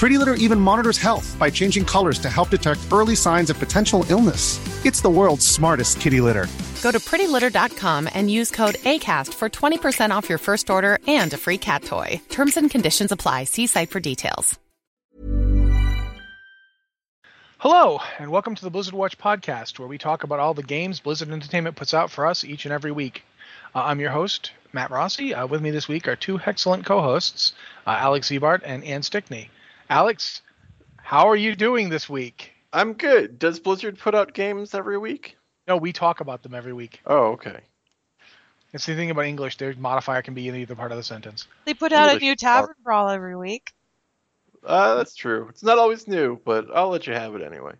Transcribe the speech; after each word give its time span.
Pretty 0.00 0.16
Litter 0.16 0.32
even 0.36 0.58
monitors 0.58 0.96
health 0.96 1.36
by 1.38 1.50
changing 1.50 1.84
colors 1.84 2.18
to 2.20 2.30
help 2.30 2.48
detect 2.48 2.80
early 2.90 3.14
signs 3.14 3.50
of 3.50 3.58
potential 3.58 4.02
illness. 4.08 4.58
It's 4.86 5.02
the 5.02 5.10
world's 5.10 5.46
smartest 5.46 6.00
kitty 6.00 6.22
litter. 6.22 6.46
Go 6.82 6.90
to 6.90 6.98
prettylitter.com 6.98 8.08
and 8.14 8.30
use 8.30 8.50
code 8.50 8.76
ACAST 8.76 9.34
for 9.34 9.50
20% 9.50 10.10
off 10.10 10.26
your 10.26 10.38
first 10.38 10.70
order 10.70 10.98
and 11.06 11.30
a 11.34 11.36
free 11.36 11.58
cat 11.58 11.84
toy. 11.84 12.18
Terms 12.30 12.56
and 12.56 12.70
conditions 12.70 13.12
apply. 13.12 13.44
See 13.44 13.66
site 13.66 13.90
for 13.90 14.00
details. 14.00 14.58
Hello, 17.58 17.98
and 18.18 18.30
welcome 18.30 18.54
to 18.54 18.64
the 18.64 18.70
Blizzard 18.70 18.94
Watch 18.94 19.18
podcast, 19.18 19.78
where 19.78 19.86
we 19.86 19.98
talk 19.98 20.24
about 20.24 20.40
all 20.40 20.54
the 20.54 20.62
games 20.62 21.00
Blizzard 21.00 21.28
Entertainment 21.28 21.76
puts 21.76 21.92
out 21.92 22.10
for 22.10 22.26
us 22.26 22.42
each 22.42 22.64
and 22.64 22.72
every 22.72 22.90
week. 22.90 23.22
Uh, 23.74 23.82
I'm 23.84 24.00
your 24.00 24.12
host, 24.12 24.52
Matt 24.72 24.90
Rossi. 24.90 25.34
Uh, 25.34 25.46
with 25.46 25.60
me 25.60 25.70
this 25.70 25.88
week 25.88 26.08
are 26.08 26.16
two 26.16 26.40
excellent 26.46 26.86
co 26.86 27.02
hosts, 27.02 27.52
uh, 27.86 27.98
Alex 27.98 28.30
Ziebart 28.30 28.62
and 28.64 28.82
Anne 28.82 29.02
Stickney. 29.02 29.50
Alex, 29.90 30.40
how 30.98 31.28
are 31.28 31.36
you 31.36 31.56
doing 31.56 31.88
this 31.88 32.08
week? 32.08 32.52
I'm 32.72 32.92
good. 32.92 33.40
Does 33.40 33.58
Blizzard 33.58 33.98
put 33.98 34.14
out 34.14 34.32
games 34.32 34.72
every 34.72 34.96
week? 34.96 35.36
No, 35.66 35.76
we 35.76 35.92
talk 35.92 36.20
about 36.20 36.44
them 36.44 36.54
every 36.54 36.72
week. 36.72 37.00
Oh, 37.04 37.32
okay. 37.32 37.58
It's 38.72 38.86
the 38.86 38.94
thing 38.94 39.10
about 39.10 39.24
English, 39.24 39.56
their 39.56 39.74
modifier 39.74 40.22
can 40.22 40.32
be 40.32 40.48
in 40.48 40.54
either 40.54 40.76
part 40.76 40.92
of 40.92 40.96
the 40.96 41.02
sentence. 41.02 41.48
They 41.64 41.74
put 41.74 41.90
out 41.90 42.04
English 42.06 42.22
a 42.22 42.24
new 42.24 42.36
Tavern 42.36 42.76
Brawl 42.84 43.08
every 43.08 43.34
week. 43.34 43.72
Uh, 44.64 44.94
that's 44.94 45.16
true. 45.16 45.48
It's 45.48 45.64
not 45.64 45.78
always 45.78 46.06
new, 46.06 46.38
but 46.44 46.68
I'll 46.72 46.90
let 46.90 47.08
you 47.08 47.14
have 47.14 47.34
it 47.34 47.42
anyway. 47.42 47.72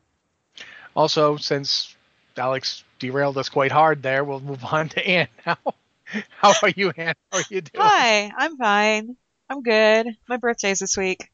Also, 0.96 1.36
since 1.36 1.94
Alex 2.36 2.82
derailed 2.98 3.38
us 3.38 3.48
quite 3.48 3.70
hard 3.70 4.02
there, 4.02 4.24
we'll 4.24 4.40
move 4.40 4.64
on 4.64 4.88
to 4.88 5.06
Anne 5.06 5.28
now. 5.46 5.58
How 6.30 6.54
are 6.60 6.72
you, 6.74 6.90
Anne? 6.96 7.14
How 7.30 7.38
are 7.38 7.44
you 7.48 7.60
doing? 7.60 7.86
Hi, 7.86 8.32
I'm 8.36 8.56
fine. 8.56 9.16
I'm 9.48 9.62
good. 9.62 10.08
My 10.28 10.38
birthday's 10.38 10.80
this 10.80 10.96
week. 10.96 11.30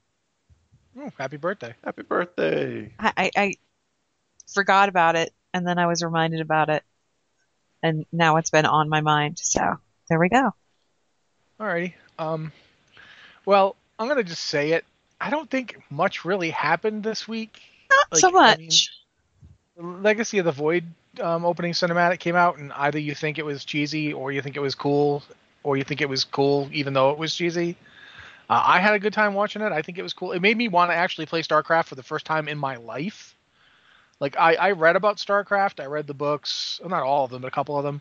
Ooh, 0.98 1.12
happy 1.18 1.36
birthday. 1.36 1.74
Happy 1.84 2.02
birthday. 2.02 2.90
I, 2.98 3.12
I, 3.16 3.30
I 3.36 3.54
forgot 4.52 4.88
about 4.88 5.16
it, 5.16 5.32
and 5.52 5.66
then 5.66 5.78
I 5.78 5.86
was 5.86 6.02
reminded 6.02 6.40
about 6.40 6.70
it, 6.70 6.82
and 7.82 8.06
now 8.12 8.36
it's 8.36 8.50
been 8.50 8.66
on 8.66 8.88
my 8.88 9.00
mind. 9.00 9.38
So 9.38 9.76
there 10.08 10.18
we 10.18 10.28
go. 10.28 10.52
Alrighty. 11.60 11.94
Um, 12.18 12.52
well, 13.44 13.76
I'm 13.98 14.08
gonna 14.08 14.24
just 14.24 14.44
say 14.44 14.72
it. 14.72 14.84
I 15.20 15.30
don't 15.30 15.50
think 15.50 15.78
much 15.90 16.24
really 16.24 16.50
happened 16.50 17.02
this 17.02 17.26
week. 17.26 17.60
Not 17.90 18.06
Like, 18.12 18.20
so 18.20 18.30
I 18.30 18.56
much. 18.56 18.90
mean, 19.78 20.02
Legacy 20.02 20.38
of 20.38 20.44
the 20.44 20.52
Void 20.52 20.84
um, 21.20 21.44
opening 21.44 21.72
cinematic 21.72 22.18
came 22.20 22.36
out, 22.36 22.58
and 22.58 22.72
either 22.72 22.98
you 22.98 23.14
think 23.14 23.38
it 23.38 23.44
was 23.44 23.64
cheesy, 23.64 24.12
or 24.12 24.32
you 24.32 24.42
think 24.42 24.56
it 24.56 24.60
was 24.60 24.74
cool, 24.74 25.22
or 25.62 25.76
you 25.76 25.84
think 25.84 26.00
it 26.00 26.08
was 26.08 26.24
cool 26.24 26.68
even 26.72 26.92
though 26.92 27.10
it 27.10 27.18
was 27.18 27.34
cheesy. 27.34 27.76
Uh, 28.48 28.62
I 28.64 28.80
had 28.80 28.94
a 28.94 28.98
good 28.98 29.12
time 29.12 29.34
watching 29.34 29.62
it. 29.62 29.72
I 29.72 29.82
think 29.82 29.98
it 29.98 30.02
was 30.02 30.12
cool. 30.12 30.32
It 30.32 30.40
made 30.40 30.56
me 30.56 30.68
want 30.68 30.90
to 30.90 30.94
actually 30.94 31.26
play 31.26 31.42
StarCraft 31.42 31.86
for 31.86 31.94
the 31.94 32.02
first 32.02 32.26
time 32.26 32.48
in 32.48 32.58
my 32.58 32.76
life. 32.76 33.34
Like 34.20 34.36
I, 34.38 34.54
I 34.54 34.70
read 34.72 34.96
about 34.96 35.16
StarCraft. 35.16 35.80
I 35.80 35.86
read 35.86 36.06
the 36.06 36.14
books, 36.14 36.80
well, 36.80 36.90
not 36.90 37.02
all 37.02 37.24
of 37.24 37.30
them, 37.30 37.42
but 37.42 37.48
a 37.48 37.52
couple 37.52 37.76
of 37.76 37.84
them. 37.84 38.00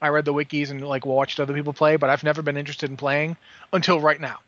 I 0.00 0.08
read 0.08 0.26
the 0.26 0.34
wikis 0.34 0.70
and 0.70 0.86
like 0.86 1.06
watched 1.06 1.40
other 1.40 1.54
people 1.54 1.72
play, 1.72 1.96
but 1.96 2.10
I've 2.10 2.22
never 2.22 2.42
been 2.42 2.56
interested 2.56 2.90
in 2.90 2.96
playing 2.96 3.36
until 3.72 3.98
right 3.98 4.20
now. 4.20 4.40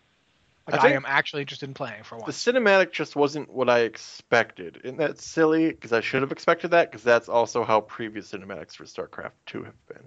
Like 0.70 0.84
I 0.84 0.88
I, 0.88 0.92
am 0.92 1.06
actually 1.08 1.40
interested 1.42 1.68
in 1.68 1.74
playing 1.74 2.02
for 2.02 2.18
once. 2.18 2.44
The 2.44 2.52
cinematic 2.52 2.92
just 2.92 3.16
wasn't 3.16 3.50
what 3.50 3.70
I 3.70 3.80
expected. 3.80 4.82
Isn't 4.84 4.98
that 4.98 5.18
silly? 5.18 5.68
Because 5.68 5.94
I 5.94 6.02
should 6.02 6.20
have 6.20 6.32
expected 6.32 6.72
that, 6.72 6.90
because 6.90 7.02
that's 7.02 7.30
also 7.30 7.64
how 7.64 7.80
previous 7.80 8.32
cinematics 8.32 8.76
for 8.76 8.84
StarCraft 8.84 9.32
2 9.46 9.64
have 9.64 9.86
been. 9.86 10.04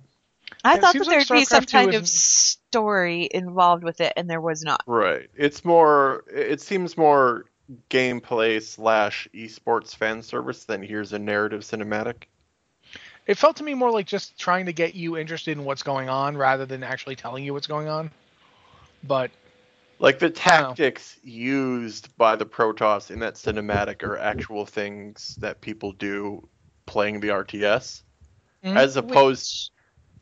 I 0.63 0.75
Yeah, 0.75 0.81
thought 0.81 0.93
that 0.93 1.07
like 1.07 1.27
there'd 1.27 1.29
be 1.29 1.45
some 1.45 1.65
kind 1.65 1.93
of 1.93 2.07
story 2.07 3.29
involved 3.31 3.83
with 3.83 4.01
it, 4.01 4.13
and 4.15 4.29
there 4.29 4.41
was 4.41 4.63
not. 4.63 4.83
Right. 4.85 5.29
It's 5.35 5.65
more, 5.65 6.23
it 6.31 6.61
seems 6.61 6.97
more 6.97 7.45
gameplay 7.89 8.61
slash 8.61 9.27
esports 9.33 9.95
fan 9.95 10.21
service 10.21 10.65
than 10.65 10.83
here's 10.83 11.13
a 11.13 11.19
narrative 11.19 11.61
cinematic. 11.61 12.23
It 13.27 13.37
felt 13.37 13.57
to 13.57 13.63
me 13.63 13.73
more 13.73 13.91
like 13.91 14.07
just 14.07 14.37
trying 14.37 14.65
to 14.65 14.73
get 14.73 14.95
you 14.95 15.17
interested 15.17 15.57
in 15.57 15.63
what's 15.63 15.83
going 15.83 16.09
on 16.09 16.35
rather 16.35 16.65
than 16.65 16.83
actually 16.83 17.15
telling 17.15 17.43
you 17.45 17.53
what's 17.53 17.67
going 17.67 17.87
on. 17.87 18.11
But 19.03 19.31
Like 19.99 20.19
the 20.19 20.25
I 20.25 20.29
don't 20.29 20.61
know. 20.61 20.67
tactics 20.67 21.19
used 21.23 22.15
by 22.17 22.35
the 22.35 22.45
Protoss 22.45 23.11
in 23.11 23.19
that 23.19 23.35
cinematic 23.35 24.03
are 24.03 24.17
actual 24.17 24.65
things 24.65 25.37
that 25.41 25.61
people 25.61 25.91
do 25.93 26.47
playing 26.85 27.19
the 27.19 27.29
RTS, 27.29 28.03
Mhm. 28.63 28.75
as 28.77 28.97
opposed, 28.97 29.70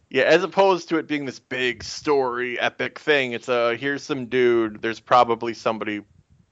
yeah, 0.10 0.24
as 0.24 0.44
opposed 0.44 0.90
to 0.90 0.98
it 0.98 1.08
being 1.08 1.26
this 1.26 1.40
big 1.40 1.84
story, 1.84 2.60
epic 2.60 3.00
thing. 3.00 3.34
It's 3.34 3.48
a 3.50 3.76
here's 3.76 4.04
some 4.04 4.26
dude. 4.26 4.82
There's 4.82 5.00
probably 5.00 5.54
somebody 5.54 6.02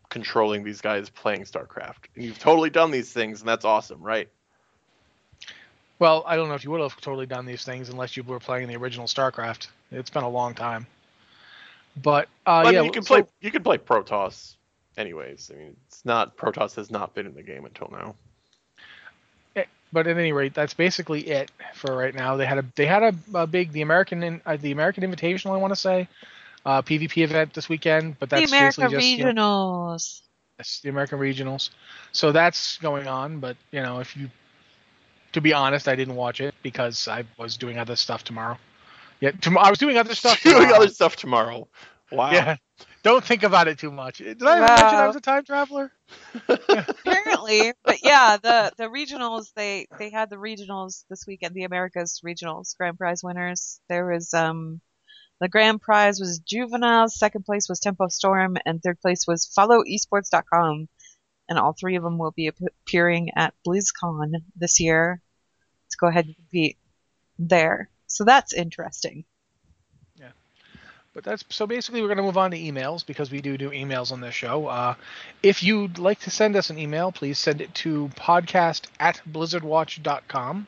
controlling 0.09 0.63
these 0.63 0.81
guys 0.81 1.09
playing 1.09 1.41
StarCraft. 1.41 2.06
And 2.16 2.23
you've 2.23 2.40
totally 2.40 2.69
done 2.69 2.91
these 2.91 3.12
things, 3.12 3.41
and 3.41 3.50
that's 3.50 3.66
awesome, 3.66 4.01
right? 4.01 4.29
well, 6.00 6.23
I 6.28 6.35
don't 6.35 6.47
know 6.47 6.56
if 6.56 6.63
you 6.63 6.72
would 6.72 6.81
have 6.81 7.00
totally 7.01 7.25
done 7.25 7.45
these 7.45 7.63
things 7.63 7.90
unless 7.90 8.16
you 8.16 8.23
were 8.23 8.40
playing 8.40 8.68
the 8.68 8.75
original 8.75 9.07
StarCraft. 9.07 9.68
It's 9.91 10.09
been 10.09 10.24
a 10.24 10.29
long 10.29 10.53
time. 10.53 10.85
But 12.01 12.28
uh, 12.45 12.51
I 12.51 12.63
mean, 12.66 12.74
yeah, 12.75 12.81
you 12.84 12.91
can 12.91 13.03
so- 13.03 13.22
play 13.22 13.29
you 13.41 13.51
can 13.51 13.63
play 13.63 13.78
Protoss, 13.78 14.56
anyways. 14.97 15.50
I 15.53 15.57
mean, 15.57 15.75
it's 15.88 16.06
not 16.06 16.38
Protoss 16.38 16.75
has 16.75 16.91
not 16.91 17.16
been 17.16 17.25
in 17.25 17.34
the 17.34 17.44
game 17.44 17.66
until 17.66 17.89
now. 17.91 18.16
But 19.91 20.07
at 20.07 20.17
any 20.17 20.33
rate, 20.33 20.53
that's 20.53 20.73
basically 20.73 21.21
it 21.27 21.51
for 21.73 21.95
right 21.95 22.13
now. 22.13 22.37
They 22.37 22.45
had 22.45 22.57
a 22.59 22.65
they 22.75 22.85
had 22.85 23.03
a, 23.03 23.13
a 23.33 23.47
big 23.47 23.71
the 23.71 23.81
American 23.81 24.41
uh, 24.45 24.57
the 24.57 24.71
American 24.71 25.03
Invitational, 25.03 25.53
I 25.53 25.57
want 25.57 25.71
to 25.71 25.79
say, 25.79 26.07
uh, 26.65 26.81
PvP 26.81 27.23
event 27.23 27.53
this 27.53 27.69
weekend. 27.69 28.17
But 28.19 28.29
that's 28.29 28.51
the 28.51 28.57
America 28.57 28.81
basically 28.81 28.95
just 28.95 29.17
you 29.17 29.25
know, 29.25 29.31
Regionals. 29.31 30.21
Yes, 30.57 30.79
the 30.83 30.89
American 30.89 31.19
regionals. 31.19 31.69
So 32.12 32.31
that's 32.31 32.77
going 32.77 33.07
on, 33.07 33.39
but 33.39 33.57
you 33.71 33.81
know, 33.81 34.00
if 34.00 34.17
you 34.17 34.29
to 35.33 35.41
be 35.41 35.53
honest, 35.53 35.88
I 35.88 35.95
didn't 35.95 36.15
watch 36.15 36.41
it 36.41 36.56
because 36.63 37.07
I 37.07 37.23
was 37.38 37.57
doing 37.57 37.77
other 37.77 37.95
stuff 37.95 38.23
tomorrow. 38.23 38.57
Yeah, 39.19 39.31
tom- 39.31 39.57
I 39.57 39.69
was 39.69 39.79
doing 39.79 39.97
other 39.97 40.15
stuff. 40.15 40.41
Doing 40.44 40.71
other 40.71 40.89
stuff 40.89 41.15
tomorrow. 41.15 41.67
Wow. 42.12 42.31
Yeah. 42.31 42.57
Don't 43.07 43.24
think 43.24 43.44
about 43.44 43.69
it 43.69 43.80
too 43.80 43.89
much. 43.89 44.18
Did 44.18 44.44
I 44.44 44.59
mention 44.59 45.00
I 45.00 45.07
was 45.07 45.15
a 45.15 45.21
time 45.21 45.45
traveler? 45.45 45.94
Apparently, 46.50 47.71
but 47.86 48.04
yeah, 48.04 48.36
the 48.36 48.74
the 48.77 48.89
regionals 48.89 49.54
they 49.56 49.88
they 49.98 50.09
had 50.09 50.30
the 50.30 50.36
regionals 50.36 51.06
this 51.09 51.25
weekend. 51.25 51.56
The 51.56 51.63
Americas 51.63 52.19
regionals 52.19 52.75
grand 52.75 52.98
prize 52.98 53.24
winners. 53.24 53.80
There 53.88 54.07
was 54.12 54.33
um 54.33 54.81
the 55.39 55.48
grand 55.48 55.80
prize 55.81 56.19
was 56.19 56.39
Juvenile, 56.39 57.07
second 57.07 57.45
place 57.45 57.69
was 57.69 57.80
Tempo 57.80 58.09
Storm, 58.09 58.57
and 58.65 58.83
third 58.83 59.00
place 59.00 59.25
was 59.25 59.50
FollowEsports.com. 59.57 60.89
And 61.48 61.57
all 61.57 61.71
three 61.80 61.95
of 61.95 62.03
them 62.03 62.18
will 62.18 62.31
be 62.31 62.48
appearing 62.48 63.30
at 63.38 63.53
BlizzCon 63.65 64.33
this 64.57 64.81
year. 64.81 65.21
Let's 65.86 65.95
go 65.95 66.07
ahead 66.07 66.25
and 66.25 66.36
compete 66.36 66.77
there. 67.39 67.89
So 68.07 68.25
that's 68.25 68.51
interesting. 68.51 69.24
But 71.17 71.23
that's 71.23 71.43
so 71.49 71.65
basically 71.65 72.03
we're 72.03 72.09
going 72.09 72.17
to 72.17 72.23
move 72.23 72.37
on 72.37 72.51
to 72.51 72.57
emails 72.57 73.03
because 73.03 73.31
we 73.31 73.41
do 73.41 73.57
do 73.57 73.71
emails 73.71 74.11
on 74.11 74.21
this 74.21 74.35
show. 74.35 74.67
Uh, 74.67 74.93
if 75.41 75.63
you'd 75.63 75.97
like 75.97 76.19
to 76.19 76.29
send 76.29 76.55
us 76.55 76.69
an 76.69 76.77
email, 76.77 77.11
please 77.11 77.39
send 77.39 77.59
it 77.59 77.73
to 77.73 78.09
podcast 78.09 78.85
at 78.99 79.19
blizzardwatch.com. 79.27 80.67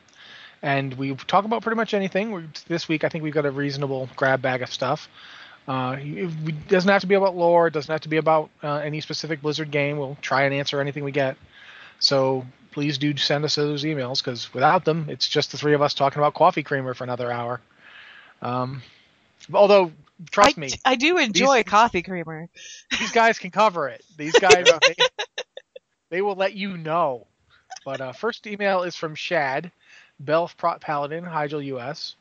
And 0.60 0.94
we 0.94 1.14
talk 1.14 1.44
about 1.44 1.62
pretty 1.62 1.76
much 1.76 1.94
anything. 1.94 2.32
we 2.32 2.48
this 2.66 2.88
week, 2.88 3.04
I 3.04 3.08
think 3.08 3.22
we've 3.22 3.32
got 3.32 3.46
a 3.46 3.52
reasonable 3.52 4.08
grab 4.16 4.42
bag 4.42 4.62
of 4.62 4.72
stuff. 4.72 5.08
Uh, 5.68 5.94
it 6.00 6.66
doesn't 6.66 6.90
have 6.90 7.02
to 7.02 7.06
be 7.06 7.14
about 7.14 7.36
lore. 7.36 7.68
It 7.68 7.72
doesn't 7.72 7.92
have 7.92 8.00
to 8.00 8.08
be 8.08 8.16
about 8.16 8.50
uh, 8.60 8.78
any 8.78 9.00
specific 9.00 9.42
Blizzard 9.42 9.70
game. 9.70 9.98
We'll 9.98 10.18
try 10.20 10.42
and 10.42 10.52
answer 10.52 10.80
anything 10.80 11.04
we 11.04 11.12
get. 11.12 11.36
So 12.00 12.44
please 12.72 12.98
do 12.98 13.16
send 13.16 13.44
us 13.44 13.54
those 13.54 13.84
emails 13.84 14.18
because 14.18 14.52
without 14.52 14.84
them, 14.84 15.06
it's 15.10 15.28
just 15.28 15.52
the 15.52 15.58
three 15.58 15.74
of 15.74 15.80
us 15.80 15.94
talking 15.94 16.18
about 16.18 16.34
coffee 16.34 16.64
creamer 16.64 16.92
for 16.92 17.04
another 17.04 17.30
hour. 17.30 17.60
Um, 18.42 18.82
although, 19.52 19.92
trust 20.30 20.58
I, 20.58 20.60
me, 20.60 20.70
I 20.84 20.96
do 20.96 21.18
enjoy 21.18 21.58
these- 21.58 21.64
coffee 21.70 22.02
creamer. 22.02 22.48
these 22.98 23.12
guys 23.12 23.38
can 23.38 23.50
cover 23.50 23.88
it. 23.88 24.04
These 24.16 24.32
guys, 24.40 24.66
they, 24.86 24.94
they 26.10 26.22
will 26.22 26.36
let 26.36 26.54
you 26.54 26.76
know. 26.76 27.26
But 27.84 28.00
uh, 28.00 28.12
first 28.12 28.46
email 28.46 28.82
is 28.82 28.96
from 28.96 29.14
Shad, 29.14 29.70
Belf 30.22 30.56
Prot 30.56 30.80
Paladin, 30.80 31.24
Hyjal 31.24 31.64
US. 31.76 32.16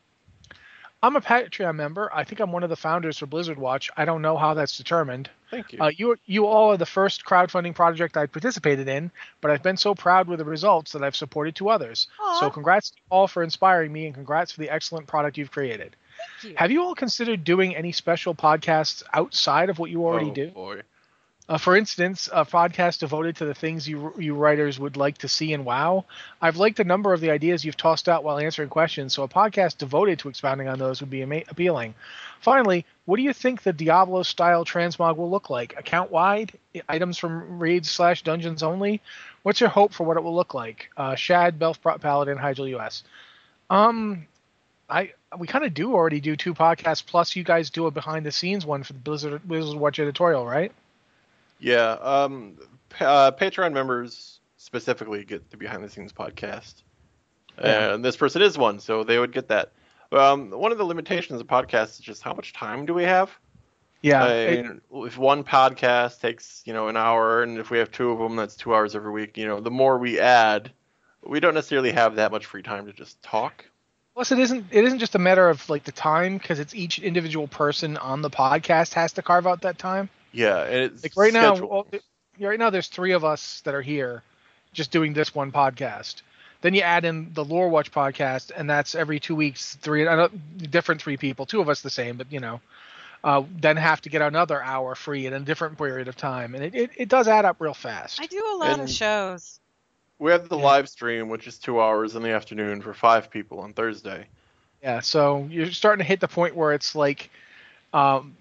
I'm 1.01 1.15
a 1.15 1.21
Patreon 1.21 1.75
member. 1.75 2.09
I 2.13 2.25
think 2.25 2.41
I'm 2.41 2.51
one 2.51 2.63
of 2.63 2.69
the 2.69 2.75
founders 2.75 3.17
for 3.17 3.25
Blizzard 3.25 3.57
Watch. 3.57 3.89
I 3.95 4.03
don't 4.03 4.21
know 4.21 4.35
how 4.37 4.53
that's 4.53 4.77
determined. 4.77 5.29
Thank 5.49 5.71
you. 5.71 5.79
Uh, 5.81 5.91
you 5.95 6.17
you 6.25 6.45
all 6.45 6.71
are 6.71 6.77
the 6.77 6.85
first 6.85 7.23
crowdfunding 7.23 7.73
project 7.73 8.17
I 8.17 8.25
participated 8.25 8.87
in, 8.89 9.09
but 9.39 9.49
I've 9.49 9.63
been 9.63 9.77
so 9.77 9.95
proud 9.95 10.27
with 10.27 10.39
the 10.39 10.45
results 10.45 10.91
that 10.91 11.03
I've 11.03 11.15
supported 11.15 11.55
two 11.55 11.69
others. 11.69 12.07
Aw. 12.19 12.39
So 12.41 12.49
congrats 12.49 12.91
to 12.91 12.97
all 13.09 13.27
for 13.27 13.43
inspiring 13.43 13.93
me, 13.93 14.05
and 14.07 14.13
congrats 14.13 14.51
for 14.51 14.59
the 14.59 14.69
excellent 14.69 15.07
product 15.07 15.37
you've 15.37 15.51
created. 15.51 15.95
Thank 16.41 16.51
you. 16.51 16.57
Have 16.57 16.71
you 16.71 16.83
all 16.83 16.95
considered 16.95 17.43
doing 17.43 17.75
any 17.75 17.91
special 17.91 18.35
podcasts 18.35 19.03
outside 19.13 19.69
of 19.69 19.79
what 19.79 19.89
you 19.89 20.05
already 20.05 20.31
oh, 20.31 20.33
do? 20.33 20.47
Boy. 20.51 20.81
Uh, 21.49 21.57
for 21.57 21.75
instance, 21.75 22.29
a 22.31 22.45
podcast 22.45 22.99
devoted 22.99 23.35
to 23.35 23.43
the 23.43 23.55
things 23.55 23.89
you 23.89 24.13
you 24.19 24.35
writers 24.35 24.79
would 24.79 24.95
like 24.95 25.17
to 25.17 25.27
see 25.27 25.51
in 25.51 25.65
WoW. 25.65 26.05
I've 26.39 26.57
liked 26.57 26.79
a 26.79 26.83
number 26.83 27.11
of 27.11 27.21
the 27.21 27.31
ideas 27.31 27.65
you've 27.65 27.75
tossed 27.75 28.07
out 28.07 28.23
while 28.23 28.37
answering 28.37 28.69
questions, 28.69 29.15
so 29.15 29.23
a 29.23 29.27
podcast 29.27 29.79
devoted 29.79 30.19
to 30.19 30.29
expounding 30.29 30.67
on 30.67 30.77
those 30.77 31.01
would 31.01 31.09
be 31.09 31.23
ama- 31.23 31.41
appealing. 31.49 31.95
Finally, 32.39 32.85
what 33.05 33.17
do 33.17 33.23
you 33.23 33.33
think 33.33 33.63
the 33.63 33.73
Diablo 33.73 34.21
style 34.21 34.63
transmog 34.63 35.17
will 35.17 35.31
look 35.31 35.49
like? 35.49 35.75
Account 35.75 36.11
wide, 36.11 36.51
items 36.87 37.17
from 37.17 37.57
raids 37.57 37.89
slash 37.89 38.21
dungeons 38.21 38.61
only. 38.61 39.01
What's 39.41 39.59
your 39.59 39.69
hope 39.69 39.91
for 39.91 40.03
what 40.03 40.17
it 40.17 40.23
will 40.23 40.35
look 40.35 40.53
like? 40.53 40.91
Uh, 40.95 41.15
Shad, 41.15 41.57
Belf 41.57 41.81
Paladin, 41.81 42.37
Hyjal 42.37 42.77
US. 42.77 43.03
Um, 43.71 44.27
I 44.89 45.13
we 45.37 45.47
kind 45.47 45.63
of 45.63 45.73
do 45.73 45.93
already 45.93 46.19
do 46.19 46.35
two 46.35 46.53
podcasts 46.53 47.05
plus 47.05 47.35
you 47.35 47.43
guys 47.43 47.69
do 47.69 47.85
a 47.85 47.91
behind 47.91 48.25
the 48.25 48.31
scenes 48.31 48.65
one 48.65 48.83
for 48.83 48.93
the 48.93 48.99
Blizzard 48.99 49.47
Blizzard 49.47 49.77
Watch 49.79 49.99
editorial, 49.99 50.45
right? 50.45 50.71
Yeah. 51.59 51.91
Um, 52.01 52.57
uh, 52.99 53.31
Patreon 53.31 53.73
members 53.73 54.39
specifically 54.57 55.23
get 55.25 55.49
the 55.51 55.57
behind 55.57 55.83
the 55.83 55.89
scenes 55.89 56.13
podcast. 56.13 56.81
Yeah. 57.61 57.93
And 57.93 58.03
this 58.05 58.15
person 58.15 58.41
is 58.41 58.57
one, 58.57 58.79
so 58.79 59.03
they 59.03 59.19
would 59.19 59.31
get 59.33 59.49
that. 59.49 59.71
Um, 60.11 60.49
one 60.51 60.71
of 60.71 60.77
the 60.77 60.85
limitations 60.85 61.39
of 61.39 61.47
podcasts 61.47 61.99
is 61.99 61.99
just 61.99 62.23
how 62.23 62.33
much 62.33 62.53
time 62.53 62.85
do 62.85 62.93
we 62.93 63.03
have? 63.03 63.29
Yeah. 64.01 64.23
I 64.23 64.29
it- 64.29 64.81
if 64.91 65.17
one 65.17 65.43
podcast 65.43 66.21
takes 66.21 66.63
you 66.65 66.73
know 66.73 66.87
an 66.87 66.97
hour, 66.97 67.43
and 67.43 67.57
if 67.57 67.69
we 67.69 67.77
have 67.79 67.91
two 67.91 68.11
of 68.11 68.19
them, 68.19 68.35
that's 68.35 68.55
two 68.55 68.73
hours 68.73 68.95
every 68.95 69.11
week. 69.11 69.37
You 69.37 69.45
know, 69.45 69.59
the 69.59 69.71
more 69.71 69.97
we 69.97 70.19
add, 70.19 70.71
we 71.23 71.39
don't 71.39 71.53
necessarily 71.53 71.91
have 71.91 72.15
that 72.15 72.31
much 72.31 72.45
free 72.45 72.63
time 72.63 72.85
to 72.85 72.93
just 72.93 73.21
talk. 73.21 73.65
Plus, 74.19 74.33
it 74.33 74.39
isn't 74.39 74.65
it 74.71 74.83
isn't 74.83 74.99
just 74.99 75.15
a 75.15 75.17
matter 75.17 75.47
of 75.47 75.69
like 75.69 75.85
the 75.85 75.93
time 75.93 76.37
because 76.37 76.59
it's 76.59 76.75
each 76.75 76.99
individual 76.99 77.47
person 77.47 77.95
on 77.95 78.21
the 78.21 78.29
podcast 78.29 78.93
has 78.95 79.13
to 79.13 79.21
carve 79.21 79.47
out 79.47 79.61
that 79.61 79.77
time. 79.79 80.09
Yeah, 80.33 80.61
and 80.63 80.75
it's 80.91 81.03
Like 81.03 81.15
right 81.15 81.31
now, 81.31 81.55
scheduled. 81.55 81.71
well, 81.71 82.01
right 82.49 82.59
now 82.59 82.69
there's 82.69 82.89
three 82.89 83.13
of 83.13 83.23
us 83.23 83.61
that 83.61 83.73
are 83.73 83.81
here, 83.81 84.21
just 84.73 84.91
doing 84.91 85.13
this 85.13 85.33
one 85.33 85.53
podcast. 85.53 86.21
Then 86.59 86.73
you 86.73 86.81
add 86.81 87.05
in 87.05 87.31
the 87.33 87.45
Lore 87.45 87.69
Watch 87.69 87.93
podcast, 87.93 88.51
and 88.53 88.69
that's 88.69 88.93
every 88.93 89.21
two 89.21 89.35
weeks, 89.35 89.75
three 89.75 90.05
different 90.69 91.01
three 91.01 91.15
people, 91.15 91.45
two 91.45 91.61
of 91.61 91.69
us 91.69 91.79
the 91.79 91.89
same, 91.89 92.17
but 92.17 92.29
you 92.29 92.41
know, 92.41 92.59
uh, 93.23 93.43
then 93.61 93.77
have 93.77 94.01
to 94.01 94.09
get 94.09 94.21
another 94.21 94.61
hour 94.61 94.95
free 94.95 95.27
in 95.27 95.33
a 95.33 95.39
different 95.39 95.77
period 95.77 96.09
of 96.09 96.17
time, 96.17 96.55
and 96.55 96.63
it, 96.65 96.75
it, 96.75 96.89
it 96.97 97.07
does 97.07 97.29
add 97.29 97.45
up 97.45 97.55
real 97.59 97.73
fast. 97.73 98.19
I 98.21 98.25
do 98.25 98.43
a 98.53 98.57
lot 98.57 98.81
of 98.81 98.89
shows. 98.89 99.61
We 100.19 100.31
have 100.31 100.49
the 100.49 100.57
yeah. 100.57 100.63
live 100.63 100.89
stream, 100.89 101.29
which 101.29 101.47
is 101.47 101.57
two 101.57 101.81
hours 101.81 102.15
in 102.15 102.21
the 102.21 102.31
afternoon 102.31 102.81
for 102.81 102.93
five 102.93 103.31
people 103.31 103.59
on 103.61 103.73
Thursday. 103.73 104.27
Yeah, 104.83 104.99
so 104.99 105.47
you're 105.49 105.71
starting 105.71 106.03
to 106.03 106.07
hit 106.07 106.19
the 106.19 106.27
point 106.27 106.55
where 106.55 106.73
it's 106.73 106.95
like, 106.95 107.29
um, 107.93 108.35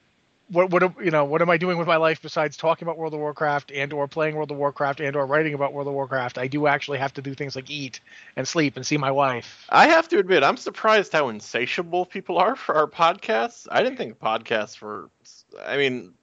what 0.51 0.71
what 0.71 0.83
am- 0.83 0.95
you 1.03 1.11
know, 1.11 1.25
what 1.25 1.43
am 1.43 1.51
I 1.51 1.57
doing 1.57 1.79
with 1.79 1.87
my 1.87 1.97
life 1.97 2.23
besides 2.23 2.57
talking 2.57 2.87
about 2.87 2.97
World 2.97 3.13
of 3.15 3.21
Warcraft 3.21 3.71
and 3.73 3.93
or 3.93 4.09
playing 4.09 4.35
World 4.35 4.51
of 4.51 4.57
Warcraft 4.57 5.01
and 5.01 5.15
or 5.15 5.27
writing 5.27 5.55
about 5.55 5.73
World 5.73 5.89
of 5.89 5.95
Warcraft? 5.95 6.39
I 6.39 6.47
do 6.47 6.67
actually 6.67 6.99
have 6.99 7.13
to 7.15 7.23
do 7.23 7.35
things 7.35 7.55
like 7.55 7.71
eat 7.71 8.01
and 8.37 8.47
sleep 8.47 8.77
and 8.77 8.87
see 8.87 8.97
my 8.97 9.11
wife. 9.11 9.67
I 9.69 9.89
have 9.89 10.09
to 10.09 10.19
admit, 10.19 10.43
I'm 10.43 10.57
surprised 10.57 11.13
how 11.13 11.29
insatiable 11.29 12.07
people 12.07 12.39
are 12.39 12.57
for 12.57 12.75
our 12.75 12.87
podcasts. 12.87 13.67
I 13.71 13.83
didn't 13.83 13.99
think 13.99 14.19
podcasts 14.19 14.81
were. 14.81 15.11
I 15.65 15.77
mean, 15.77 16.15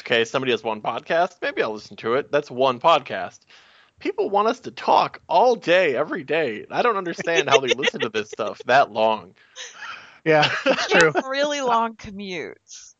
okay, 0.00 0.24
somebody 0.24 0.52
has 0.52 0.64
one 0.64 0.80
podcast, 0.80 1.36
maybe 1.40 1.62
I'll 1.62 1.72
listen 1.72 1.96
to 1.98 2.14
it. 2.14 2.32
That's 2.32 2.50
one 2.50 2.80
podcast. 2.80 3.40
People 4.00 4.30
want 4.30 4.48
us 4.48 4.60
to 4.60 4.70
talk 4.70 5.20
all 5.28 5.54
day, 5.54 5.94
every 5.94 6.24
day. 6.24 6.66
I 6.70 6.82
don't 6.82 6.96
understand 6.96 7.48
how 7.48 7.60
they 7.60 7.68
listen 7.68 8.00
to 8.00 8.08
this 8.08 8.30
stuff 8.32 8.60
that 8.66 8.90
long. 8.90 9.34
Yeah, 10.24 10.50
that's 10.64 10.88
true. 10.88 11.12
really 11.28 11.60
long 11.60 11.94
commutes. 11.94 12.94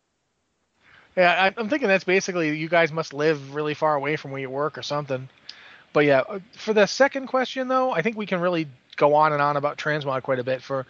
Yeah, 1.16 1.32
I, 1.32 1.60
I'm 1.60 1.68
thinking 1.68 1.88
that's 1.88 2.04
basically 2.04 2.56
you 2.56 2.68
guys 2.68 2.92
must 2.92 3.12
live 3.12 3.54
really 3.54 3.74
far 3.74 3.94
away 3.94 4.16
from 4.16 4.30
where 4.30 4.40
you 4.40 4.50
work 4.50 4.78
or 4.78 4.82
something. 4.82 5.28
But 5.92 6.04
yeah, 6.04 6.20
uh, 6.20 6.38
for 6.52 6.72
the 6.72 6.86
second 6.86 7.26
question 7.26 7.68
though, 7.68 7.90
I 7.90 8.02
think 8.02 8.16
we 8.16 8.26
can 8.26 8.40
really 8.40 8.68
go 8.96 9.14
on 9.14 9.32
and 9.32 9.42
on 9.42 9.56
about 9.56 9.78
transmog 9.78 10.22
quite 10.22 10.38
a 10.38 10.44
bit. 10.44 10.62
For 10.62 10.86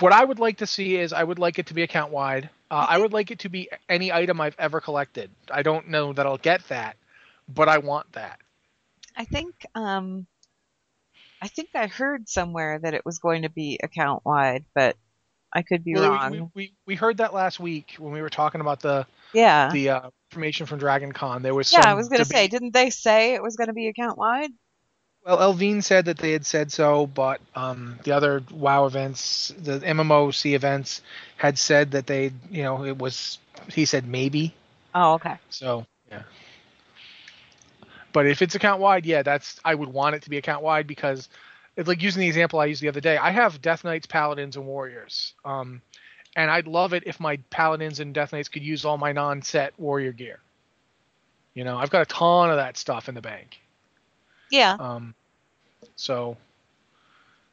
what 0.00 0.12
I 0.12 0.24
would 0.24 0.38
like 0.38 0.58
to 0.58 0.66
see 0.66 0.96
is 0.96 1.12
I 1.12 1.22
would 1.24 1.38
like 1.38 1.58
it 1.58 1.66
to 1.66 1.74
be 1.74 1.82
account 1.82 2.12
wide. 2.12 2.50
Uh, 2.70 2.86
I 2.88 2.98
would 2.98 3.12
like 3.12 3.30
it 3.30 3.38
to 3.40 3.48
be 3.48 3.68
any 3.88 4.12
item 4.12 4.40
I've 4.40 4.56
ever 4.58 4.80
collected. 4.80 5.30
I 5.50 5.62
don't 5.62 5.88
know 5.88 6.12
that 6.12 6.26
I'll 6.26 6.38
get 6.38 6.66
that, 6.68 6.96
but 7.48 7.68
I 7.68 7.78
want 7.78 8.12
that. 8.12 8.40
I 9.16 9.24
think 9.24 9.54
um, 9.74 10.26
I 11.40 11.48
think 11.48 11.70
I 11.74 11.86
heard 11.86 12.28
somewhere 12.28 12.78
that 12.78 12.94
it 12.94 13.04
was 13.04 13.18
going 13.18 13.42
to 13.42 13.50
be 13.50 13.78
account 13.82 14.24
wide, 14.24 14.64
but 14.74 14.96
I 15.52 15.62
could 15.62 15.84
be 15.84 15.94
Well, 15.94 16.10
wrong. 16.10 16.32
we, 16.32 16.48
we, 16.54 16.72
we 16.86 16.94
heard 16.96 17.18
that 17.18 17.32
last 17.32 17.60
week 17.60 17.94
when 17.98 18.12
we 18.12 18.22
were 18.22 18.30
talking 18.30 18.60
about 18.60 18.80
the 18.80 19.06
yeah. 19.32 19.70
the 19.70 19.90
uh, 19.90 20.10
information 20.30 20.66
from 20.66 20.78
Dragon 20.78 21.12
Con. 21.12 21.42
There 21.42 21.54
was 21.54 21.72
yeah, 21.72 21.82
I 21.88 21.94
was 21.94 22.08
going 22.08 22.20
to 22.20 22.24
say, 22.24 22.48
didn't 22.48 22.72
they 22.72 22.90
say 22.90 23.34
it 23.34 23.42
was 23.42 23.56
going 23.56 23.68
to 23.68 23.72
be 23.74 23.88
account 23.88 24.18
wide? 24.18 24.50
Well, 25.24 25.40
Elvine 25.40 25.82
said 25.82 26.06
that 26.06 26.18
they 26.18 26.32
had 26.32 26.44
said 26.44 26.70
so, 26.70 27.06
but 27.06 27.40
um, 27.54 27.98
the 28.04 28.12
other 28.12 28.42
WoW 28.50 28.84
events, 28.84 29.54
the 29.58 29.80
MMOC 29.80 30.54
events, 30.54 31.00
had 31.36 31.58
said 31.58 31.92
that 31.92 32.06
they, 32.06 32.32
you 32.50 32.62
know, 32.62 32.84
it 32.84 32.98
was. 32.98 33.38
He 33.72 33.86
said 33.86 34.06
maybe. 34.06 34.54
Oh, 34.94 35.14
okay. 35.14 35.36
So 35.48 35.86
yeah. 36.10 36.22
But 38.14 38.26
if 38.26 38.42
it's 38.42 38.54
account 38.54 38.80
wide, 38.80 39.04
yeah, 39.04 39.22
that's 39.22 39.60
I 39.64 39.74
would 39.74 39.88
want 39.88 40.14
it 40.14 40.22
to 40.22 40.30
be 40.30 40.38
account 40.38 40.62
wide 40.62 40.86
because, 40.86 41.28
it's 41.76 41.88
like 41.88 42.00
using 42.00 42.20
the 42.20 42.28
example 42.28 42.60
I 42.60 42.66
used 42.66 42.80
the 42.80 42.88
other 42.88 43.00
day, 43.00 43.16
I 43.16 43.32
have 43.32 43.60
Death 43.60 43.82
Knights, 43.82 44.06
Paladins, 44.06 44.56
and 44.56 44.64
Warriors. 44.64 45.34
Um, 45.44 45.82
and 46.36 46.48
I'd 46.48 46.68
love 46.68 46.92
it 46.94 47.02
if 47.06 47.18
my 47.18 47.38
Paladins 47.50 47.98
and 47.98 48.14
Death 48.14 48.32
Knights 48.32 48.48
could 48.48 48.62
use 48.62 48.84
all 48.84 48.96
my 48.96 49.10
non-set 49.10 49.74
Warrior 49.78 50.12
gear. 50.12 50.38
You 51.54 51.64
know, 51.64 51.76
I've 51.76 51.90
got 51.90 52.02
a 52.02 52.06
ton 52.06 52.50
of 52.50 52.56
that 52.56 52.76
stuff 52.76 53.08
in 53.08 53.16
the 53.16 53.20
bank. 53.20 53.60
Yeah. 54.48 54.76
Um, 54.78 55.14
so 55.96 56.36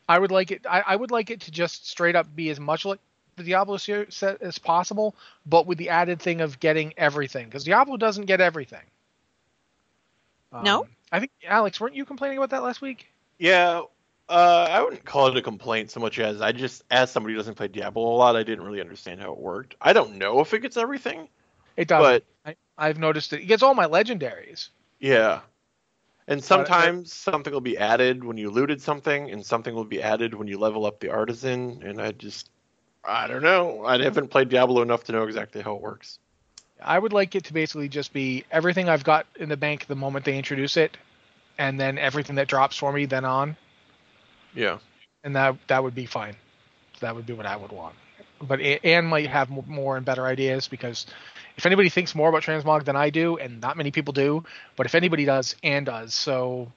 I 0.08 0.20
would 0.20 0.32
like 0.32 0.52
it. 0.52 0.68
I, 0.70 0.84
I 0.86 0.96
would 0.96 1.10
like 1.10 1.32
it 1.32 1.42
to 1.42 1.52
just 1.52 1.90
straight 1.90 2.16
up 2.16 2.28
be 2.36 2.52
as 2.52 2.60
much 2.60 2.86
like 2.86 3.00
the 3.36 3.44
Diablo 3.44 3.78
set 3.78 4.42
as 4.42 4.60
possible, 4.60 5.16
but 5.48 5.66
with 5.66 5.80
the 5.80 5.90
added 5.90 6.22
thing 6.22 6.42
of 6.42 6.60
getting 6.60 6.94
everything 6.98 7.46
because 7.46 7.64
Diablo 7.64 7.98
doesn't 7.98 8.26
get 8.26 8.42
everything. 8.42 8.84
Um, 10.52 10.64
No? 10.64 10.88
I 11.12 11.20
think 11.20 11.32
Alex, 11.46 11.80
weren't 11.80 11.96
you 11.96 12.06
complaining 12.06 12.38
about 12.38 12.52
that 12.52 12.64
last 12.64 12.82
week? 12.82 13.08
Yeah, 13.38 13.82
uh, 14.30 14.68
I 14.70 14.82
wouldn't 14.82 15.04
call 15.04 15.28
it 15.28 15.36
a 15.38 15.42
complaint 15.42 15.92
so 15.92 16.00
much 16.00 16.20
as 16.20 16.42
I 16.42 16.52
just, 16.54 16.84
as 16.90 17.12
somebody 17.12 17.34
who 17.34 17.38
doesn't 17.38 17.56
play 17.56 17.68
Diablo 17.68 18.04
a 18.04 18.16
lot, 18.16 18.36
I 18.36 18.44
didn't 18.44 18.64
really 18.66 18.80
understand 18.82 19.20
how 19.20 19.32
it 19.34 19.38
worked. 19.40 19.76
I 19.82 19.92
don't 19.94 20.16
know 20.18 20.40
if 20.40 20.54
it 20.54 20.60
gets 20.60 20.78
everything, 20.78 21.28
It 21.76 21.88
does. 21.90 22.02
but 22.02 22.24
I, 22.46 22.56
I've 22.78 22.98
noticed 23.00 23.34
it. 23.34 23.42
It 23.42 23.46
gets 23.48 23.62
all 23.64 23.74
my 23.74 23.86
legendaries. 23.88 24.70
yeah. 25.00 25.42
And 26.28 26.40
But- 26.40 26.46
sometimes 26.46 27.14
something 27.14 27.52
will 27.52 27.60
be 27.62 27.78
added 27.78 28.24
when 28.24 28.38
you 28.38 28.52
looted 28.52 28.82
something, 28.82 29.32
and 29.32 29.46
something 29.46 29.74
will 29.76 29.84
be 29.84 30.02
added 30.02 30.34
when 30.36 30.48
you 30.48 30.58
level 30.60 30.86
up 30.86 31.00
the 31.02 31.10
artisan. 31.10 31.82
And 31.84 32.00
I 32.00 32.12
just, 32.14 32.50
I 33.04 33.28
don't 33.28 33.42
know. 33.42 33.84
I 33.84 34.02
haven't 34.02 34.30
played 34.30 34.48
Diablo 34.48 34.82
enough 34.84 35.04
to 35.06 35.12
know 35.12 35.24
exactly 35.24 35.62
how 35.62 35.76
it 35.76 35.82
works. 35.82 36.20
I 36.82 36.98
would 36.98 37.14
like 37.14 37.36
it 37.36 37.46
to 37.46 37.54
basically 37.54 37.90
just 37.90 38.14
be 38.14 38.46
everything 38.52 38.90
I've 38.90 39.04
got 39.04 39.26
in 39.36 39.50
the 39.50 39.58
bank 39.58 39.86
the 39.88 39.96
moment 39.96 40.26
they 40.26 40.38
introduce 40.38 40.78
it, 40.78 40.98
and 41.58 41.80
then 41.80 41.98
everything 41.98 42.36
that 42.38 42.48
drops 42.48 42.78
for 42.78 42.92
me 42.92 43.06
then 43.06 43.26
on. 43.26 43.56
Yeah. 44.54 44.80
and 45.24 45.36
that 45.36 45.56
that 45.68 45.84
would 45.84 45.96
be 45.96 46.06
fine. 46.06 46.36
That 47.00 47.16
would 47.16 47.26
be 47.26 47.34
what 47.34 47.46
I 47.46 47.56
would 47.56 47.72
want. 47.72 47.96
but 48.42 48.60
Anne 48.62 49.06
might 49.06 49.28
have 49.28 49.50
more 49.50 49.98
and 49.98 50.06
better 50.06 50.26
ideas 50.26 50.68
because 50.68 51.06
if 51.58 51.66
anybody 51.66 51.90
thinks 51.90 52.16
more 52.16 52.30
about 52.30 52.44
transmog 52.44 52.86
than 52.86 52.96
I 52.96 53.10
do, 53.10 53.38
and 53.38 53.62
not 53.62 53.78
many 53.78 53.92
people 53.92 54.14
do, 54.14 54.44
but 54.76 54.86
if 54.86 54.96
anybody 54.96 55.26
does, 55.26 55.56
Anne 55.64 55.84
does. 55.84 56.14
So, 56.14 56.72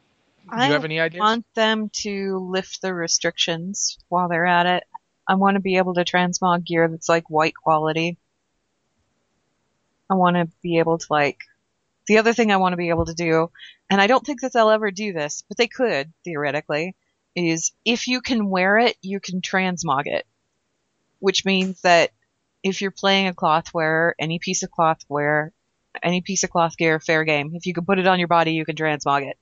do 0.50 0.56
I 0.56 0.66
you 0.66 0.72
have 0.72 0.84
any 0.84 1.00
ideas? 1.00 1.20
I 1.22 1.24
want 1.24 1.46
them 1.54 1.90
to 2.02 2.38
lift 2.50 2.82
the 2.82 2.92
restrictions 2.94 3.98
while 4.08 4.28
they're 4.28 4.46
at 4.46 4.66
it. 4.66 4.84
I 5.26 5.36
want 5.36 5.54
to 5.54 5.60
be 5.60 5.78
able 5.78 5.94
to 5.94 6.04
transmog 6.04 6.64
gear 6.64 6.88
that's 6.88 7.08
like 7.08 7.30
white 7.30 7.54
quality. 7.54 8.18
I 10.10 10.14
want 10.14 10.36
to 10.36 10.48
be 10.62 10.78
able 10.78 10.98
to 10.98 11.06
like 11.10 11.38
the 12.06 12.18
other 12.18 12.34
thing 12.34 12.52
I 12.52 12.58
want 12.58 12.74
to 12.74 12.76
be 12.76 12.90
able 12.90 13.06
to 13.06 13.14
do, 13.14 13.50
and 13.90 14.00
I 14.00 14.06
don't 14.06 14.24
think 14.24 14.42
that 14.42 14.52
they'll 14.52 14.70
ever 14.70 14.90
do 14.90 15.12
this, 15.12 15.42
but 15.48 15.56
they 15.56 15.68
could 15.68 16.12
theoretically, 16.24 16.94
is 17.34 17.72
if 17.84 18.08
you 18.08 18.20
can 18.20 18.50
wear 18.50 18.78
it, 18.78 18.96
you 19.00 19.20
can 19.20 19.40
transmog 19.40 20.06
it, 20.06 20.26
which 21.18 21.44
means 21.44 21.80
that 21.80 22.10
if 22.62 22.80
you're 22.80 22.90
playing 22.90 23.28
a 23.28 23.34
cloth 23.34 23.72
wearer, 23.72 24.14
any 24.18 24.38
piece 24.38 24.62
of 24.62 24.70
cloth 24.70 25.00
wear, 25.08 25.52
any 26.02 26.20
piece 26.20 26.44
of 26.44 26.50
cloth 26.50 26.76
gear, 26.76 27.00
fair 27.00 27.24
game. 27.24 27.52
If 27.54 27.66
you 27.66 27.74
can 27.74 27.84
put 27.84 27.98
it 27.98 28.06
on 28.06 28.18
your 28.18 28.28
body, 28.28 28.52
you 28.52 28.64
can 28.64 28.76
transmog 28.76 29.28
it. 29.28 29.38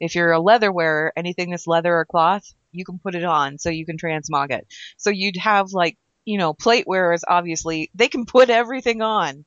If 0.00 0.14
you're 0.14 0.32
a 0.32 0.40
leather 0.40 0.72
wearer, 0.72 1.12
anything 1.16 1.50
that's 1.50 1.66
leather 1.66 1.94
or 1.94 2.04
cloth, 2.04 2.52
you 2.72 2.84
can 2.84 2.98
put 2.98 3.14
it 3.14 3.24
on 3.24 3.58
so 3.58 3.70
you 3.70 3.86
can 3.86 3.96
transmog 3.96 4.50
it. 4.50 4.66
So 4.96 5.10
you'd 5.10 5.36
have 5.36 5.72
like, 5.72 5.96
you 6.24 6.38
know, 6.38 6.52
plate 6.52 6.86
wearers, 6.86 7.24
obviously, 7.26 7.90
they 7.94 8.08
can 8.08 8.26
put 8.26 8.50
everything 8.50 9.02
on. 9.02 9.44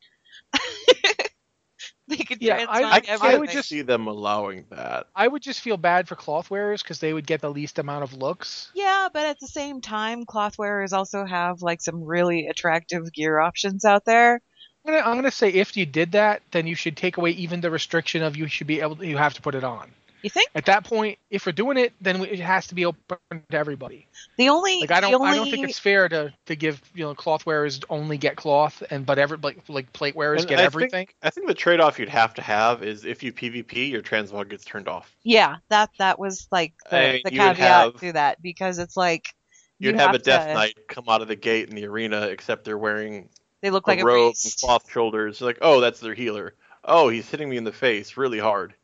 they 2.08 2.18
can 2.18 2.38
Yeah, 2.42 2.66
I- 2.70 3.02
I. 3.10 3.18
I 3.34 3.38
would 3.38 3.50
just 3.50 3.70
see 3.70 3.82
them 3.82 4.08
allowing 4.08 4.66
that. 4.70 5.08
I 5.16 5.28
would 5.28 5.42
just 5.42 5.62
feel 5.62 5.78
bad 5.78 6.08
for 6.08 6.16
cloth 6.16 6.50
wearers 6.50 6.82
because 6.84 7.00
they 7.00 7.14
would 7.14 7.26
get 7.28 7.42
the 7.42 7.50
least 7.52 7.80
amount 7.80 8.04
of 8.04 8.14
looks. 8.14 8.72
Yeah, 8.76 9.08
but 9.14 9.26
at 9.26 9.40
the 9.40 9.48
same 9.48 9.82
time, 9.82 10.26
cloth 10.26 10.58
wearers 10.58 10.94
also 10.94 11.26
have 11.26 11.62
like 11.62 11.82
some 11.82 12.04
really 12.04 12.48
attractive 12.48 13.12
gear 13.14 13.40
options 13.40 13.86
out 13.86 14.06
there. 14.06 14.42
I'm 14.86 14.94
gonna, 14.94 15.08
I'm 15.08 15.16
gonna 15.16 15.32
say 15.32 15.50
if 15.50 15.78
you 15.78 15.86
did 15.86 16.14
that, 16.14 16.42
then 16.52 16.66
you 16.68 16.76
should 16.76 16.98
take 16.98 17.18
away 17.18 17.32
even 17.32 17.62
the 17.62 17.70
restriction 17.70 18.24
of 18.24 18.36
you 18.36 18.48
should 18.48 18.68
be 18.68 18.82
able 18.82 18.96
to, 18.98 19.06
you 19.08 19.18
have 19.18 19.36
to 19.36 19.42
put 19.42 19.56
it 19.56 19.64
on. 19.64 19.92
You 20.24 20.30
think? 20.30 20.50
At 20.54 20.66
that 20.66 20.84
point, 20.84 21.18
if 21.30 21.46
we're 21.46 21.52
doing 21.52 21.78
it, 21.78 21.94
then 22.00 22.22
it 22.24 22.40
has 22.40 22.68
to 22.68 22.76
be 22.76 22.86
open 22.86 23.18
to 23.32 23.58
everybody. 23.58 24.08
The 24.38 24.50
only 24.50 24.82
Like 24.82 24.92
I 24.92 25.02
don't, 25.02 25.16
only, 25.16 25.30
I 25.30 25.36
don't 25.36 25.50
think 25.50 25.68
it's 25.68 25.80
fair 25.80 26.08
to, 26.10 26.32
to 26.46 26.56
give 26.56 26.82
you 26.94 27.04
know 27.06 27.16
cloth 27.16 27.46
wearers 27.46 27.80
only 27.90 28.18
get 28.18 28.36
cloth 28.36 28.84
and 28.92 29.06
but 29.06 29.18
every 29.18 29.38
like 29.38 29.58
like 29.68 29.92
plate 29.94 30.16
wearers 30.16 30.42
And 30.42 30.50
get 30.50 30.60
I 30.60 30.64
everything. 30.64 30.90
Think, 31.08 31.16
I 31.24 31.30
think 31.32 31.48
the 31.48 31.54
trade-off 31.56 31.98
you'd 31.98 32.10
have 32.10 32.34
to 32.36 32.42
have 32.42 32.84
is 32.84 33.04
if 33.06 33.24
you 33.24 33.34
PvP, 33.34 33.90
your 33.90 34.02
transmog 34.02 34.50
gets 34.50 34.64
turned 34.66 34.88
off. 34.88 35.16
yeah 35.24 35.58
that 35.70 35.90
that 35.98 36.20
was 36.20 36.48
like 36.52 36.74
the, 36.90 36.98
I- 36.98 37.22
the 37.24 37.32
caveat 37.32 37.58
have- 37.58 38.00
to 38.02 38.14
that 38.14 38.42
because 38.42 38.78
it's 38.80 38.96
like 38.98 39.34
You'd 39.80 39.96
you 39.96 40.00
have, 40.00 40.14
a 40.14 40.20
death 40.20 40.46
to- 40.48 40.54
knight 40.54 40.78
come 40.88 41.06
out 41.10 41.24
of 41.24 41.28
the 41.28 41.36
gate 41.36 41.68
in 41.70 41.76
the 41.76 41.86
arena, 41.88 42.28
except 42.28 42.66
they're 42.66 42.78
wearing 42.78 43.30
They 43.62 43.72
look 43.72 43.88
a 43.88 43.90
like 43.90 44.00
a 44.02 44.06
robe 44.06 44.36
and 44.44 44.56
cloth 44.60 44.88
shoulders. 44.92 45.40
You're 45.40 45.50
like, 45.50 45.58
oh, 45.64 45.80
that's 45.82 46.00
their 46.00 46.14
healer. 46.14 46.54
Oh, 46.86 47.10
he's 47.10 47.28
hitting 47.28 47.50
me 47.50 47.58
in 47.58 47.64
the 47.64 47.72
face 47.72 48.16
really 48.16 48.38
hard. 48.38 48.76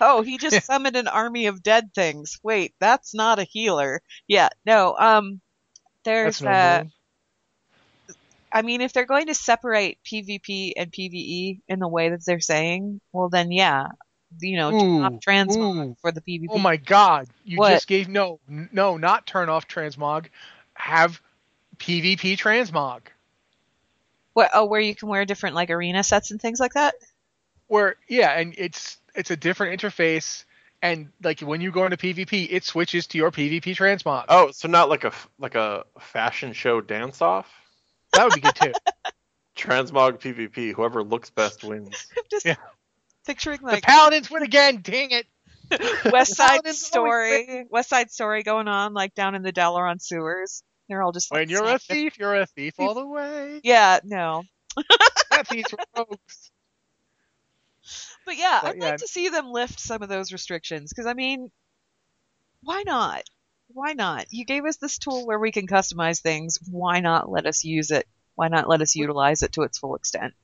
Oh, 0.00 0.22
he 0.22 0.38
just 0.38 0.64
summoned 0.64 0.96
an 0.96 1.08
army 1.08 1.46
of 1.46 1.62
dead 1.62 1.94
things. 1.94 2.38
Wait, 2.42 2.74
that's 2.80 3.14
not 3.14 3.38
a 3.38 3.44
healer. 3.44 4.02
Yeah, 4.26 4.48
no. 4.64 4.96
Um, 4.98 5.40
there's 6.04 6.38
That's 6.38 6.86
uh. 6.86 6.88
I 8.52 8.62
mean, 8.62 8.80
if 8.80 8.92
they're 8.92 9.06
going 9.06 9.28
to 9.28 9.34
separate 9.34 9.98
PvP 10.04 10.72
and 10.76 10.90
PvE 10.90 11.60
in 11.68 11.78
the 11.78 11.86
way 11.86 12.08
that 12.08 12.24
they're 12.26 12.40
saying, 12.40 13.00
well, 13.12 13.28
then 13.28 13.52
yeah, 13.52 13.86
you 14.38 14.56
know, 14.56 14.70
turn 14.70 14.80
Ooh, 14.80 15.02
off 15.02 15.12
transmog 15.26 15.86
ooh. 15.90 15.96
for 16.00 16.12
the 16.12 16.20
PvP. 16.20 16.46
Oh 16.50 16.58
my 16.58 16.76
god! 16.76 17.28
You 17.44 17.58
What? 17.58 17.70
just 17.70 17.86
gave 17.86 18.08
no, 18.08 18.40
no, 18.48 18.96
not 18.96 19.26
turn 19.26 19.48
off 19.48 19.68
transmog. 19.68 20.26
Have 20.74 21.20
PvP 21.78 22.36
transmog. 22.38 23.00
What, 24.32 24.50
oh, 24.54 24.66
where 24.66 24.80
you 24.80 24.94
can 24.94 25.08
wear 25.08 25.24
different 25.24 25.56
like 25.56 25.70
arena 25.70 26.04
sets 26.04 26.30
and 26.30 26.40
things 26.40 26.60
like 26.60 26.74
that. 26.74 26.94
Where 27.66 27.96
yeah, 28.08 28.38
and 28.38 28.54
it's 28.56 28.98
it's 29.14 29.30
a 29.30 29.36
different 29.36 29.80
interface, 29.80 30.44
and 30.82 31.10
like 31.22 31.40
when 31.40 31.60
you 31.60 31.70
go 31.70 31.84
into 31.84 31.96
PvP, 31.96 32.48
it 32.50 32.64
switches 32.64 33.06
to 33.08 33.18
your 33.18 33.30
PvP 33.30 33.62
transmog. 33.76 34.26
Oh, 34.28 34.50
so 34.50 34.68
not 34.68 34.88
like 34.88 35.04
a 35.04 35.12
like 35.38 35.54
a 35.54 35.84
fashion 35.98 36.52
show 36.52 36.80
dance 36.80 37.20
off. 37.22 37.46
that 38.12 38.24
would 38.24 38.34
be 38.34 38.40
good 38.40 38.54
too. 38.54 38.72
Transmog 39.56 40.20
PvP. 40.20 40.72
Whoever 40.74 41.02
looks 41.02 41.30
best 41.30 41.62
wins. 41.64 42.06
I'm 42.16 42.24
just 42.30 42.46
Yeah. 42.46 42.54
picturing 43.26 43.60
the 43.62 43.80
paladins 43.82 44.30
win 44.30 44.42
again. 44.42 44.80
Dang 44.82 45.10
it! 45.10 45.26
West 46.12 46.34
Side 46.34 46.66
Story, 46.68 47.66
West 47.70 47.90
Side 47.90 48.10
Story 48.10 48.42
going 48.42 48.68
on 48.68 48.94
like 48.94 49.14
down 49.14 49.34
in 49.34 49.42
the 49.42 49.52
Dalaran 49.52 50.00
sewers. 50.00 50.62
They're 50.88 51.02
all 51.02 51.12
just 51.12 51.30
like 51.30 51.40
When 51.40 51.48
you're 51.50 51.64
a 51.64 51.78
thief, 51.78 52.18
you're 52.18 52.34
a 52.40 52.46
thief 52.46 52.74
all 52.78 52.94
the 52.94 53.06
way. 53.06 53.60
Yeah, 53.62 54.00
no. 54.02 54.42
Not 55.30 55.46
thieves, 55.46 55.72
rogues. 55.96 56.50
But 58.30 58.38
yeah, 58.38 58.62
But 58.62 58.76
I'd 58.76 58.78
yeah. 58.78 58.84
like 58.86 58.98
to 58.98 59.08
see 59.08 59.28
them 59.28 59.50
lift 59.50 59.80
some 59.80 60.02
of 60.02 60.08
those 60.08 60.32
restrictions 60.32 60.92
because 60.92 61.06
I 61.06 61.14
mean, 61.14 61.50
why 62.62 62.82
not? 62.86 63.24
Why 63.68 63.92
not? 63.92 64.26
You 64.30 64.46
gave 64.46 64.64
us 64.64 64.78
this 64.78 64.96
tool 64.98 65.26
where 65.26 65.38
we 65.38 65.52
can 65.52 65.66
customize 65.66 66.22
things. 66.22 66.58
Why 66.70 67.00
not 67.00 67.28
let 67.30 67.44
us 67.46 67.64
use 67.64 67.90
it? 67.90 68.08
Why 68.34 68.48
not 68.48 68.66
let 68.68 68.80
us 68.80 68.96
utilize 68.96 69.42
it 69.42 69.52
to 69.52 69.62
its 69.62 69.78
full 69.78 69.94
extent? 69.94 70.34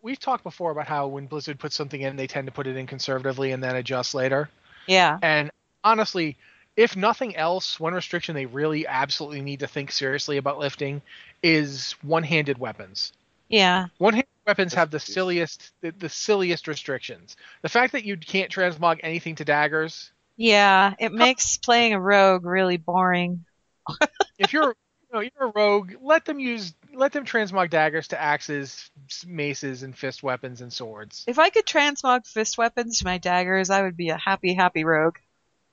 We've 0.00 0.18
talked 0.18 0.42
before 0.42 0.70
about 0.70 0.86
how 0.86 1.06
when 1.08 1.26
Blizzard 1.26 1.58
puts 1.58 1.74
something 1.76 2.00
in, 2.00 2.16
they 2.16 2.26
tend 2.26 2.46
to 2.46 2.52
put 2.52 2.66
it 2.66 2.76
in 2.76 2.86
conservatively 2.86 3.52
and 3.52 3.62
then 3.62 3.76
adjust 3.76 4.14
later. 4.14 4.48
Yeah, 4.86 5.20
And 5.22 5.50
honestly, 5.84 6.38
if 6.76 6.96
nothing 6.96 7.36
else, 7.36 7.80
one 7.80 7.94
restriction 7.94 8.34
they 8.34 8.46
really 8.46 8.86
absolutely 8.86 9.42
need 9.42 9.60
to 9.60 9.68
think 9.68 9.92
seriously 9.92 10.38
about 10.38 10.58
lifting 10.58 11.02
is 11.42 11.92
one-handed 12.02 12.58
weapons. 12.58 13.12
yeah, 13.48 13.88
One-handed 13.98 14.28
weapons 14.46 14.74
have 14.74 14.90
the 14.90 15.00
silliest, 15.00 15.72
the, 15.80 15.90
the 15.92 16.08
silliest 16.08 16.68
restrictions. 16.68 17.36
The 17.62 17.68
fact 17.68 17.92
that 17.92 18.04
you 18.04 18.16
can't 18.16 18.50
transmog 18.50 19.00
anything 19.02 19.36
to 19.36 19.44
daggers. 19.44 20.12
yeah. 20.36 20.94
It 20.98 21.12
makes 21.12 21.56
playing 21.58 21.92
a 21.94 22.00
rogue 22.00 22.44
really 22.44 22.76
boring. 22.76 23.44
If 24.38 24.52
you're, 24.52 24.68
you 25.00 25.08
know, 25.12 25.20
you're 25.20 25.48
a 25.48 25.52
rogue, 25.54 25.94
let 26.00 26.24
them 26.24 26.38
use, 26.40 26.74
let 26.94 27.12
them 27.12 27.24
transmog 27.24 27.70
daggers 27.70 28.08
to 28.08 28.20
axes, 28.20 28.90
maces, 29.26 29.82
and 29.82 29.96
fist 29.96 30.22
weapons 30.22 30.60
and 30.60 30.72
swords. 30.72 31.24
If 31.26 31.38
I 31.38 31.50
could 31.50 31.66
transmog 31.66 32.26
fist 32.26 32.58
weapons 32.58 32.98
to 32.98 33.04
my 33.04 33.18
daggers, 33.18 33.70
I 33.70 33.82
would 33.82 33.96
be 33.96 34.10
a 34.10 34.16
happy, 34.18 34.54
happy 34.54 34.84
rogue. 34.84 35.18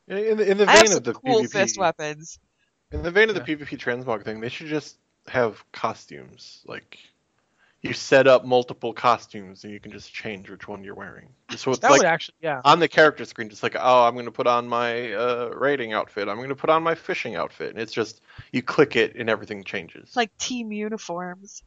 In 0.07 0.37
the, 0.37 0.49
in 0.51 0.57
the 0.57 0.65
I 0.67 0.77
have 0.77 0.87
vein 0.87 0.91
some 0.91 0.97
of 0.97 1.03
the 1.03 1.13
cool 1.13 1.43
PvP, 1.43 1.51
fist 1.51 1.77
weapons. 1.77 2.39
in 2.91 3.03
the 3.03 3.11
vein 3.11 3.29
of 3.29 3.35
the 3.35 3.41
Yeah. 3.41 3.45
PvP 3.45 3.77
transmog 3.77 4.23
thing, 4.23 4.39
they 4.39 4.49
should 4.49 4.67
just 4.67 4.97
have 5.27 5.63
costumes. 5.71 6.61
Like 6.65 6.97
you 7.83 7.91
set 7.93 8.27
up 8.27 8.45
multiple 8.45 8.93
costumes 8.93 9.65
and 9.65 9.73
you 9.73 9.79
can 9.79 9.91
just 9.91 10.13
change 10.13 10.49
which 10.49 10.67
one 10.69 10.83
you're 10.85 10.95
wearing. 10.95 11.27
So 11.55 11.69
it's 11.71 11.79
That 11.81 11.91
like 11.91 11.99
would 11.99 12.07
actually, 12.07 12.35
yeah. 12.41 12.61
on 12.63 12.79
the 12.79 12.87
character 12.87 13.25
screen, 13.25 13.49
just 13.49 13.61
like, 13.61 13.75
oh, 13.77 14.05
I'm 14.05 14.13
going 14.13 14.25
to 14.25 14.31
put 14.31 14.47
on 14.47 14.67
my 14.69 15.11
uh, 15.13 15.49
raiding 15.53 15.91
outfit. 15.91 16.29
I'm 16.29 16.37
going 16.37 16.49
to 16.49 16.55
put 16.55 16.69
on 16.69 16.81
my 16.81 16.95
fishing 16.95 17.35
outfit. 17.35 17.71
And 17.71 17.79
it's 17.79 17.91
just 17.91 18.21
you 18.53 18.61
click 18.61 18.95
it 18.95 19.15
and 19.15 19.29
everything 19.29 19.63
changes. 19.65 20.15
Like 20.15 20.35
team 20.37 20.71
uniforms. 20.71 21.61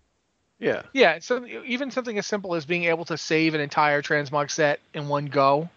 yeah, 0.59 0.83
Yeah, 0.95 1.19
so 1.21 1.45
even 1.47 1.91
something 1.91 2.17
as 2.17 2.27
simple 2.27 2.55
as 2.55 2.65
being 2.65 2.85
able 2.85 3.05
to 3.05 3.19
save 3.19 3.55
an 3.55 3.61
entire 3.61 4.01
transmog 4.01 4.51
set 4.51 4.81
in 4.95 5.09
one 5.09 5.27
go, 5.27 5.69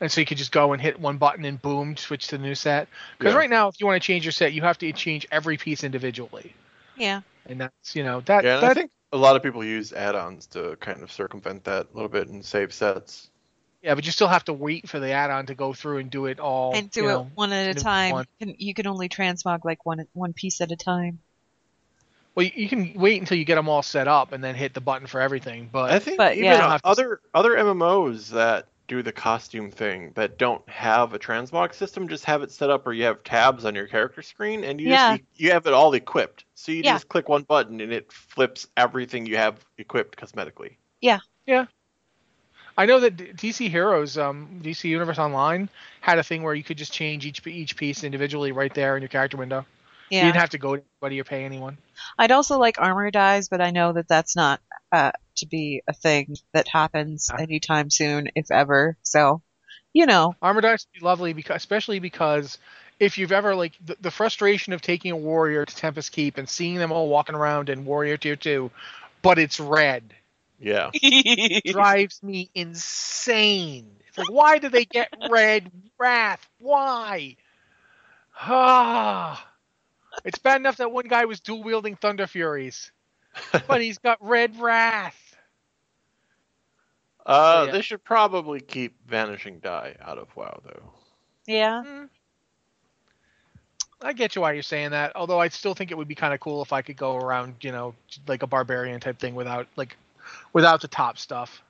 and 0.00 0.10
so 0.10 0.20
you 0.20 0.26
could 0.26 0.38
just 0.38 0.52
go 0.52 0.72
and 0.72 0.80
hit 0.80 1.00
one 1.00 1.18
button 1.18 1.44
and 1.44 1.60
boom, 1.60 1.96
switch 1.96 2.28
to 2.28 2.38
the 2.38 2.42
new 2.44 2.54
set. 2.54 2.86
Because 3.18 3.32
Yeah. 3.32 3.38
right 3.40 3.50
now, 3.50 3.66
if 3.68 3.80
you 3.80 3.86
want 3.86 4.00
to 4.00 4.06
change 4.06 4.24
your 4.24 4.30
set, 4.32 4.52
you 4.52 4.62
have 4.62 4.78
to 4.78 4.92
change 4.92 5.26
every 5.32 5.56
piece 5.56 5.82
individually, 5.82 6.54
Yeah. 6.96 7.22
and 7.46 7.60
that's 7.60 7.96
you 7.96 8.04
know 8.04 8.20
that 8.22 8.44
yeah. 8.44 8.60
That 8.60 8.70
I 8.70 8.74
think 8.74 8.90
a 9.14 9.16
lot 9.16 9.36
of 9.36 9.42
people 9.42 9.64
use 9.64 9.92
add-ons 9.92 10.46
to 10.48 10.76
kind 10.80 11.02
of 11.02 11.10
circumvent 11.12 11.64
that 11.64 11.86
a 11.92 11.94
little 11.94 12.08
bit 12.08 12.28
and 12.28 12.44
save 12.44 12.74
sets. 12.74 13.30
yeah, 13.82 13.94
but 13.94 14.04
you 14.04 14.10
still 14.10 14.26
have 14.28 14.44
to 14.46 14.52
wait 14.52 14.88
for 14.88 14.98
the 14.98 15.12
add-on 15.12 15.46
to 15.46 15.54
go 15.54 15.72
through 15.72 15.98
and 15.98 16.10
do 16.10 16.26
it 16.26 16.40
all 16.40 16.74
and 16.74 16.90
do 16.90 17.02
you 17.02 17.08
it 17.08 17.12
know. 17.12 17.30
one 17.34 17.52
at 17.52 17.76
a 17.76 17.80
time. 17.80 18.10
one. 18.12 18.26
You 18.40 18.74
can, 18.74 18.86
only 18.88 19.08
transmog 19.08 19.64
like 19.64 19.86
one 19.86 20.06
one 20.12 20.32
piece 20.32 20.60
at 20.60 20.72
a 20.72 20.76
time. 20.76 21.20
Well, 22.34 22.44
you, 22.44 22.52
you 22.56 22.68
can 22.68 22.94
wait 22.94 23.20
until 23.20 23.38
you 23.38 23.44
get 23.44 23.54
them 23.54 23.68
all 23.68 23.82
set 23.82 24.08
up 24.08 24.32
and 24.32 24.42
then 24.42 24.56
hit 24.56 24.74
the 24.74 24.80
button 24.80 25.06
for 25.06 25.20
everything. 25.20 25.68
But 25.70 25.92
I 25.92 26.00
think 26.00 26.16
But, 26.16 26.32
even 26.32 26.44
yeah. 26.44 26.78
other 26.82 27.20
other 27.32 27.50
MMOs 27.50 28.30
that 28.30 28.66
do 28.86 29.02
the 29.02 29.12
costume 29.12 29.70
thing 29.70 30.12
that 30.14 30.38
don't 30.38 30.66
have 30.68 31.14
a 31.14 31.18
transmog 31.18 31.74
system 31.74 32.08
just 32.08 32.24
have 32.24 32.42
it 32.42 32.50
set 32.50 32.70
up 32.70 32.84
where 32.84 32.94
you 32.94 33.04
have 33.04 33.22
tabs 33.24 33.64
on 33.64 33.74
your 33.74 33.86
character 33.86 34.22
screen 34.22 34.64
and 34.64 34.80
you 34.80 34.88
Yeah. 34.88 35.16
just 35.16 35.22
you 35.36 35.50
have 35.52 35.66
it 35.66 35.72
all 35.72 35.94
equipped. 35.94 36.44
So 36.54 36.72
you 36.72 36.82
Yeah. 36.82 36.94
just 36.94 37.08
click 37.08 37.28
one 37.28 37.42
button 37.42 37.80
and 37.80 37.92
it 37.92 38.12
flips 38.12 38.66
everything 38.76 39.26
you 39.26 39.36
have 39.36 39.64
equipped 39.78 40.16
cosmetically. 40.18 40.76
Yeah. 41.00 41.20
Yeah. 41.46 41.66
I 42.76 42.86
know 42.86 43.00
that 43.00 43.16
DC 43.36 43.68
Heroes, 43.68 44.18
um, 44.18 44.60
DC 44.62 44.88
Universe 44.88 45.18
Online 45.18 45.68
had 46.00 46.18
a 46.18 46.22
thing 46.24 46.42
where 46.42 46.54
you 46.54 46.64
could 46.64 46.76
just 46.78 46.92
change 46.92 47.24
each 47.24 47.46
each 47.46 47.76
piece 47.76 48.02
individually 48.04 48.52
right 48.52 48.74
there 48.74 48.96
in 48.96 49.02
your 49.02 49.08
character 49.08 49.36
window. 49.36 49.64
You 50.14 50.20
Yeah. 50.20 50.26
didn't 50.26 50.40
have 50.40 50.50
to 50.50 50.58
go 50.58 50.76
to 50.76 50.82
anybody 51.00 51.20
or 51.20 51.24
pay 51.24 51.44
anyone. 51.44 51.76
I'd 52.16 52.30
also 52.30 52.58
like 52.58 52.80
armor 52.80 53.10
dyes, 53.10 53.48
but 53.48 53.60
I 53.60 53.70
know 53.72 53.92
that 53.94 54.06
that's 54.06 54.36
not 54.36 54.60
uh, 54.92 55.10
to 55.36 55.46
be 55.46 55.82
a 55.88 55.92
thing 55.92 56.36
that 56.52 56.68
happens 56.68 57.30
Ah. 57.32 57.36
anytime 57.40 57.90
soon, 57.90 58.28
if 58.36 58.50
ever. 58.52 58.96
So, 59.02 59.42
you 59.92 60.06
know, 60.06 60.36
Armor 60.40 60.60
dyes 60.60 60.86
would 60.86 61.00
be 61.00 61.04
lovely 61.04 61.32
because, 61.32 61.56
especially 61.56 61.98
because 61.98 62.58
if 63.00 63.18
you've 63.18 63.32
ever 63.32 63.56
like 63.56 63.72
the, 63.84 63.96
the 64.00 64.10
frustration 64.12 64.72
of 64.72 64.82
taking 64.82 65.10
a 65.10 65.16
warrior 65.16 65.64
to 65.64 65.74
Tempest 65.76 66.12
Keep 66.12 66.38
and 66.38 66.48
seeing 66.48 66.76
them 66.76 66.92
all 66.92 67.08
walking 67.08 67.34
around 67.34 67.68
in 67.68 67.84
Warrior 67.84 68.16
Tier 68.16 68.36
Two, 68.36 68.70
but 69.20 69.40
it's 69.40 69.58
red, 69.58 70.14
Yeah. 70.60 70.92
drives 71.66 72.22
me 72.22 72.50
insane. 72.54 73.90
It's 74.06 74.16
like, 74.18 74.30
why 74.30 74.58
do 74.60 74.68
they 74.68 74.84
get 74.84 75.08
red 75.28 75.72
wrath? 75.98 76.46
Why? 76.60 77.34
Ah, 78.36 79.46
it's 80.24 80.38
bad 80.38 80.60
enough 80.60 80.76
that 80.78 80.92
one 80.92 81.06
guy 81.06 81.24
was 81.24 81.40
dual 81.40 81.62
wielding 81.62 81.96
Thunder 81.96 82.26
Furies, 82.26 82.92
but 83.66 83.80
he's 83.80 83.98
got 83.98 84.18
red 84.20 84.58
wrath. 84.60 85.20
Uh, 87.26 87.64
yeah. 87.66 87.72
they 87.72 87.80
should 87.80 88.04
probably 88.04 88.60
keep 88.60 88.94
Vanishing 89.08 89.58
Dye 89.58 89.96
out 90.00 90.18
of 90.18 90.34
WoW 90.36 90.60
though. 90.64 90.82
yeah. 91.46 91.82
Hmm. 91.82 92.04
I 94.02 94.12
get 94.12 94.34
you 94.36 94.42
why 94.42 94.52
you're 94.52 94.62
saying 94.62 94.90
that. 94.90 95.12
Although 95.16 95.40
I 95.40 95.48
still 95.48 95.72
think 95.72 95.90
it 95.90 95.96
would 95.96 96.08
be 96.08 96.14
kind 96.14 96.34
of 96.34 96.40
cool 96.40 96.60
if 96.60 96.74
I 96.74 96.82
could 96.82 96.96
go 96.98 97.16
around, 97.16 97.54
you 97.62 97.72
know, 97.72 97.94
like 98.28 98.42
a 98.42 98.46
barbarian 98.46 99.00
type 99.00 99.18
thing 99.18 99.34
without 99.34 99.66
like 99.76 99.96
without 100.52 100.82
the 100.82 100.88
top 100.88 101.16
stuff. 101.16 101.62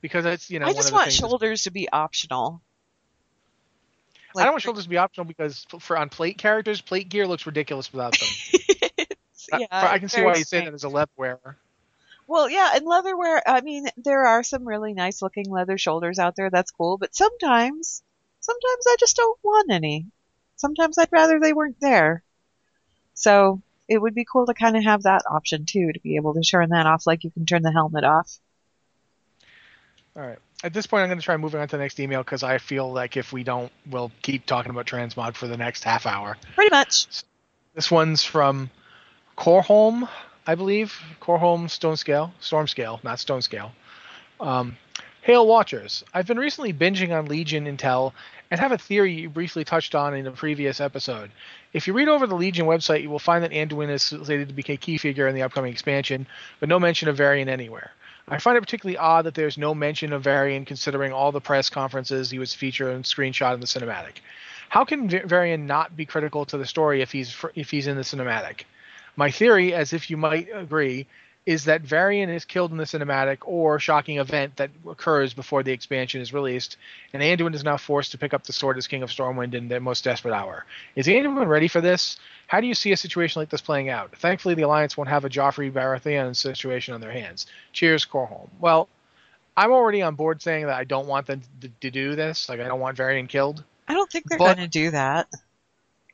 Because 0.00 0.24
it's 0.24 0.50
you 0.50 0.60
know 0.60 0.66
I 0.66 0.68
one 0.68 0.76
just 0.76 0.88
of 0.88 0.92
the 0.92 0.94
want 0.94 1.04
things. 1.06 1.16
shoulders 1.16 1.62
to 1.64 1.72
be 1.72 1.88
optional. 1.90 2.60
I 4.36 4.44
don't 4.44 4.52
want 4.52 4.62
shoulders 4.62 4.84
to 4.84 4.90
be 4.90 4.96
optional 4.98 5.24
because 5.24 5.66
for 5.80 5.96
on 5.96 6.08
plate 6.08 6.38
characters, 6.38 6.80
plate 6.80 7.08
gear 7.08 7.26
looks 7.26 7.46
ridiculous 7.46 7.92
without 7.92 8.18
them. 8.18 8.28
I- 9.52 9.58
yeah, 9.58 9.66
I, 9.70 9.98
can 9.98 10.08
see 10.08 10.22
why 10.22 10.36
you 10.36 10.44
say 10.44 10.64
that 10.64 10.72
as 10.72 10.84
a 10.84 10.88
leather 10.88 11.10
wearer. 11.16 11.56
Well, 12.26 12.48
yeah, 12.48 12.70
and 12.74 12.86
leatherware. 12.86 13.42
I 13.44 13.60
mean, 13.60 13.88
there 13.96 14.24
are 14.24 14.42
some 14.42 14.66
really 14.66 14.94
nice 14.94 15.20
looking 15.20 15.50
leather 15.50 15.76
shoulders 15.76 16.18
out 16.18 16.36
there. 16.36 16.48
That's 16.48 16.70
cool. 16.70 16.96
But 16.96 17.14
sometimes, 17.14 18.02
sometimes 18.40 18.84
I 18.86 18.96
just 18.98 19.16
don't 19.16 19.38
want 19.42 19.70
any. 19.70 20.06
Sometimes 20.56 20.96
I'd 20.96 21.12
rather 21.12 21.40
they 21.40 21.52
weren't 21.52 21.80
there. 21.80 22.22
So 23.14 23.60
it 23.88 23.98
would 23.98 24.14
be 24.14 24.24
cool 24.24 24.46
to 24.46 24.54
kind 24.54 24.76
of 24.76 24.84
have 24.84 25.02
that 25.02 25.24
option 25.28 25.66
too, 25.66 25.92
to 25.92 26.00
be 26.00 26.16
able 26.16 26.34
to 26.34 26.40
turn 26.40 26.70
that 26.70 26.86
off, 26.86 27.06
like 27.06 27.24
you 27.24 27.30
can 27.30 27.44
turn 27.44 27.62
the 27.62 27.72
helmet 27.72 28.04
off. 28.04 28.38
All 30.16 30.22
right. 30.22 30.38
At 30.64 30.72
this 30.72 30.86
point, 30.86 31.02
I'm 31.02 31.08
going 31.08 31.18
to 31.18 31.24
try 31.24 31.36
moving 31.36 31.60
on 31.60 31.66
to 31.68 31.76
the 31.76 31.82
next 31.82 31.98
email 31.98 32.22
because 32.22 32.42
I 32.42 32.58
feel 32.58 32.92
like 32.92 33.16
if 33.16 33.32
we 33.32 33.42
don't, 33.42 33.72
we'll 33.90 34.12
keep 34.22 34.46
talking 34.46 34.70
about 34.70 34.86
transmog 34.86 35.34
for 35.34 35.48
the 35.48 35.56
next 35.56 35.82
half 35.82 36.06
hour. 36.06 36.36
Pretty 36.54 36.70
much. 36.70 37.06
This 37.74 37.90
one's 37.90 38.22
from 38.22 38.70
Corholm, 39.36 40.08
I 40.46 40.54
believe. 40.54 40.96
Corholm 41.20 41.68
Stone 41.68 41.96
Scale, 41.96 42.32
Storm 42.38 42.68
Scale, 42.68 43.00
not 43.02 43.18
Stone 43.18 43.42
Scale. 43.42 43.72
Um, 44.40 44.76
Hail 45.22 45.46
Watchers. 45.46 46.04
I've 46.12 46.26
been 46.26 46.38
recently 46.38 46.72
binging 46.72 47.16
on 47.16 47.26
Legion 47.26 47.64
Intel 47.64 48.12
and 48.50 48.60
have 48.60 48.72
a 48.72 48.78
theory 48.78 49.12
you 49.12 49.30
briefly 49.30 49.64
touched 49.64 49.94
on 49.94 50.14
in 50.14 50.26
a 50.26 50.32
previous 50.32 50.80
episode. 50.80 51.30
If 51.72 51.86
you 51.86 51.92
read 51.92 52.08
over 52.08 52.26
the 52.26 52.34
Legion 52.34 52.66
website, 52.66 53.02
you 53.02 53.10
will 53.10 53.18
find 53.18 53.42
that 53.44 53.52
Anduin 53.52 53.88
is 53.88 54.02
slated 54.02 54.48
to 54.48 54.54
be 54.54 54.64
a 54.68 54.76
key 54.76 54.98
figure 54.98 55.26
in 55.28 55.34
the 55.34 55.42
upcoming 55.42 55.72
expansion, 55.72 56.26
but 56.60 56.68
no 56.68 56.78
mention 56.78 57.08
of 57.08 57.16
Varian 57.16 57.48
anywhere. 57.48 57.92
I 58.28 58.38
find 58.38 58.56
it 58.56 58.60
particularly 58.60 58.96
odd 58.96 59.26
that 59.26 59.34
there's 59.34 59.58
no 59.58 59.74
mention 59.74 60.12
of 60.12 60.22
Varian 60.22 60.64
considering 60.64 61.12
all 61.12 61.32
the 61.32 61.40
press 61.40 61.68
conferences 61.68 62.30
he 62.30 62.38
was 62.38 62.54
featured 62.54 62.94
and 62.94 63.04
screenshot 63.04 63.54
in 63.54 63.60
the 63.60 63.66
cinematic. 63.66 64.18
How 64.68 64.84
can 64.84 65.08
Varian 65.08 65.66
not 65.66 65.96
be 65.96 66.06
critical 66.06 66.44
to 66.46 66.56
the 66.56 66.66
story 66.66 67.02
if 67.02 67.12
he's 67.12 67.36
if 67.54 67.70
he's 67.70 67.86
in 67.86 67.96
the 67.96 68.02
cinematic? 68.02 68.62
My 69.16 69.30
theory, 69.30 69.74
as 69.74 69.92
if 69.92 70.08
you 70.08 70.16
might 70.16 70.48
agree, 70.54 71.06
is 71.44 71.64
that 71.64 71.82
Varian 71.82 72.30
is 72.30 72.44
killed 72.44 72.70
in 72.70 72.76
the 72.76 72.84
cinematic 72.84 73.38
or 73.42 73.80
shocking 73.80 74.18
event 74.18 74.56
that 74.56 74.70
occurs 74.88 75.34
before 75.34 75.62
the 75.62 75.72
expansion 75.72 76.20
is 76.20 76.32
released, 76.32 76.76
and 77.12 77.22
Anduin 77.22 77.54
is 77.54 77.64
now 77.64 77.76
forced 77.76 78.12
to 78.12 78.18
pick 78.18 78.32
up 78.32 78.44
the 78.44 78.52
sword 78.52 78.78
as 78.78 78.86
King 78.86 79.02
of 79.02 79.10
Stormwind 79.10 79.54
in 79.54 79.68
their 79.68 79.80
most 79.80 80.04
desperate 80.04 80.34
hour. 80.34 80.64
Is 80.94 81.06
Anduin 81.06 81.48
ready 81.48 81.66
for 81.66 81.80
this? 81.80 82.18
How 82.46 82.60
do 82.60 82.66
you 82.66 82.74
see 82.74 82.92
a 82.92 82.96
situation 82.96 83.40
like 83.40 83.48
this 83.48 83.60
playing 83.60 83.88
out? 83.88 84.16
Thankfully, 84.16 84.54
the 84.54 84.62
Alliance 84.62 84.96
won't 84.96 85.10
have 85.10 85.24
a 85.24 85.28
Joffrey 85.28 85.72
Baratheon 85.72 86.36
situation 86.36 86.94
on 86.94 87.00
their 87.00 87.10
hands. 87.10 87.46
Cheers, 87.72 88.06
Corholm. 88.06 88.48
Well, 88.60 88.88
I'm 89.56 89.72
already 89.72 90.02
on 90.02 90.14
board 90.14 90.40
saying 90.42 90.66
that 90.66 90.76
I 90.76 90.84
don't 90.84 91.08
want 91.08 91.26
them 91.26 91.42
to, 91.62 91.70
to 91.80 91.90
do 91.90 92.14
this. 92.14 92.48
Like, 92.48 92.60
I 92.60 92.68
don't 92.68 92.80
want 92.80 92.96
Varian 92.96 93.26
killed. 93.26 93.64
I 93.88 93.94
don't 93.94 94.10
think 94.10 94.26
they're 94.28 94.38
going 94.38 94.56
to 94.58 94.68
do 94.68 94.90
that. 94.92 95.28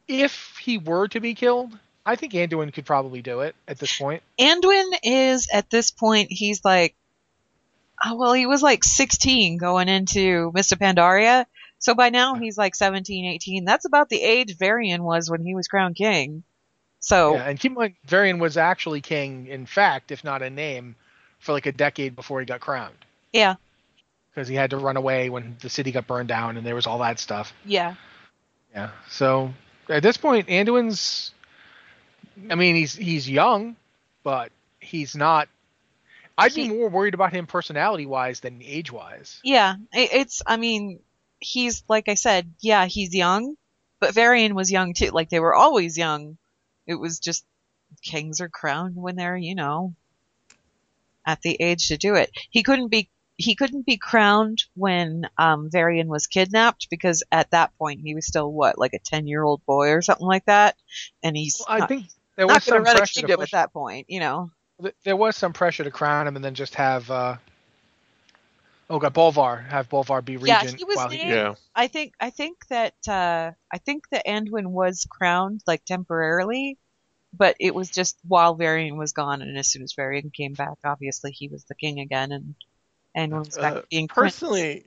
If 0.06 0.56
he 0.58 0.78
were 0.78 1.06
to 1.08 1.20
be 1.20 1.34
killed, 1.34 1.78
I 2.08 2.16
think 2.16 2.32
Anduin 2.32 2.72
could 2.72 2.86
probably 2.86 3.20
do 3.20 3.40
it 3.40 3.54
at 3.68 3.78
this 3.78 3.98
point. 3.98 4.22
Anduin 4.40 4.94
is 5.02 5.46
at 5.52 5.68
this 5.68 5.90
point, 5.90 6.32
he's 6.32 6.64
like, 6.64 6.96
oh, 8.02 8.16
well, 8.16 8.32
he 8.32 8.46
was 8.46 8.62
like 8.62 8.82
16 8.82 9.58
going 9.58 9.90
into 9.90 10.50
Mists 10.54 10.72
of 10.72 10.78
Pandaria. 10.78 11.44
So 11.78 11.94
by 11.94 12.08
now 12.08 12.34
he's 12.34 12.56
like 12.56 12.74
17, 12.74 13.26
18. 13.26 13.66
That's 13.66 13.84
about 13.84 14.08
the 14.08 14.22
age 14.22 14.56
Varian 14.56 15.02
was 15.02 15.30
when 15.30 15.42
he 15.42 15.54
was 15.54 15.68
crowned 15.68 15.96
king. 15.96 16.44
So 16.98 17.34
Yeah, 17.34 17.46
and 17.46 17.60
keep 17.60 17.72
in 17.72 17.78
mind, 17.78 17.94
Varian 18.06 18.38
was 18.38 18.56
actually 18.56 19.02
king, 19.02 19.46
in 19.46 19.66
fact, 19.66 20.10
if 20.10 20.24
not 20.24 20.40
in 20.40 20.54
name, 20.54 20.96
for 21.40 21.52
like 21.52 21.66
a 21.66 21.72
decade 21.72 22.16
before 22.16 22.40
he 22.40 22.46
got 22.46 22.60
crowned. 22.60 23.04
yeah, 23.34 23.56
Because 24.30 24.48
he 24.48 24.54
had 24.54 24.70
to 24.70 24.78
run 24.78 24.96
away 24.96 25.28
when 25.28 25.58
the 25.60 25.68
city 25.68 25.92
got 25.92 26.06
burned 26.06 26.28
down 26.28 26.56
and 26.56 26.66
there 26.66 26.74
was 26.74 26.86
all 26.86 27.00
that 27.00 27.20
stuff. 27.20 27.52
yeah. 27.66 27.96
Yeah. 28.74 28.90
So 29.10 29.52
at 29.90 30.02
this 30.02 30.16
point, 30.16 30.48
Anduin's. 30.48 31.32
I 32.50 32.54
mean, 32.54 32.76
he's 32.76 32.94
he's 32.94 33.28
young, 33.28 33.76
but 34.22 34.52
he's 34.80 35.16
not. 35.16 35.48
I'd 36.36 36.54
be 36.54 36.68
more 36.68 36.88
worried 36.88 37.14
about 37.14 37.32
him 37.32 37.46
personality 37.46 38.06
wise 38.06 38.40
than 38.40 38.62
age 38.62 38.92
wise. 38.92 39.40
Yeah, 39.42 39.74
it's. 39.92 40.42
I 40.46 40.56
mean, 40.56 41.00
he's 41.40 41.82
like 41.88 42.08
I 42.08 42.14
said. 42.14 42.52
Yeah, 42.60 42.86
he's 42.86 43.14
young, 43.14 43.56
but 44.00 44.14
Varian 44.14 44.54
was 44.54 44.70
young 44.70 44.94
too. 44.94 45.10
Like 45.10 45.30
they 45.30 45.40
were 45.40 45.54
always 45.54 45.98
young. 45.98 46.38
It 46.86 46.94
was 46.94 47.18
just 47.18 47.44
kings 48.02 48.40
are 48.40 48.48
crowned 48.48 48.96
when 48.96 49.16
they're, 49.16 49.36
you 49.36 49.54
know, 49.54 49.94
at 51.26 51.42
the 51.42 51.56
age 51.60 51.88
to 51.88 51.96
do 51.96 52.14
it. 52.14 52.30
He 52.50 52.62
couldn't 52.62 52.88
be. 52.88 53.08
He 53.36 53.54
couldn't 53.54 53.86
be 53.86 53.98
crowned 53.98 54.64
when 54.74 55.28
um, 55.38 55.70
Varian 55.70 56.08
was 56.08 56.26
kidnapped 56.26 56.90
because 56.90 57.22
at 57.30 57.52
that 57.52 57.76
point 57.78 58.00
he 58.00 58.16
was 58.16 58.26
still 58.26 58.50
what, 58.50 58.78
like 58.78 58.94
a 58.94 58.98
ten-year-old 58.98 59.64
boy 59.64 59.90
or 59.90 60.02
something 60.02 60.26
like 60.26 60.44
that, 60.46 60.76
and 61.22 61.36
he's 61.36 61.62
I 61.68 61.78
not, 61.78 61.88
think 61.88 62.06
there 62.38 62.46
not 62.46 62.54
was 62.54 62.64
going 62.64 62.76
some 62.78 62.84
to 62.84 62.88
run 62.88 62.96
a 62.96 62.98
pressure 63.00 63.14
to 63.14 63.20
kingdom 63.20 63.40
push, 63.40 63.52
at 63.52 63.58
that 63.58 63.72
point. 63.74 64.06
You 64.08 64.20
know. 64.20 64.50
there 65.04 65.16
was 65.16 65.36
some 65.36 65.52
pressure 65.52 65.84
to 65.84 65.90
crown 65.90 66.26
him 66.26 66.36
and 66.36 66.44
then 66.44 66.54
just 66.54 66.74
have. 66.76 67.10
uh 67.10 67.36
Oh 68.90 68.98
god, 68.98 69.12
Bolvar 69.12 69.68
have 69.68 69.90
Bolvar 69.90 70.24
be 70.24 70.38
regent. 70.38 70.62
Yeah, 70.64 70.76
he 70.78 70.84
was 70.84 70.96
while 70.96 71.08
named- 71.10 71.28
Yeah. 71.28 71.54
I 71.74 71.88
think 71.88 72.14
I 72.18 72.30
think 72.30 72.66
that 72.68 72.94
uh, 73.06 73.50
I 73.70 73.78
think 73.78 74.08
that 74.12 74.24
Anduin 74.26 74.68
was 74.68 75.06
crowned 75.10 75.60
like 75.66 75.84
temporarily, 75.84 76.78
but 77.36 77.54
it 77.60 77.74
was 77.74 77.90
just 77.90 78.16
while 78.26 78.54
Varian 78.54 78.96
was 78.96 79.12
gone, 79.12 79.42
and 79.42 79.58
as 79.58 79.68
soon 79.68 79.82
as 79.82 79.92
Varian 79.92 80.30
came 80.30 80.54
back, 80.54 80.78
obviously 80.84 81.32
he 81.32 81.48
was 81.48 81.64
the 81.64 81.74
king 81.74 82.00
again, 82.00 82.32
and 82.32 82.54
Anduin 83.14 83.44
was 83.44 83.58
back 83.58 83.72
Uh, 83.74 83.80
to 83.82 83.86
being 83.90 84.08
prince. 84.08 84.36
Personally, 84.36 84.86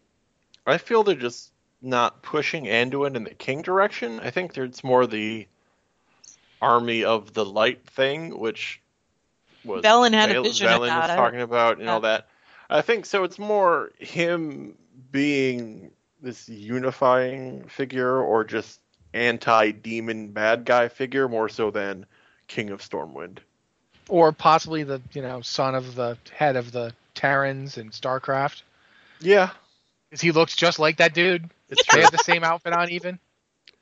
I 0.65 0.79
feel 0.79 1.03
they're 1.03 1.13
just 1.13 1.51
not 1.83 2.23
pushing 2.23 2.63
Anduin 2.65 3.15
in 3.15 3.23
the 3.23 3.35
king 3.35 3.61
direction. 3.61 4.19
I 4.19 4.31
think 4.31 4.53
there's 4.53 4.83
more 4.83 5.05
the 5.05 5.45
army 6.61 7.03
of 7.03 7.33
the 7.33 7.45
light 7.45 7.85
thing, 7.87 8.37
which 8.37 8.79
was 9.63 9.83
Velen 9.83 10.13
had 10.13 10.29
a 10.29 10.33
Val- 10.35 10.43
vision 10.43 10.67
Valen 10.67 10.85
about 10.87 11.07
was 11.09 11.15
talking 11.15 11.41
about 11.41 11.77
and 11.77 11.85
Yeah. 11.85 11.93
all 11.93 11.99
that. 12.01 12.27
I 12.69 12.81
think 12.81 13.05
so. 13.05 13.23
It's 13.23 13.37
more 13.39 13.91
him 13.99 14.75
being 15.11 15.91
this 16.21 16.47
unifying 16.47 17.67
figure 17.67 18.17
or 18.21 18.43
just 18.43 18.79
anti-demon 19.13 20.29
bad 20.29 20.65
guy 20.65 20.87
figure 20.87 21.27
more 21.27 21.49
so 21.49 21.71
than 21.71 22.05
King 22.47 22.69
of 22.69 22.81
Stormwind. 22.81 23.39
or 24.09 24.31
possibly 24.33 24.83
the 24.83 25.01
you 25.13 25.21
know 25.21 25.41
son 25.41 25.73
of 25.75 25.95
the 25.95 26.17
head 26.33 26.55
of 26.57 26.71
the 26.71 26.93
Terrans 27.15 27.77
and 27.77 27.91
Starcraft. 27.91 28.61
Yeah, 29.19 29.51
Because 30.09 30.21
he 30.21 30.31
looks 30.31 30.55
just 30.55 30.79
like 30.79 30.97
that 30.97 31.13
dude. 31.13 31.49
it's 31.69 31.81
They 31.93 32.01
have 32.01 32.11
the 32.11 32.17
same 32.17 32.43
outfit 32.43 32.73
on 32.73 32.89
even. 32.89 33.19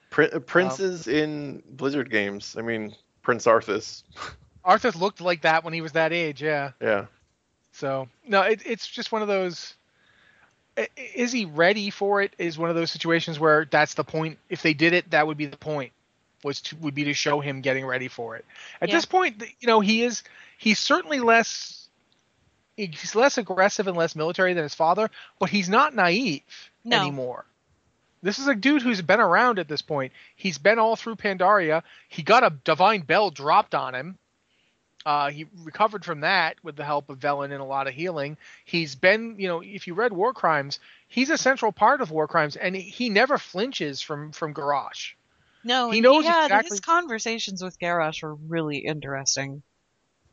Prin- 0.10 0.30
uh, 0.34 0.40
princes 0.40 1.08
in 1.08 1.62
Blizzard 1.70 2.10
games. 2.10 2.56
I 2.58 2.62
mean, 2.62 2.96
Prince 3.22 3.46
Arthas. 3.46 4.04
Arthas 4.66 4.96
looked 5.00 5.22
like 5.22 5.42
that 5.42 5.64
when 5.64 5.74
he 5.74 5.82
was 5.82 5.94
that 5.94 6.12
age, 6.14 6.42
yeah. 6.42 6.72
Yeah. 6.82 7.06
So 7.72 8.10
no, 8.28 8.42
it, 8.42 8.62
it's 8.66 8.88
just 8.88 9.12
one 9.12 9.22
of 9.22 9.28
those. 9.28 9.76
Is 11.16 11.32
he 11.32 11.46
ready 11.46 11.90
for 11.90 12.22
it? 12.22 12.34
Is 12.38 12.58
one 12.58 12.70
of 12.70 12.76
those 12.76 12.92
situations 12.92 13.40
where 13.40 13.66
that's 13.66 13.94
the 13.96 14.04
point. 14.04 14.38
If 14.50 14.62
they 14.62 14.74
did 14.74 14.94
it, 14.94 15.12
that 15.12 15.28
would 15.28 15.38
be 15.38 15.46
the 15.46 15.58
point. 15.58 15.92
Was 16.44 16.62
to, 16.62 16.76
would 16.78 16.96
be 16.96 17.04
to 17.06 17.14
show 17.14 17.42
him 17.42 17.62
getting 17.62 17.86
ready 17.86 18.08
for 18.08 18.36
it. 18.38 18.46
At 18.82 18.90
Yeah. 18.90 18.96
this 18.96 19.06
point, 19.06 19.44
you 19.60 19.68
know, 19.68 19.82
he 19.82 20.04
is. 20.04 20.24
He's 20.58 20.80
certainly 20.80 21.20
less. 21.20 21.88
He's 22.78 23.14
less 23.14 23.38
aggressive 23.38 23.88
and 23.88 23.98
less 23.98 24.16
military 24.16 24.54
than 24.54 24.64
his 24.64 24.74
father, 24.74 25.10
but 25.38 25.50
he's 25.50 25.68
not 25.68 25.94
naive 25.94 26.44
No. 26.86 27.02
anymore. 27.02 27.46
This 28.22 28.40
is 28.40 28.48
a 28.48 28.56
dude 28.56 28.82
who's 28.82 29.02
been 29.02 29.20
around 29.20 29.60
at 29.60 29.68
this 29.68 29.82
point. 29.82 30.12
He's 30.36 30.58
been 30.58 30.80
all 30.80 30.96
through 30.96 31.16
Pandaria. 31.16 31.84
He 32.10 32.24
got 32.24 32.44
a 32.44 32.50
divine 32.64 33.02
bell 33.02 33.32
dropped 33.32 33.74
on 33.74 33.96
him. 33.96 34.18
Uh, 35.06 35.30
he 35.30 35.48
recovered 35.64 36.04
from 36.04 36.22
that 36.22 36.58
with 36.62 36.76
the 36.76 36.84
help 36.84 37.10
of 37.10 37.20
Velen 37.20 37.46
and 37.46 37.62
a 37.62 37.64
lot 37.64 37.88
of 37.88 37.94
healing. 37.94 38.36
He's 38.66 38.96
been, 38.96 39.36
you 39.40 39.48
know, 39.48 39.62
if 39.62 39.88
you 39.88 39.94
read 39.94 40.12
War 40.12 40.34
Crimes, 40.34 40.80
he's 41.08 41.30
a 41.30 41.38
central 41.38 41.72
part 41.72 42.02
of 42.02 42.12
War 42.12 42.28
Crimes, 42.28 42.58
and 42.58 42.76
he 42.76 43.10
never 43.10 43.38
flinches 43.38 44.02
from 44.02 44.34
from 44.34 44.54
Garrosh. 44.54 45.14
No, 45.64 45.90
He 45.90 46.02
knows 46.02 46.26
yeah, 46.26 46.46
exactly- 46.46 46.70
his 46.70 46.80
conversations 46.82 47.64
with 47.64 47.80
Garrosh 47.80 48.24
were 48.24 48.36
really 48.36 48.78
interesting. 48.80 49.62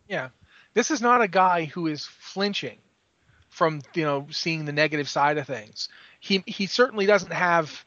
Yeah. 0.09 0.29
This 0.75 0.91
is 0.91 1.01
not 1.01 1.23
a 1.23 1.29
guy 1.29 1.65
who 1.65 1.87
is 1.87 2.05
flinching 2.05 2.79
from, 3.49 3.81
you 3.95 4.05
know, 4.05 4.27
seeing 4.31 4.65
the 4.65 4.73
negative 4.73 5.09
side 5.09 5.39
of 5.39 5.47
things. 5.47 5.89
He 6.27 6.43
he 6.47 6.67
certainly 6.67 7.07
doesn't 7.07 7.33
have 7.33 7.85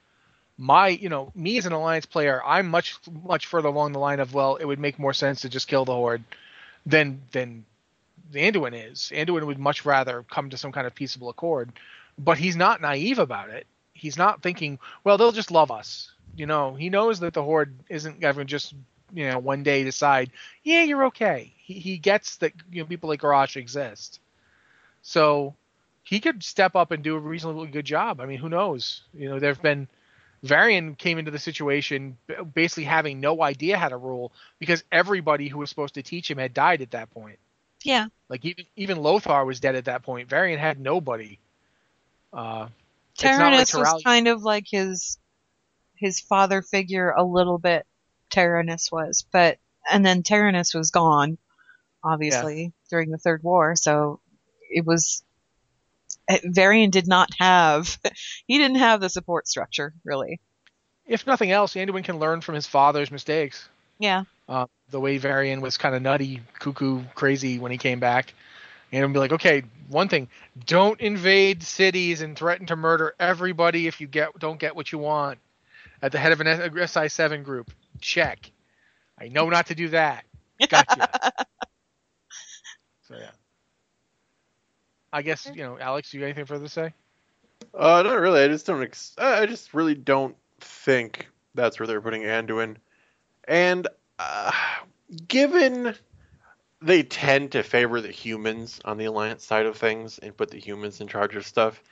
my, 0.58 0.90
you 0.90 1.10
know, 1.10 1.32
me 1.36 1.58
as 1.58 1.66
an 1.66 1.74
alliance 1.74 2.06
player, 2.06 2.42
I'm 2.46 2.68
much 2.68 2.98
much 3.24 3.46
further 3.48 3.70
along 3.70 3.94
the 3.94 4.00
line 4.00 4.20
of, 4.20 4.34
well, 4.34 4.56
it 4.56 4.66
would 4.66 4.80
make 4.80 4.98
more 5.00 5.14
sense 5.14 5.42
to 5.42 5.50
just 5.50 5.68
kill 5.68 5.86
the 5.86 5.94
horde 5.94 6.24
than 6.86 7.22
than 7.32 7.66
Anduin 8.34 8.92
is. 8.92 9.12
Anduin 9.14 9.46
would 9.46 9.60
much 9.60 9.86
rather 9.86 10.24
come 10.30 10.50
to 10.50 10.58
some 10.58 10.72
kind 10.72 10.88
of 10.88 10.96
peaceable 10.96 11.30
accord, 11.30 11.72
but 12.18 12.38
he's 12.38 12.56
not 12.56 12.82
naive 12.82 13.20
about 13.20 13.50
it. 13.50 13.68
He's 13.94 14.18
not 14.18 14.42
thinking, 14.42 14.80
well, 15.04 15.18
they'll 15.18 15.32
just 15.32 15.52
love 15.52 15.72
us. 15.72 16.12
You 16.36 16.46
know, 16.46 16.76
he 16.76 16.90
knows 16.90 17.20
that 17.20 17.34
the 17.34 17.44
horde 17.44 17.74
isn't 17.90 18.20
going 18.22 18.36
to 18.36 18.46
just, 18.46 18.74
you 19.14 19.30
know, 19.30 19.40
one 19.40 19.64
day 19.64 19.84
decide, 19.84 20.32
yeah, 20.64 20.84
you're 20.84 21.06
okay. 21.06 21.54
He, 21.58 21.74
he 21.76 21.98
gets 21.98 22.38
that 22.38 22.54
you 22.72 22.82
know 22.82 22.88
people 22.88 23.10
like 23.10 23.22
Garrosh 23.22 23.56
exist, 23.56 24.20
so 25.02 25.56
he 26.10 26.20
could 26.20 26.44
step 26.44 26.76
up 26.76 26.90
and 26.90 27.04
do 27.04 27.16
a 27.16 27.20
reasonably 27.20 27.68
good 27.68 27.86
job. 27.86 28.20
I 28.20 28.26
mean, 28.26 28.40
who 28.40 28.50
knows? 28.50 29.04
You 29.14 29.30
know, 29.30 29.38
there've 29.38 29.62
been 29.62 29.88
Varian 30.42 30.96
came 30.96 31.20
into 31.20 31.30
the 31.30 31.38
situation 31.38 32.18
basically 32.56 32.86
having 32.86 33.20
no 33.20 33.44
idea 33.44 33.78
how 33.78 33.90
to 33.90 33.96
rule 33.96 34.32
because 34.58 34.84
everybody 34.92 35.50
who 35.50 35.60
was 35.60 35.70
supposed 35.70 35.94
to 35.94 36.02
teach 36.02 36.32
him 36.32 36.40
had 36.40 36.52
died 36.52 36.82
at 36.82 36.90
that 36.92 37.12
point. 37.12 37.38
Yeah. 37.84 38.08
Like 38.28 38.44
even 38.44 38.66
even 38.76 38.98
Lothar 38.98 39.46
was 39.46 39.60
dead 39.60 39.76
at 39.76 39.86
that 39.86 40.02
point. 40.02 40.30
Varian 40.30 40.58
had 40.58 40.80
nobody. 40.80 41.38
Uh, 42.34 42.70
it's 43.14 43.24
like 43.24 43.36
Terenas 43.36 43.78
was 43.78 44.02
kind 44.04 44.28
of 44.28 44.42
like 44.42 44.66
his 44.68 45.20
his 45.94 46.20
father 46.20 46.64
figure 46.64 47.12
a 47.12 47.24
little 47.24 47.60
bit. 47.60 47.86
Terenas 48.32 48.92
was, 48.92 49.28
but 49.32 49.60
and 49.88 50.04
then 50.04 50.24
Terenas 50.24 50.74
was 50.74 50.90
gone, 50.90 51.38
obviously 52.04 52.74
during 52.90 53.12
the 53.12 53.20
Third 53.20 53.44
War. 53.44 53.76
So 53.76 54.22
it 54.72 54.88
was 54.88 55.24
Varian 56.46 56.92
did 56.92 57.08
not 57.08 57.30
have 57.40 57.98
he 58.48 58.58
didn't 58.58 58.78
have 58.78 59.02
the 59.02 59.10
support 59.10 59.48
structure 59.48 59.94
really. 60.06 60.40
if 61.06 61.26
nothing 61.28 61.52
else, 61.52 61.74
Anduin 61.76 62.04
can 62.04 62.20
learn 62.20 62.42
from 62.42 62.56
his 62.56 62.68
father's 62.68 63.12
mistakes. 63.12 63.68
Yeah, 64.00 64.24
Uh, 64.48 64.68
the 64.92 65.00
way 65.00 65.18
Varian 65.18 65.62
was 65.62 65.78
kind 65.78 65.96
of 65.96 66.02
nutty, 66.02 66.42
cuckoo, 66.60 67.04
crazy 67.16 67.60
when 67.60 67.72
he 67.72 67.78
came 67.78 68.00
back. 68.00 68.34
And 68.92 69.14
be 69.14 69.20
like, 69.20 69.34
okay, 69.34 69.64
one 69.90 70.08
thing, 70.10 70.30
don't 70.66 71.00
invade 71.00 71.64
cities 71.64 72.22
and 72.22 72.36
threaten 72.38 72.66
to 72.68 72.76
murder 72.76 73.14
everybody 73.20 73.88
if 73.88 74.02
you 74.02 74.08
get 74.08 74.38
don't 74.40 74.60
get 74.60 74.76
what 74.76 74.92
you 74.92 74.98
want. 75.00 75.40
At 76.02 76.12
the 76.12 76.20
head 76.20 76.32
of 76.32 76.42
an 76.42 76.48
SI7 76.48 77.44
group, 77.44 77.72
check. 78.02 78.52
I 79.20 79.28
know 79.28 79.50
not 79.50 79.68
to 79.68 79.76
do 79.76 79.90
that. 79.90 80.26
Gotcha. 80.70 81.08
so 83.08 83.16
yeah. 83.16 83.32
I 85.12 85.22
guess 85.22 85.50
you 85.54 85.64
know, 85.64 85.78
Alex. 85.80 86.12
Do 86.12 86.18
you 86.18 86.22
got 86.22 86.28
anything 86.28 86.46
further 86.46 86.66
to 86.66 86.70
say? 86.70 86.94
Uh, 87.74 88.02
not 88.04 88.20
really. 88.20 88.42
I 88.42 88.48
just 88.48 88.66
don't. 88.66 88.84
Ex- 88.84 89.16
I 89.18 89.42
I 89.42 89.46
just 89.46 89.74
really 89.74 89.96
don't 89.96 90.36
think 90.60 91.28
that's 91.56 91.80
where 91.80 91.88
they're 91.88 92.02
putting 92.02 92.24
Anduin. 92.24 92.78
And 93.48 93.88
uh, 94.20 94.52
given 95.28 95.96
they 96.82 97.04
tend 97.04 97.52
to 97.52 97.64
favor 97.64 98.00
the 98.00 98.12
humans 98.12 98.80
on 98.86 98.98
the 98.98 99.06
alliance 99.06 99.44
side 99.46 99.66
of 99.66 99.78
things 99.78 100.20
and 100.20 100.36
put 100.38 100.52
the 100.52 100.60
humans 100.60 101.02
in 101.02 101.08
charge 101.08 101.36
of 101.36 101.46
stuff, 101.46 101.84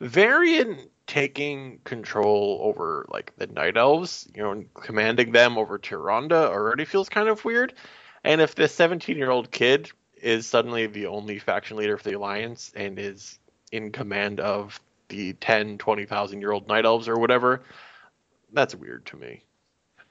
Varian 0.00 0.78
taking 1.06 1.80
control 1.84 2.60
over 2.62 3.06
like 3.08 3.32
the 3.36 3.46
night 3.48 3.76
elves, 3.76 4.28
you 4.34 4.42
know, 4.42 4.52
and 4.52 4.72
commanding 4.74 5.32
them 5.32 5.58
over 5.58 5.78
Tyrande 5.78 6.32
already 6.32 6.84
feels 6.84 7.08
kind 7.08 7.28
of 7.28 7.44
weird. 7.44 7.74
And 8.24 8.40
if 8.40 8.54
this 8.54 8.76
17-year-old 8.76 9.50
kid 9.50 9.90
is 10.26 10.44
suddenly 10.48 10.88
the 10.88 11.06
only 11.06 11.38
faction 11.38 11.76
leader 11.76 11.96
for 11.96 12.02
the 12.02 12.16
alliance 12.16 12.72
and 12.74 12.98
is 12.98 13.38
in 13.70 13.92
command 13.92 14.40
of 14.40 14.80
the 15.08 15.34
10, 15.34 15.78
20,000 15.78 16.40
year 16.40 16.50
old 16.50 16.66
night 16.66 16.84
elves 16.84 17.08
or 17.08 17.16
whatever, 17.16 17.62
that's 18.52 18.74
weird 18.74 19.06
to 19.06 19.16
me. 19.16 19.44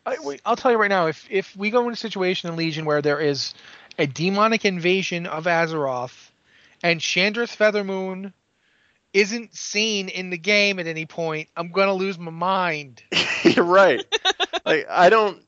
I, 0.05 0.15
wait, 0.21 0.41
I'll 0.45 0.55
tell 0.55 0.71
you 0.71 0.77
right 0.77 0.89
now. 0.89 1.07
If 1.07 1.27
if 1.29 1.55
we 1.57 1.69
go 1.69 1.81
into 1.81 1.93
a 1.93 1.97
situation 1.97 2.49
in 2.49 2.55
Legion 2.55 2.85
where 2.85 3.01
there 3.01 3.19
is 3.19 3.55
a 3.97 4.07
demonic 4.07 4.63
invasion 4.63 5.25
of 5.25 5.45
Azeroth, 5.45 6.29
and 6.81 7.01
Shandris 7.01 7.55
Feathermoon 7.55 8.31
isn't 9.13 9.55
seen 9.55 10.07
in 10.07 10.29
the 10.29 10.37
game 10.37 10.79
at 10.79 10.87
any 10.87 11.07
point, 11.07 11.49
I'm 11.57 11.71
gonna 11.71 11.93
lose 11.93 12.19
my 12.19 12.31
mind. 12.31 13.01
You're 13.43 13.65
right. 13.65 14.05
like 14.65 14.85
I 14.89 15.09
don't. 15.09 15.41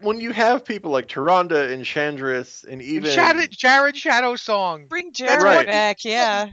When 0.00 0.20
you 0.20 0.32
have 0.32 0.64
people 0.64 0.90
like 0.90 1.08
Tyrande 1.08 1.72
and 1.72 1.84
Shandris 1.84 2.64
and 2.64 2.80
even 2.82 3.10
Jarod, 3.10 3.50
Jared 3.50 3.96
Shadow 3.96 4.36
Song. 4.36 4.86
bring 4.86 5.12
Jarod 5.12 5.42
right. 5.42 5.66
back. 5.66 6.04
Yeah, 6.04 6.50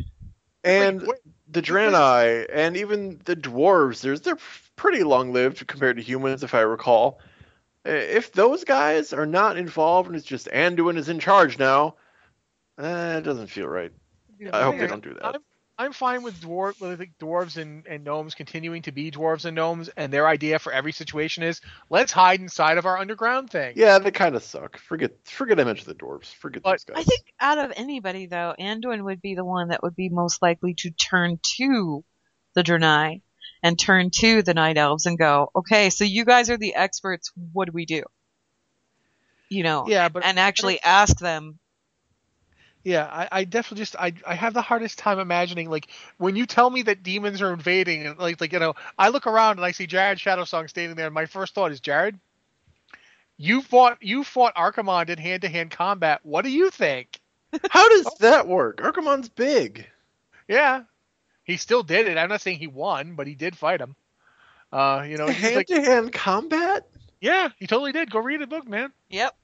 and 0.63 1.01
Wait, 1.01 1.09
wait. 1.09 1.19
the 1.49 1.61
Draenei 1.61 2.47
and 2.51 2.75
even 2.75 3.21
the 3.25 3.35
dwarves, 3.35 4.01
there's 4.01 4.21
they're 4.21 4.37
pretty 4.75 5.03
long 5.03 5.31
lived 5.31 5.65
compared 5.67 5.97
to 5.97 6.03
humans, 6.03 6.43
if 6.43 6.53
I 6.53 6.61
recall. 6.61 7.19
If 7.85 8.31
those 8.31 8.63
guys 8.63 9.13
are 9.13 9.27
not 9.27 9.57
involved 9.57 10.07
and 10.07 10.15
it's 10.15 10.25
just 10.25 10.47
Anduin 10.47 10.97
is 10.97 11.07
in 11.07 11.19
charge 11.19 11.59
now, 11.59 11.95
uh, 12.79 13.15
it 13.19 13.21
doesn't 13.21 13.47
feel 13.47 13.67
right. 13.67 13.91
I 14.51 14.63
hope 14.63 14.77
they 14.77 14.87
don't 14.87 15.03
do 15.03 15.13
that. 15.13 15.41
I'm, 15.77 15.85
I'm 15.85 15.93
fine 15.93 16.23
with 16.23 16.39
dwarf, 16.41 16.81
like 16.81 17.17
dwarves 17.19 17.57
and, 17.57 17.85
and 17.87 18.03
gnomes 18.03 18.35
continuing 18.35 18.81
to 18.83 18.91
be 18.91 19.11
dwarves 19.11 19.45
and 19.45 19.55
gnomes, 19.55 19.89
and 19.89 20.11
their 20.11 20.27
idea 20.27 20.59
for 20.59 20.71
every 20.71 20.91
situation 20.91 21.43
is 21.43 21.61
let's 21.89 22.11
hide 22.11 22.39
inside 22.39 22.77
of 22.77 22.85
our 22.85 22.97
underground 22.97 23.49
thing. 23.49 23.73
Yeah, 23.75 23.99
they 23.99 24.11
kind 24.11 24.35
of 24.35 24.43
suck. 24.43 24.77
Forget, 24.77 25.11
forget 25.25 25.59
I 25.59 25.63
mentioned 25.63 25.87
the 25.87 26.03
dwarves. 26.03 26.33
Forget 26.33 26.63
But 26.63 26.71
those 26.71 26.83
guys. 26.83 26.97
I 26.97 27.03
think 27.03 27.21
out 27.39 27.57
of 27.57 27.73
anybody 27.75 28.25
though, 28.25 28.53
Anduin 28.59 29.03
would 29.03 29.21
be 29.21 29.35
the 29.35 29.45
one 29.45 29.69
that 29.69 29.83
would 29.83 29.95
be 29.95 30.09
most 30.09 30.41
likely 30.41 30.73
to 30.75 30.91
turn 30.91 31.39
to 31.57 32.03
the 32.53 32.63
Draenei 32.63 33.21
and 33.61 33.77
turn 33.79 34.09
to 34.11 34.41
the 34.41 34.53
Night 34.53 34.77
Elves 34.77 35.05
and 35.05 35.17
go, 35.17 35.51
okay, 35.55 35.89
so 35.89 36.03
you 36.03 36.25
guys 36.25 36.49
are 36.49 36.57
the 36.57 36.75
experts. 36.75 37.31
What 37.53 37.65
do 37.65 37.71
we 37.71 37.85
do? 37.85 38.03
You 39.49 39.63
know, 39.63 39.85
Yeah, 39.87 40.09
but 40.09 40.25
and 40.25 40.39
actually 40.39 40.81
ask 40.81 41.17
them. 41.19 41.59
Yeah, 42.85 43.09
I, 43.11 43.27
I 43.31 43.43
definitely 43.45 43.81
just 43.81 43.95
I, 43.95 44.13
I 44.27 44.35
have 44.35 44.53
the 44.53 44.61
hardest 44.61 44.99
time 44.99 45.17
imagining 45.17 45.71
like 45.71 45.87
when 46.17 46.35
you 46.35 46.45
tell 46.45 46.69
me 46.69 46.83
that 46.83 47.01
demons 47.01 47.41
are 47.41 47.51
invading 47.51 48.05
and 48.05 48.19
like 48.19 48.39
like 48.39 48.53
you 48.53 48.59
know 48.59 48.75
I 48.99 49.09
look 49.09 49.25
around 49.25 49.57
and 49.57 49.65
I 49.65 49.71
see 49.71 49.87
Jarod 49.87 50.17
Shadowsong 50.17 50.69
standing 50.69 50.95
there 50.95 51.07
and 51.07 51.13
my 51.13 51.25
first 51.25 51.55
thought 51.55 51.71
is 51.71 51.81
Jarod, 51.81 52.19
you 53.37 53.63
fought 53.63 53.97
you 54.01 54.23
fought 54.23 54.53
Archimonde 54.53 55.09
in 55.09 55.17
hand 55.17 55.41
to 55.41 55.49
hand 55.49 55.71
combat. 55.71 56.19
What 56.21 56.43
do 56.43 56.51
you 56.51 56.69
think? 56.69 57.19
How 57.71 57.89
does 57.89 58.05
that 58.19 58.47
work? 58.47 58.77
Archimonde's 58.77 59.29
big. 59.29 59.87
Yeah, 60.47 60.83
he 61.43 61.57
still 61.57 61.81
did 61.81 62.07
it. 62.07 62.19
I'm 62.19 62.29
not 62.29 62.41
saying 62.41 62.59
he 62.59 62.67
won, 62.67 63.15
but 63.15 63.25
he 63.25 63.33
did 63.33 63.57
fight 63.57 63.81
him. 63.81 63.95
Uh, 64.71 65.07
you 65.09 65.17
know, 65.17 65.25
he's 65.25 65.37
hand 65.39 65.67
to 65.67 65.81
hand 65.81 66.13
combat? 66.13 66.85
yeah, 67.19 67.49
he 67.57 67.65
totally 67.65 67.93
did. 67.93 68.11
Go 68.11 68.19
read 68.19 68.41
the 68.41 68.47
book, 68.47 68.67
man. 68.67 68.91
Yep. 69.09 69.35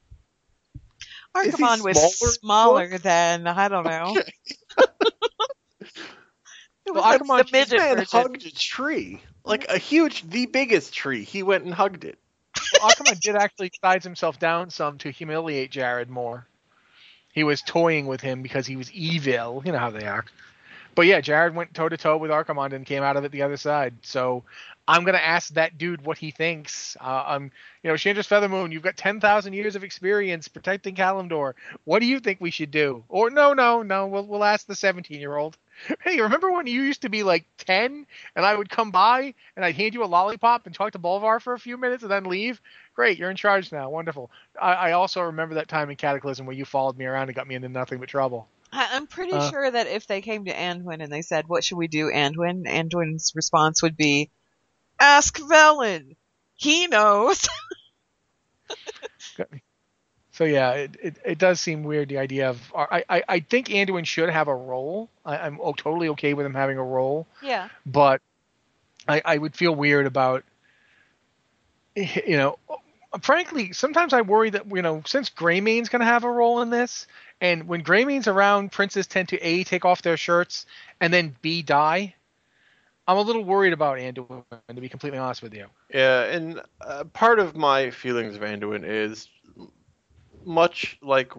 Is 1.37 1.55
Archimonde 1.55 1.83
was 1.83 2.17
smaller 2.17 2.31
smaller 2.87 2.97
than 2.97 3.47
I 3.47 3.67
don't 3.67 3.85
know. 3.85 4.15
It 4.17 4.25
was 5.79 5.91
Well, 6.87 6.95
like 7.03 7.21
Archimon- 7.21 7.37
the 7.37 7.43
this 7.43 7.51
midget 7.51 7.77
man 7.79 7.95
version. 7.97 8.19
hugged 8.21 8.45
a 8.45 8.51
tree. 8.53 9.21
Like 9.43 9.67
a 9.69 9.77
huge, 9.77 10.29
the 10.29 10.45
biggest 10.45 10.93
tree. 10.93 11.23
He 11.23 11.41
went 11.43 11.63
and 11.63 11.73
hugged 11.73 12.03
it. 12.05 12.19
Well, 12.79 12.89
Archimonde 12.91 13.19
did 13.21 13.35
actually 13.35 13.71
size 13.81 14.03
himself 14.03 14.39
down 14.39 14.69
some 14.69 14.97
to 14.99 15.09
humiliate 15.09 15.71
Jarod 15.71 16.09
more. 16.09 16.45
He 17.33 17.43
was 17.43 17.61
toying 17.61 18.07
with 18.07 18.21
him 18.21 18.41
because 18.41 18.67
he 18.67 18.75
was 18.75 18.91
evil. 18.91 19.61
You 19.65 19.71
know 19.71 19.77
how 19.79 19.89
they 19.89 20.05
are. 20.05 20.25
But 20.93 21.05
yeah, 21.05 21.21
Jarod 21.21 21.53
went 21.53 21.73
toe 21.73 21.87
to 21.87 21.95
toe 21.97 22.17
with 22.17 22.29
Archimonde 22.29 22.73
and 22.73 22.85
came 22.85 23.01
out 23.03 23.15
of 23.15 23.23
it 23.23 23.31
the 23.31 23.43
other 23.43 23.55
side. 23.57 23.93
So 24.01 24.43
I'm 24.87 25.03
gonna 25.03 25.17
ask 25.19 25.53
that 25.53 25.77
dude 25.77 26.05
what 26.05 26.17
he 26.17 26.31
thinks. 26.31 26.97
Uh, 26.99 27.23
um, 27.27 27.51
you 27.83 27.89
know, 27.89 27.93
Shandris 27.95 28.27
Feathermoon, 28.27 28.71
you've 28.71 28.83
got 28.83 28.97
ten 28.97 29.19
thousand 29.19 29.53
years 29.53 29.75
of 29.75 29.83
experience 29.83 30.47
protecting 30.47 30.95
Kalimdor. 30.95 31.53
What 31.85 31.99
do 31.99 32.05
you 32.05 32.19
think 32.19 32.41
we 32.41 32.51
should 32.51 32.71
do? 32.71 33.03
Or 33.07 33.29
no, 33.29 33.53
no, 33.53 33.83
no, 33.83 34.07
we'll 34.07 34.25
we'll 34.25 34.43
ask 34.43 34.65
the 34.67 34.75
seventeen 34.75 35.19
year 35.19 35.35
old. 35.35 35.57
Hey, 36.03 36.19
remember 36.21 36.51
when 36.51 36.67
you 36.67 36.81
used 36.83 37.01
to 37.03 37.09
be 37.09 37.23
like 37.23 37.45
ten 37.57 38.05
and 38.35 38.45
I 38.45 38.53
would 38.55 38.69
come 38.69 38.91
by 38.91 39.33
and 39.55 39.65
I'd 39.65 39.75
hand 39.75 39.93
you 39.95 40.03
a 40.03 40.05
lollipop 40.05 40.65
and 40.67 40.75
talk 40.75 40.91
to 40.91 40.99
Bolvar 40.99 41.41
for 41.41 41.53
a 41.53 41.59
few 41.59 41.75
minutes 41.77 42.03
and 42.03 42.11
then 42.11 42.25
leave? 42.25 42.61
Great, 42.93 43.17
you're 43.17 43.31
in 43.31 43.35
charge 43.37 43.71
now. 43.71 43.89
Wonderful. 43.89 44.29
I, 44.61 44.73
I 44.73 44.91
also 44.91 45.21
remember 45.21 45.55
that 45.55 45.67
time 45.69 45.89
in 45.89 45.95
Cataclysm 45.95 46.45
where 46.45 46.55
you 46.55 46.65
followed 46.65 46.97
me 46.97 47.05
around 47.05 47.29
and 47.29 47.35
got 47.35 47.47
me 47.47 47.55
into 47.55 47.69
nothing 47.69 47.99
but 47.99 48.09
trouble. 48.09 48.47
I'm 48.73 49.07
pretty 49.07 49.33
Uh. 49.33 49.49
sure 49.49 49.71
that 49.71 49.87
if 49.87 50.07
they 50.07 50.21
came 50.21 50.45
to 50.45 50.53
Anduin 50.53 51.01
and 51.01 51.11
they 51.11 51.21
said, 51.23 51.47
"What 51.47 51.63
should 51.63 51.77
we 51.77 51.87
do, 51.87 52.11
Anduin?" 52.11 52.65
Anduin's 52.67 53.31
response 53.35 53.81
would 53.81 53.97
be, 53.97 54.29
"Ask 55.01 55.37
Velen. 55.39 56.15
He 56.55 56.87
knows." 56.87 57.49
So 60.33 60.45
yeah, 60.45 60.71
it, 60.71 60.97
it, 61.03 61.17
it 61.23 61.37
does 61.37 61.59
seem 61.59 61.83
weird 61.83 62.09
the 62.09 62.17
idea 62.17 62.49
of 62.49 62.71
uh, 62.73 62.87
I, 62.89 63.03
I, 63.09 63.23
I 63.27 63.39
think 63.41 63.67
Anduin 63.67 64.05
should 64.05 64.29
have 64.29 64.47
a 64.47 64.55
role. 64.55 65.09
I, 65.25 65.37
I'm 65.37 65.59
oh, 65.61 65.73
totally 65.73 66.07
okay 66.09 66.33
with 66.33 66.45
him 66.45 66.53
having 66.53 66.77
a 66.77 66.83
role, 66.83 67.27
yeah. 67.43 67.69
but 67.85 68.21
I, 69.07 69.21
I 69.23 69.37
would 69.37 69.55
feel 69.55 69.75
weird 69.75 70.07
about 70.07 70.43
you 71.95 72.37
know, 72.37 72.57
frankly, 73.21 73.73
sometimes 73.73 74.13
I 74.13 74.21
worry 74.21 74.49
that 74.51 74.65
you 74.73 74.81
know 74.81 75.03
since 75.05 75.29
Greymane's 75.29 75.89
going 75.89 75.99
to 75.99 76.05
have 76.05 76.23
a 76.23 76.31
role 76.31 76.61
in 76.61 76.69
this, 76.69 77.07
and 77.41 77.67
when 77.67 77.83
Greymane's 77.83 78.27
around, 78.27 78.71
princes 78.71 79.07
tend 79.07 79.29
to 79.29 79.37
a 79.45 79.63
take 79.63 79.85
off 79.85 80.01
their 80.01 80.17
shirts 80.17 80.65
and 80.99 81.13
then 81.13 81.35
b 81.41 81.61
die. 81.61 82.15
I'm 83.07 83.17
a 83.17 83.21
little 83.21 83.43
worried 83.43 83.73
about 83.73 83.97
Anduin, 83.97 84.43
to 84.69 84.81
be 84.81 84.89
completely 84.89 85.19
honest 85.19 85.41
with 85.41 85.53
you. 85.53 85.67
Yeah, 85.93 86.23
and 86.23 86.61
uh, 86.81 87.03
part 87.05 87.39
of 87.39 87.55
my 87.55 87.89
feelings 87.89 88.35
of 88.35 88.41
Anduin 88.41 88.83
is 88.85 89.27
much 90.45 90.97
like 91.01 91.31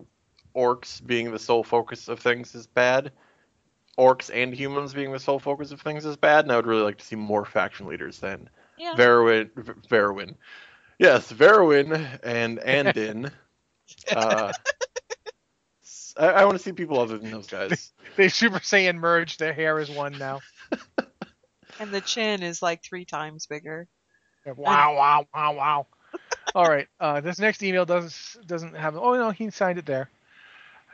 orcs 0.56 1.04
being 1.04 1.30
the 1.32 1.38
sole 1.38 1.64
focus 1.64 2.08
of 2.08 2.18
things 2.20 2.54
is 2.54 2.66
bad. 2.66 3.12
Orcs 3.98 4.30
and 4.32 4.54
humans 4.54 4.94
being 4.94 5.12
the 5.12 5.20
sole 5.20 5.38
focus 5.38 5.70
of 5.72 5.80
things 5.80 6.04
is 6.04 6.16
bad, 6.16 6.44
and 6.44 6.52
I 6.52 6.56
would 6.56 6.66
really 6.66 6.82
like 6.82 6.98
to 6.98 7.04
see 7.04 7.16
more 7.16 7.44
faction 7.44 7.86
leaders 7.86 8.18
than 8.20 8.48
Yeah. 8.78 8.94
Verwin. 8.96 9.50
Verwin. 9.88 10.34
Yes, 10.98 11.30
Verwin 11.32 12.18
and 12.22 12.58
Andin. 12.60 13.30
uh, 14.14 14.52
s- 15.82 16.14
I, 16.18 16.26
I 16.28 16.44
want 16.44 16.56
to 16.56 16.62
see 16.62 16.72
people 16.72 16.98
other 17.00 17.18
than 17.18 17.30
those 17.30 17.46
guys. 17.46 17.92
They 18.16 18.28
Super 18.28 18.58
Saiyan 18.58 18.96
merged. 18.96 19.38
Their 19.38 19.52
hair 19.52 19.78
is 19.78 19.90
one 19.90 20.18
now. 20.18 20.40
And 21.82 21.92
the 21.92 22.00
chin 22.00 22.44
is 22.44 22.62
like 22.62 22.82
three 22.84 23.04
times 23.04 23.46
bigger. 23.46 23.88
Wow, 24.46 24.94
wow, 24.94 25.26
wow, 25.34 25.52
wow. 25.54 25.86
All 26.54 26.64
right. 26.66 26.86
Uh, 27.00 27.20
this 27.20 27.40
next 27.40 27.60
email 27.62 27.84
doesn't 27.84 28.46
doesn't 28.46 28.76
have. 28.76 28.96
Oh 28.96 29.14
no, 29.14 29.30
he 29.30 29.50
signed 29.50 29.78
it 29.78 29.86
there. 29.86 30.08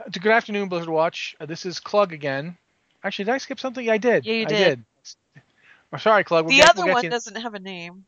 Uh, 0.01 0.09
Good 0.11 0.33
afternoon, 0.33 0.69
Blizzard 0.69 0.89
Watch. 0.89 1.37
Uh, 1.39 1.45
this 1.47 1.67
is 1.67 1.79
Clug 1.79 2.13
again. 2.13 2.57
Actually, 3.05 3.27
did 3.27 3.35
I 3.35 3.39
skip 3.39 3.61
something? 3.61 3.89
I 3.91 3.99
did. 3.99 4.25
Yeah, 4.25 4.33
you 4.35 4.47
did. 4.47 4.55
I 4.55 4.59
did. 4.71 4.85
Oh, 5.93 5.99
sorry, 5.99 6.25
Clug. 6.25 6.45
We'll 6.45 6.51
the 6.51 6.57
get- 6.57 6.71
other 6.71 6.85
we'll 6.87 6.95
one 6.95 7.05
you- 7.05 7.11
doesn't 7.11 7.37
have 7.37 7.53
a 7.55 7.61
name. 7.61 8.05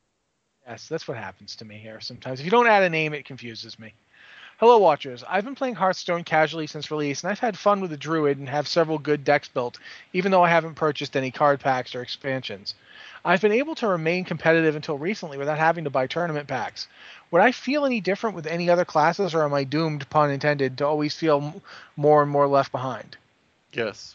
Yes, 0.67 0.89
that's 0.89 1.07
what 1.07 1.17
happens 1.19 1.57
to 1.57 1.65
me 1.67 1.77
here 1.77 2.01
sometimes. 2.01 2.39
If 2.41 2.45
you 2.45 2.51
don't 2.51 2.67
add 2.67 2.83
a 2.83 2.91
name, 2.91 3.13
it 3.13 3.25
confuses 3.27 3.79
me. 3.79 3.93
Hello, 4.61 4.77
Watchers. 4.77 5.25
I've 5.27 5.47
been 5.47 5.55
playing 5.55 5.77
Hearthstone 5.77 6.23
casually 6.23 6.67
since 6.67 6.91
release, 6.91 7.23
and 7.23 7.33
I've 7.33 7.39
had 7.39 7.57
fun 7.57 7.81
with 7.81 7.89
the 7.89 7.97
Druid 7.97 8.37
and 8.37 8.47
have 8.47 8.69
several 8.69 8.99
good 8.99 9.25
decks 9.25 9.49
built, 9.49 9.79
even 10.13 10.31
though 10.31 10.43
I 10.43 10.51
haven't 10.51 10.75
purchased 10.75 11.17
any 11.17 11.31
card 11.31 11.61
packs 11.61 11.95
or 11.95 12.03
expansions. 12.03 12.75
I've 13.25 13.41
been 13.41 13.53
able 13.53 13.75
to 13.77 13.89
remain 13.89 14.27
competitive 14.27 14.77
until 14.77 14.99
recently 14.99 15.39
without 15.39 15.57
having 15.57 15.85
to 15.85 15.91
buy 15.91 16.07
tournament 16.07 16.47
packs. 16.47 16.89
Would 17.31 17.41
I 17.41 17.53
feel 17.53 17.87
any 17.87 18.03
different 18.03 18.37
with 18.37 18.47
any 18.47 18.69
other 18.69 18.85
classes, 18.85 19.35
or 19.35 19.45
am 19.45 19.55
I 19.55 19.65
doomed, 19.65 20.11
pun 20.11 20.31
intended, 20.31 20.77
to 20.77 20.87
always 20.87 21.15
feel 21.15 21.63
more 21.97 22.21
and 22.21 22.31
more 22.31 22.47
left 22.47 22.71
behind? 22.71 23.17
Yes. 23.73 24.15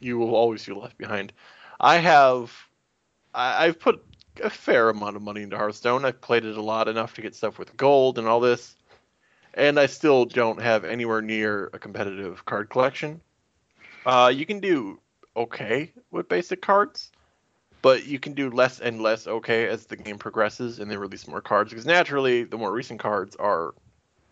You 0.00 0.18
will 0.18 0.34
always 0.34 0.64
feel 0.64 0.80
left 0.80 0.98
behind. 0.98 1.32
I 1.78 1.98
have 1.98 2.52
I, 3.32 3.66
I've 3.66 3.78
put 3.78 4.04
a 4.42 4.50
fair 4.50 4.88
amount 4.88 5.14
of 5.14 5.22
money 5.22 5.42
into 5.42 5.56
Hearthstone. 5.56 6.04
I've 6.04 6.20
played 6.20 6.44
it 6.44 6.56
a 6.56 6.62
lot 6.62 6.88
enough 6.88 7.14
to 7.14 7.22
get 7.22 7.36
stuff 7.36 7.56
with 7.56 7.76
gold 7.76 8.18
and 8.18 8.26
all 8.26 8.40
this. 8.40 8.74
And 9.54 9.78
I 9.78 9.86
still 9.86 10.24
don't 10.24 10.60
have 10.62 10.84
anywhere 10.84 11.20
near 11.22 11.70
a 11.72 11.78
competitive 11.78 12.44
card 12.44 12.70
collection. 12.70 13.20
Uh, 14.04 14.32
you 14.34 14.46
can 14.46 14.60
do 14.60 15.00
okay 15.36 15.92
with 16.10 16.28
basic 16.28 16.62
cards, 16.62 17.10
but 17.82 18.06
you 18.06 18.18
can 18.18 18.32
do 18.34 18.50
less 18.50 18.80
and 18.80 19.00
less 19.02 19.26
okay 19.26 19.68
as 19.68 19.86
the 19.86 19.96
game 19.96 20.18
progresses 20.18 20.78
and 20.78 20.90
they 20.90 20.96
release 20.96 21.26
more 21.28 21.40
cards 21.40 21.70
because 21.70 21.86
naturally 21.86 22.44
the 22.44 22.56
more 22.58 22.72
recent 22.72 23.00
cards 23.00 23.36
are 23.36 23.74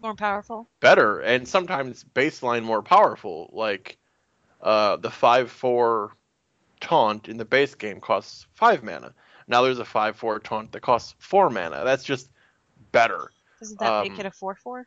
More 0.00 0.14
powerful. 0.14 0.68
better 0.80 1.20
and 1.20 1.46
sometimes 1.46 2.04
baseline 2.14 2.62
more 2.64 2.82
powerful. 2.82 3.50
Like 3.52 3.98
uh, 4.62 4.96
the 4.96 5.10
five 5.10 5.50
four 5.50 6.12
taunt 6.80 7.28
in 7.28 7.36
the 7.36 7.44
base 7.44 7.74
game 7.74 8.00
costs 8.00 8.46
five 8.54 8.82
mana. 8.82 9.14
Now 9.46 9.62
there's 9.62 9.78
a 9.78 9.84
five 9.84 10.16
four 10.16 10.38
taunt 10.38 10.72
that 10.72 10.80
costs 10.80 11.14
four 11.18 11.50
mana. 11.50 11.82
That's 11.84 12.04
just 12.04 12.30
better. 12.92 13.30
Doesn't 13.60 13.78
that 13.80 14.02
make 14.02 14.12
Um, 14.12 14.20
it 14.20 14.26
a 14.26 14.30
four 14.30 14.54
four? 14.54 14.86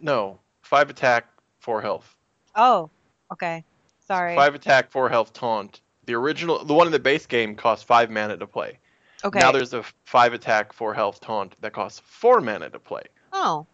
No, 0.00 0.38
five 0.62 0.90
attack, 0.90 1.26
four 1.58 1.80
health. 1.82 2.14
Oh, 2.56 2.90
okay. 3.32 3.64
Sorry. 4.06 4.34
Five 4.34 4.54
attack, 4.54 4.90
four 4.90 5.08
health 5.08 5.32
taunt. 5.32 5.80
The 6.06 6.14
original, 6.14 6.64
the 6.64 6.74
one 6.74 6.86
in 6.86 6.92
the 6.92 6.98
base 6.98 7.26
game 7.26 7.54
costs 7.54 7.84
five 7.84 8.10
mana 8.10 8.36
to 8.36 8.46
play. 8.46 8.78
okay. 9.24 9.38
Now 9.38 9.52
there's 9.52 9.72
a 9.74 9.84
five 10.04 10.32
attack, 10.32 10.72
four 10.72 10.94
health 10.94 11.20
taunt 11.20 11.54
that 11.60 11.72
costs 11.72 12.00
four 12.04 12.40
mana 12.40 12.70
to 12.70 12.78
play. 12.78 13.02
oh, 13.32 13.66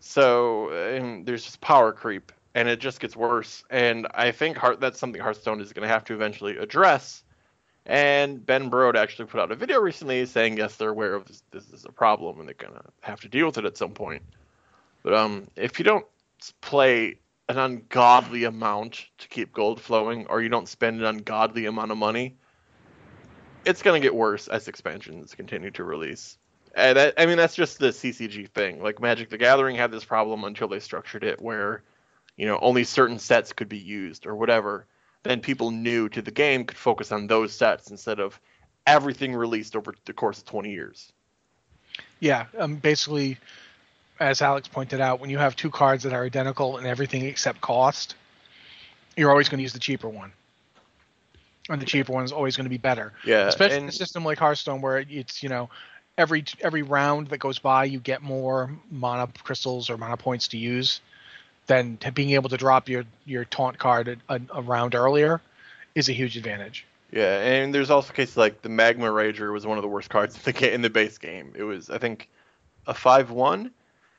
So 0.00 0.70
and 0.70 1.24
there's 1.26 1.44
just 1.44 1.60
power 1.60 1.92
creep, 1.92 2.32
and 2.54 2.68
it 2.68 2.80
just 2.80 3.00
gets 3.00 3.14
worse. 3.16 3.62
And 3.70 4.06
I 4.14 4.32
think 4.32 4.56
Heart, 4.56 4.80
that's 4.80 4.98
something 4.98 5.20
Hearthstone 5.20 5.60
is 5.60 5.72
going 5.72 5.86
to 5.86 5.92
have 5.92 6.04
to 6.04 6.14
eventually 6.14 6.56
address. 6.56 7.22
And 7.86 8.44
Ben 8.44 8.70
Brode 8.70 8.96
actually 8.96 9.26
put 9.26 9.40
out 9.40 9.50
a 9.50 9.54
video 9.54 9.80
recently 9.80 10.26
saying 10.26 10.58
yes, 10.58 10.76
they're 10.76 10.90
aware 10.90 11.14
of 11.14 11.24
this, 11.26 11.42
this 11.52 11.70
is 11.70 11.84
a 11.86 11.92
problem, 11.92 12.38
and 12.40 12.48
they're 12.48 12.54
going 12.54 12.74
to 12.74 12.82
have 13.00 13.20
to 13.20 13.28
deal 13.28 13.46
with 13.46 13.58
it 13.58 13.64
at 13.64 13.76
some 13.78 13.92
point. 13.92 14.22
But 15.02 15.14
um, 15.14 15.48
if 15.56 15.78
you 15.78 15.84
don't 15.84 16.06
play 16.60 17.18
an 17.48 17.58
ungodly 17.58 18.44
amount 18.44 19.06
to 19.18 19.28
keep 19.28 19.52
gold 19.52 19.80
flowing, 19.80 20.26
or 20.26 20.42
you 20.42 20.48
don't 20.48 20.68
spend 20.68 21.00
an 21.00 21.06
ungodly 21.06 21.66
amount 21.66 21.90
of 21.90 21.98
money, 21.98 22.36
it's 23.64 23.82
going 23.82 24.00
to 24.00 24.04
get 24.04 24.14
worse 24.14 24.48
as 24.48 24.68
expansions 24.68 25.34
continue 25.34 25.70
to 25.72 25.84
release. 25.84 26.36
And 26.74 27.12
I 27.16 27.26
mean, 27.26 27.36
that's 27.36 27.54
just 27.54 27.78
the 27.78 27.88
CCG 27.88 28.50
thing. 28.50 28.82
Like 28.82 29.00
Magic 29.00 29.30
the 29.30 29.38
Gathering 29.38 29.76
had 29.76 29.90
this 29.90 30.04
problem 30.04 30.44
until 30.44 30.68
they 30.68 30.80
structured 30.80 31.24
it 31.24 31.40
where, 31.40 31.82
you 32.36 32.46
know, 32.46 32.58
only 32.60 32.84
certain 32.84 33.18
sets 33.18 33.52
could 33.52 33.68
be 33.68 33.78
used 33.78 34.26
or 34.26 34.36
whatever. 34.36 34.86
Then 35.22 35.40
people 35.40 35.70
new 35.70 36.08
to 36.10 36.22
the 36.22 36.30
game 36.30 36.64
could 36.64 36.78
focus 36.78 37.10
on 37.10 37.26
those 37.26 37.52
sets 37.52 37.90
instead 37.90 38.20
of 38.20 38.38
everything 38.86 39.34
released 39.34 39.74
over 39.74 39.94
the 40.04 40.12
course 40.12 40.38
of 40.38 40.44
20 40.44 40.70
years. 40.70 41.12
Yeah, 42.20 42.46
um, 42.58 42.76
basically, 42.76 43.38
as 44.20 44.42
Alex 44.42 44.68
pointed 44.68 45.00
out, 45.00 45.20
when 45.20 45.30
you 45.30 45.38
have 45.38 45.56
two 45.56 45.70
cards 45.70 46.04
that 46.04 46.12
are 46.12 46.24
identical 46.24 46.78
in 46.78 46.86
everything 46.86 47.24
except 47.24 47.60
cost, 47.60 48.14
you're 49.16 49.30
always 49.30 49.48
going 49.48 49.58
to 49.58 49.62
use 49.62 49.72
the 49.72 49.78
cheaper 49.78 50.08
one, 50.08 50.32
and 51.68 51.80
the 51.80 51.86
cheaper 51.86 52.12
one 52.12 52.24
is 52.24 52.32
always 52.32 52.56
going 52.56 52.64
to 52.64 52.70
be 52.70 52.78
better. 52.78 53.12
Yeah, 53.24 53.46
Especially 53.46 53.78
in 53.78 53.88
a 53.88 53.92
system 53.92 54.24
like 54.24 54.38
Hearthstone, 54.38 54.80
where 54.80 54.98
it's 55.08 55.42
you 55.42 55.48
know 55.48 55.70
every 56.16 56.44
every 56.60 56.82
round 56.82 57.28
that 57.28 57.38
goes 57.38 57.58
by, 57.58 57.84
you 57.84 58.00
get 58.00 58.22
more 58.22 58.70
mana 58.90 59.28
crystals 59.42 59.88
or 59.88 59.96
mana 59.96 60.16
points 60.16 60.48
to 60.48 60.58
use. 60.58 61.00
Then 61.66 61.98
to 61.98 62.12
being 62.12 62.30
able 62.30 62.50
to 62.50 62.56
drop 62.56 62.88
your 62.88 63.04
your 63.24 63.44
taunt 63.44 63.78
card 63.78 64.20
a, 64.28 64.40
a, 64.50 64.62
round 64.62 64.94
earlier 64.94 65.40
is 65.94 66.08
a 66.08 66.12
huge 66.12 66.36
advantage. 66.36 66.86
Yeah, 67.10 67.40
and 67.40 67.74
there's 67.74 67.90
also 67.90 68.12
cases 68.12 68.36
like 68.36 68.62
the 68.62 68.68
Magma 68.68 69.06
Rager 69.06 69.52
was 69.52 69.66
one 69.66 69.78
of 69.78 69.82
the 69.82 69.88
worst 69.88 70.10
cards 70.10 70.36
in 70.36 70.52
the 70.52 70.74
in 70.74 70.82
the 70.82 70.90
base 70.90 71.18
game. 71.18 71.52
It 71.54 71.62
was 71.62 71.88
I 71.88 71.98
think 71.98 72.28
a 72.86 72.94
five 72.94 73.30
one, 73.30 73.70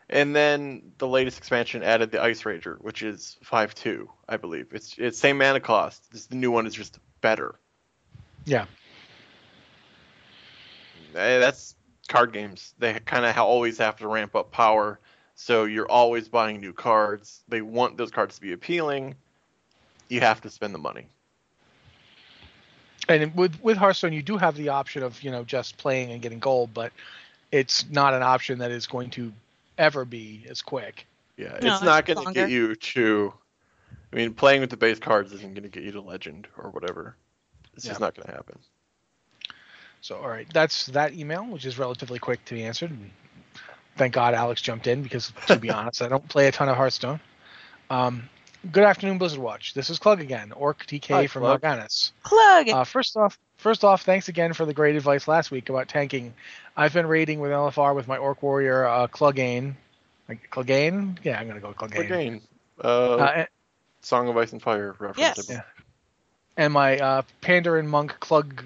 and 0.10 0.36
then 0.36 0.92
the 0.98 1.08
latest 1.08 1.38
expansion 1.38 1.84
added 1.84 2.12
the 2.12 2.22
Ice 2.22 2.44
Rager, 2.44 2.80
which 2.82 3.04
is 3.04 3.38
five 3.44 3.76
two, 3.76 4.10
I 4.28 4.38
believe. 4.38 4.68
It's 4.74 4.96
it's 4.98 5.20
same 5.20 5.38
mana 5.38 5.60
cost. 5.60 6.12
This 6.12 6.26
the 6.26 6.36
new 6.36 6.52
one 6.52 6.66
is 6.66 6.74
just 6.74 7.00
better. 7.22 7.56
Yeah. 8.46 8.66
Eh, 11.16 11.40
That's 11.40 11.76
card 12.08 12.34
games. 12.34 12.74
They 12.80 12.94
kind 13.00 13.26
of 13.26 13.38
always 13.38 13.78
have 13.78 13.98
to 13.98 14.08
ramp 14.08 14.36
up 14.36 14.52
power, 14.52 15.00
so 15.36 15.66
you're 15.66 15.90
always 15.90 16.28
buying 16.28 16.60
new 16.60 16.74
cards. 16.74 17.42
They 17.48 17.62
want 17.62 17.98
those 17.98 18.12
cards 18.12 18.36
to 18.36 18.42
be 18.42 18.52
appealing. 18.54 19.16
You 20.08 20.22
have 20.22 20.42
to 20.42 20.50
spend 20.50 20.74
the 20.74 20.80
money. 20.80 21.06
And 23.08 23.36
with 23.36 23.62
with 23.62 23.78
Hearthstone, 23.78 24.14
you 24.14 24.22
do 24.24 24.38
have 24.38 24.56
the 24.56 24.70
option 24.70 25.04
of 25.04 25.22
you 25.22 25.30
know 25.32 25.44
just 25.44 25.78
playing 25.78 26.12
and 26.12 26.22
getting 26.22 26.40
gold, 26.40 26.72
but 26.74 26.92
it's 27.52 27.90
not 27.90 28.14
an 28.14 28.24
option 28.24 28.60
that 28.60 28.72
is 28.72 28.88
going 28.88 29.10
to 29.12 29.34
ever 29.80 30.06
be 30.06 30.46
as 30.50 30.62
quick. 30.62 31.08
Yeah, 31.38 31.58
No, 31.62 31.74
it's 31.74 31.82
not 31.82 32.06
going 32.06 32.20
to 32.20 32.34
get 32.34 32.50
you 32.50 32.76
to. 32.76 33.34
I 34.12 34.16
mean, 34.16 34.34
playing 34.34 34.62
with 34.62 34.70
the 34.70 34.78
base 34.78 35.00
cards 35.00 35.32
isn't 35.34 35.54
going 35.54 35.64
to 35.64 35.70
get 35.70 35.84
you 35.84 35.92
to 35.94 36.02
legend 36.02 36.48
or 36.58 36.70
whatever. 36.72 37.16
It's 37.76 37.86
just 37.86 38.00
Yeah. 38.00 38.06
not 38.06 38.16
going 38.16 38.28
to 38.28 38.34
happen. 38.34 38.60
So 40.02 40.18
all 40.18 40.30
right, 40.30 40.48
that's 40.54 40.88
that 40.88 41.14
email, 41.14 41.46
which 41.46 41.66
is 41.66 41.78
relatively 41.78 42.20
quick 42.20 42.44
to 42.46 42.54
be 42.56 42.64
answered. 42.64 42.92
And 42.92 43.12
thank 43.98 44.14
God 44.14 44.34
Alex 44.34 44.62
jumped 44.62 44.88
in 44.88 45.04
because 45.04 45.32
to 45.48 45.60
be 45.60 45.70
honest, 45.72 46.02
I 46.02 46.08
don't 46.10 46.28
play 46.28 46.48
a 46.48 46.52
ton 46.52 46.70
of 46.70 46.78
Hearthstone. 46.78 47.20
Um, 47.90 48.30
good 48.72 48.84
afternoon, 48.84 49.18
Blizzard 49.18 49.40
Watch. 49.40 49.74
This 49.74 49.90
is 49.90 50.00
Clug 50.00 50.20
again, 50.20 50.52
Orc 50.52 50.86
TK 50.86 51.08
Hi, 51.08 51.28
from 51.28 51.44
Clug. 51.44 51.60
Morganis. 51.60 52.12
Clug. 52.24 52.72
Uh, 52.74 52.84
first 52.84 53.16
off, 53.18 53.38
first 53.58 53.84
off, 53.84 54.04
thanks 54.04 54.28
again 54.30 54.54
for 54.54 54.66
the 54.66 54.74
great 54.74 54.96
advice 54.96 55.28
last 55.28 55.52
week 55.52 55.70
about 55.70 55.88
tanking. 55.88 56.34
I've 56.78 56.94
been 56.94 57.08
raiding 57.08 57.40
with 57.40 57.52
LFR 57.52 57.96
with 57.96 58.08
my 58.08 58.18
Orc 58.18 58.42
Warrior 58.44 58.86
uh, 58.86 59.08
Clogain. 59.08 59.76
Like 60.28 60.50
Clogain? 60.52 61.18
Yeah, 61.24 61.40
I'm 61.40 61.48
gonna 61.48 61.60
go 61.60 61.74
Clogain. 61.74 62.00
Again, 62.06 62.42
uh, 62.84 63.16
Uh, 63.16 63.46
Song 64.02 64.28
of 64.30 64.38
Ice 64.38 64.52
and 64.54 64.62
Fire 64.62 64.96
reference. 65.00 65.18
Yes. 65.18 65.40
I 65.40 65.54
believe. 65.54 65.64
and 66.58 66.74
my 66.74 66.98
uh, 67.00 67.22
Pandaren 67.42 67.88
monk 67.88 68.16
Clug 68.20 68.64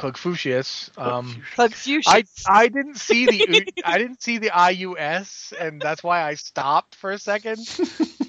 Clugfucius. 0.00 0.90
Um, 0.98 1.42
Clug 1.56 1.72
Fuchsias. 1.72 2.06
I 2.06 2.24
I 2.48 2.68
didn't 2.68 2.98
see 2.98 3.26
the 3.26 3.68
I 3.84 3.98
didn't 3.98 4.22
see 4.22 4.38
the 4.38 4.50
IUS, 4.50 5.52
and 5.60 5.82
that's 5.82 6.02
why 6.02 6.22
I 6.22 6.34
stopped 6.34 6.96
for 6.96 7.12
a 7.12 7.18
second. 7.18 7.68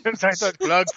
Because 0.04 0.24
I 0.24 0.36
thought 0.36 0.60
Clug 0.60 0.88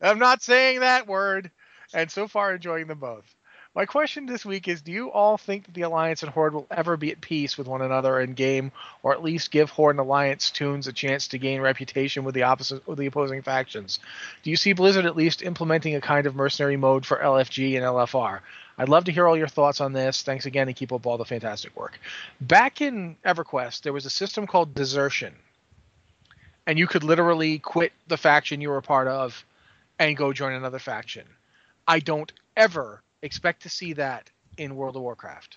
I'm 0.00 0.20
not 0.20 0.42
saying 0.42 0.80
that 0.80 1.08
word, 1.08 1.50
and 1.92 2.10
so 2.10 2.28
far 2.28 2.54
enjoying 2.54 2.88
them 2.88 3.00
both. 3.00 3.35
My 3.76 3.84
question 3.84 4.24
this 4.24 4.46
week 4.46 4.68
is: 4.68 4.80
Do 4.80 4.90
you 4.90 5.12
all 5.12 5.36
think 5.36 5.66
that 5.66 5.74
the 5.74 5.82
Alliance 5.82 6.22
and 6.22 6.32
Horde 6.32 6.54
will 6.54 6.66
ever 6.70 6.96
be 6.96 7.12
at 7.12 7.20
peace 7.20 7.58
with 7.58 7.66
one 7.66 7.82
another 7.82 8.18
in 8.18 8.32
game, 8.32 8.72
or 9.02 9.12
at 9.12 9.22
least 9.22 9.50
give 9.50 9.68
Horde 9.68 9.96
and 9.96 10.00
Alliance 10.00 10.50
toons 10.50 10.86
a 10.86 10.94
chance 10.94 11.28
to 11.28 11.38
gain 11.38 11.60
reputation 11.60 12.24
with 12.24 12.34
the 12.34 12.44
opposite 12.44 12.88
with 12.88 12.98
the 12.98 13.04
opposing 13.04 13.42
factions? 13.42 13.98
Do 14.42 14.48
you 14.48 14.56
see 14.56 14.72
Blizzard 14.72 15.04
at 15.04 15.14
least 15.14 15.42
implementing 15.42 15.94
a 15.94 16.00
kind 16.00 16.26
of 16.26 16.34
mercenary 16.34 16.78
mode 16.78 17.04
for 17.04 17.18
LFG 17.18 17.76
and 17.76 17.84
LFR? 17.84 18.40
I'd 18.78 18.88
love 18.88 19.04
to 19.04 19.12
hear 19.12 19.28
all 19.28 19.36
your 19.36 19.46
thoughts 19.46 19.82
on 19.82 19.92
this. 19.92 20.22
Thanks 20.22 20.46
again, 20.46 20.68
and 20.68 20.76
keep 20.76 20.90
up 20.90 21.04
all 21.04 21.18
the 21.18 21.26
fantastic 21.26 21.76
work. 21.76 22.00
Back 22.40 22.80
in 22.80 23.16
EverQuest, 23.26 23.82
there 23.82 23.92
was 23.92 24.06
a 24.06 24.10
system 24.10 24.46
called 24.46 24.72
desertion, 24.72 25.34
and 26.66 26.78
you 26.78 26.86
could 26.86 27.04
literally 27.04 27.58
quit 27.58 27.92
the 28.08 28.16
faction 28.16 28.62
you 28.62 28.70
were 28.70 28.78
a 28.78 28.82
part 28.82 29.06
of 29.06 29.44
and 29.98 30.16
go 30.16 30.32
join 30.32 30.54
another 30.54 30.78
faction. 30.78 31.26
I 31.86 32.00
don't 32.00 32.32
ever 32.56 33.02
expect 33.22 33.62
to 33.62 33.68
see 33.68 33.94
that 33.94 34.30
in 34.56 34.76
World 34.76 34.96
of 34.96 35.02
Warcraft. 35.02 35.56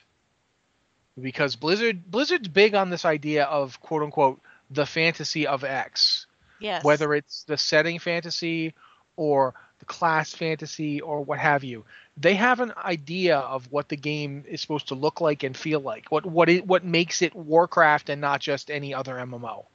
Because 1.20 1.56
Blizzard 1.56 2.10
Blizzard's 2.10 2.48
big 2.48 2.76
on 2.76 2.90
this 2.90 3.06
idea 3.06 3.44
of 3.44 3.80
quote 3.82 4.04
unquote 4.04 4.40
the 4.70 4.86
fantasy 4.86 5.48
of 5.48 5.64
X. 5.64 6.28
Yes. 6.60 6.84
Whether 6.84 7.14
it's 7.14 7.44
the 7.44 7.58
setting 7.58 8.00
fantasy 8.00 8.74
or 9.16 9.54
the 9.80 9.86
class 9.86 10.34
fantasy 10.34 11.02
or 11.02 11.22
what 11.22 11.40
have 11.40 11.64
you. 11.64 11.86
They 12.18 12.36
have 12.36 12.60
an 12.60 12.74
idea 12.78 13.38
of 13.38 13.72
what 13.72 13.90
the 13.90 13.96
game 13.96 14.44
is 14.48 14.62
supposed 14.62 14.90
to 14.90 14.96
look 14.96 15.22
like 15.22 15.44
and 15.44 15.56
feel 15.56 15.80
like. 15.80 16.12
What 16.12 16.26
what 16.26 16.50
it 16.50 16.68
what 16.68 16.84
makes 16.84 17.22
it 17.22 17.36
Warcraft 17.36 18.10
and 18.10 18.22
not 18.22 18.42
just 18.42 18.70
any 18.70 18.94
other 18.94 19.16
MMO. 19.16 19.66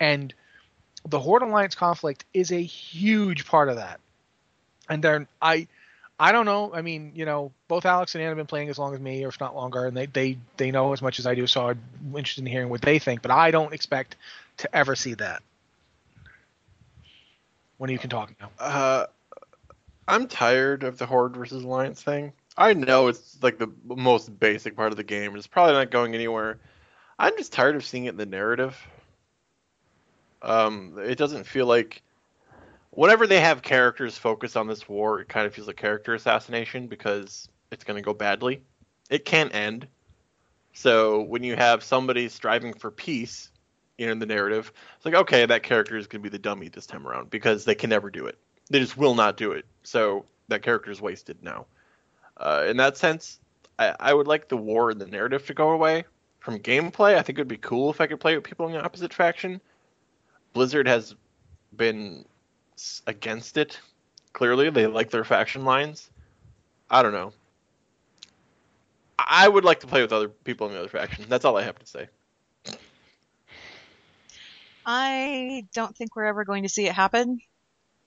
And 0.00 0.32
the 1.06 1.18
Horde 1.18 1.42
Alliance 1.42 1.74
conflict 1.74 2.24
is 2.34 2.52
a 2.52 2.62
huge 2.62 3.46
part 3.46 3.68
of 3.68 3.76
that. 3.76 4.00
And 4.88 5.02
then 5.02 5.26
I 5.40 5.68
I 6.20 6.32
don't 6.32 6.46
know. 6.46 6.72
I 6.74 6.82
mean, 6.82 7.12
you 7.14 7.24
know, 7.24 7.52
both 7.68 7.86
Alex 7.86 8.14
and 8.14 8.22
Anne 8.22 8.28
have 8.28 8.36
been 8.36 8.46
playing 8.46 8.68
as 8.70 8.78
long 8.78 8.92
as 8.92 9.00
me, 9.00 9.24
or 9.24 9.28
if 9.28 9.38
not 9.38 9.54
longer, 9.54 9.86
and 9.86 9.96
they 9.96 10.06
they 10.06 10.38
they 10.56 10.70
know 10.70 10.92
as 10.92 11.00
much 11.00 11.18
as 11.18 11.26
I 11.26 11.34
do. 11.34 11.46
So 11.46 11.68
I'm 11.68 11.80
interested 12.08 12.40
in 12.40 12.46
hearing 12.46 12.70
what 12.70 12.82
they 12.82 12.98
think. 12.98 13.22
But 13.22 13.30
I 13.30 13.50
don't 13.50 13.72
expect 13.72 14.16
to 14.58 14.76
ever 14.76 14.96
see 14.96 15.14
that. 15.14 15.42
When 17.76 17.90
you 17.90 17.98
can 17.98 18.10
talk 18.10 18.32
now. 18.40 18.50
Uh, 18.58 19.06
I'm 20.08 20.26
tired 20.26 20.82
of 20.82 20.98
the 20.98 21.06
Horde 21.06 21.36
versus 21.36 21.62
Alliance 21.62 22.02
thing. 22.02 22.32
I 22.56 22.72
know 22.74 23.06
it's 23.06 23.40
like 23.40 23.58
the 23.58 23.70
most 23.84 24.36
basic 24.40 24.74
part 24.74 24.90
of 24.90 24.96
the 24.96 25.04
game. 25.04 25.36
It's 25.36 25.46
probably 25.46 25.74
not 25.74 25.92
going 25.92 26.16
anywhere. 26.16 26.58
I'm 27.16 27.36
just 27.36 27.52
tired 27.52 27.76
of 27.76 27.84
seeing 27.84 28.06
it 28.06 28.10
in 28.10 28.16
the 28.16 28.26
narrative. 28.26 28.76
Um, 30.42 30.98
it 30.98 31.18
doesn't 31.18 31.44
feel 31.44 31.66
like 31.66 32.02
whenever 32.98 33.28
they 33.28 33.38
have 33.38 33.62
characters 33.62 34.18
focus 34.18 34.56
on 34.56 34.66
this 34.66 34.88
war, 34.88 35.20
it 35.20 35.28
kind 35.28 35.46
of 35.46 35.54
feels 35.54 35.68
like 35.68 35.76
character 35.76 36.14
assassination 36.14 36.88
because 36.88 37.48
it's 37.70 37.84
going 37.84 37.96
to 37.96 38.02
go 38.02 38.12
badly. 38.12 38.60
It 39.08 39.24
can't 39.24 39.54
end. 39.54 39.86
So 40.72 41.22
when 41.22 41.44
you 41.44 41.54
have 41.54 41.84
somebody 41.84 42.28
striving 42.28 42.74
for 42.74 42.90
peace, 42.90 43.52
in 43.98 44.20
the 44.20 44.26
narrative, 44.26 44.72
it's 44.96 45.04
like 45.04 45.14
okay, 45.14 45.44
that 45.46 45.64
character 45.64 45.96
is 45.96 46.06
going 46.06 46.22
to 46.22 46.28
be 46.28 46.36
the 46.36 46.40
dummy 46.40 46.68
this 46.68 46.86
time 46.86 47.06
around 47.06 47.30
because 47.30 47.64
they 47.64 47.74
can 47.74 47.90
never 47.90 48.10
do 48.10 48.26
it. 48.26 48.38
They 48.70 48.78
just 48.78 48.96
will 48.96 49.14
not 49.14 49.36
do 49.36 49.52
it. 49.52 49.64
So 49.82 50.24
that 50.48 50.62
character 50.62 50.90
is 50.90 51.00
wasted 51.00 51.36
now. 51.42 51.66
Uh, 52.36 52.64
in 52.68 52.76
that 52.76 52.96
sense, 52.96 53.40
I, 53.78 53.94
I 53.98 54.14
would 54.14 54.28
like 54.28 54.48
the 54.48 54.56
war 54.56 54.90
and 54.90 55.00
the 55.00 55.06
narrative 55.06 55.46
to 55.46 55.54
go 55.54 55.70
away. 55.70 56.04
From 56.38 56.60
gameplay, 56.60 57.16
I 57.16 57.22
think 57.22 57.38
it 57.38 57.40
would 57.40 57.48
be 57.48 57.56
cool 57.56 57.90
if 57.90 58.00
I 58.00 58.06
could 58.06 58.20
play 58.20 58.36
with 58.36 58.44
people 58.44 58.66
in 58.66 58.72
the 58.72 58.82
opposite 58.82 59.12
faction. 59.12 59.60
Blizzard 60.52 60.86
has 60.86 61.16
been 61.76 62.24
against 63.06 63.56
it. 63.56 63.78
Clearly, 64.32 64.70
they 64.70 64.86
like 64.86 65.10
their 65.10 65.24
faction 65.24 65.64
lines. 65.64 66.10
I 66.90 67.02
don't 67.02 67.12
know. 67.12 67.32
I 69.18 69.48
would 69.48 69.64
like 69.64 69.80
to 69.80 69.86
play 69.86 70.00
with 70.00 70.12
other 70.12 70.28
people 70.28 70.68
in 70.68 70.74
the 70.74 70.80
other 70.80 70.88
faction. 70.88 71.24
That's 71.28 71.44
all 71.44 71.56
I 71.56 71.64
have 71.64 71.78
to 71.78 71.86
say. 71.86 72.08
I 74.86 75.66
don't 75.74 75.94
think 75.94 76.16
we're 76.16 76.24
ever 76.24 76.44
going 76.44 76.62
to 76.62 76.68
see 76.68 76.86
it 76.86 76.92
happen. 76.92 77.40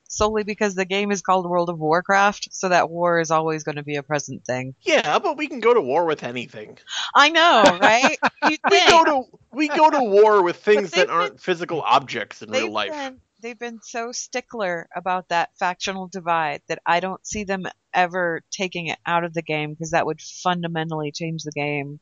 Solely 0.08 0.44
because 0.44 0.76
the 0.76 0.84
game 0.84 1.10
is 1.12 1.22
called 1.22 1.50
World 1.50 1.70
of 1.70 1.80
Warcraft, 1.80 2.50
so 2.52 2.68
that 2.68 2.90
war 2.90 3.22
is 3.22 3.32
always 3.32 3.64
going 3.64 3.78
to 3.78 3.84
be 3.84 3.96
a 3.96 4.04
present 4.04 4.44
thing. 4.44 4.76
Yeah, 4.82 5.20
but 5.20 5.38
we 5.38 5.48
can 5.48 5.62
go 5.62 5.74
to 5.74 5.80
war 5.80 6.06
with 6.06 6.24
anything. 6.24 6.80
I 7.16 7.30
know, 7.30 7.80
right? 7.82 8.18
we 8.44 8.58
go 8.90 9.06
to 9.06 9.24
we 9.54 9.70
go 9.70 9.90
to 9.90 10.04
war 10.04 10.44
with 10.44 10.58
things 10.58 10.92
that 10.92 11.10
aren't 11.10 11.34
been, 11.34 11.38
physical 11.38 11.82
objects 11.82 12.42
in 12.42 12.52
real 12.52 12.72
life. 12.72 12.92
Been, 12.92 13.22
they've 13.42 13.58
been 13.58 13.80
so 13.82 14.12
stickler 14.12 14.88
about 14.96 15.30
that 15.30 15.50
factional 15.58 16.08
divide 16.08 16.62
that 16.68 16.82
I 16.86 17.00
don't 17.00 17.26
see 17.26 17.44
them 17.44 17.66
ever 17.94 18.42
taking 18.52 18.88
it 18.88 19.00
out 19.06 19.24
of 19.24 19.34
the 19.34 19.42
game 19.42 19.72
because 19.72 19.92
that 19.92 20.06
would 20.06 20.22
fundamentally 20.22 21.12
change 21.12 21.44
the 21.44 21.52
game 21.52 22.00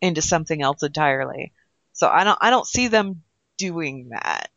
into 0.00 0.22
something 0.22 0.62
else 0.62 0.82
entirely. 0.82 1.52
So 1.92 2.08
I 2.08 2.24
don't 2.24 2.38
I 2.40 2.50
don't 2.50 2.66
see 2.66 2.88
them 2.88 3.22
doing 3.58 4.10
that. 4.10 4.50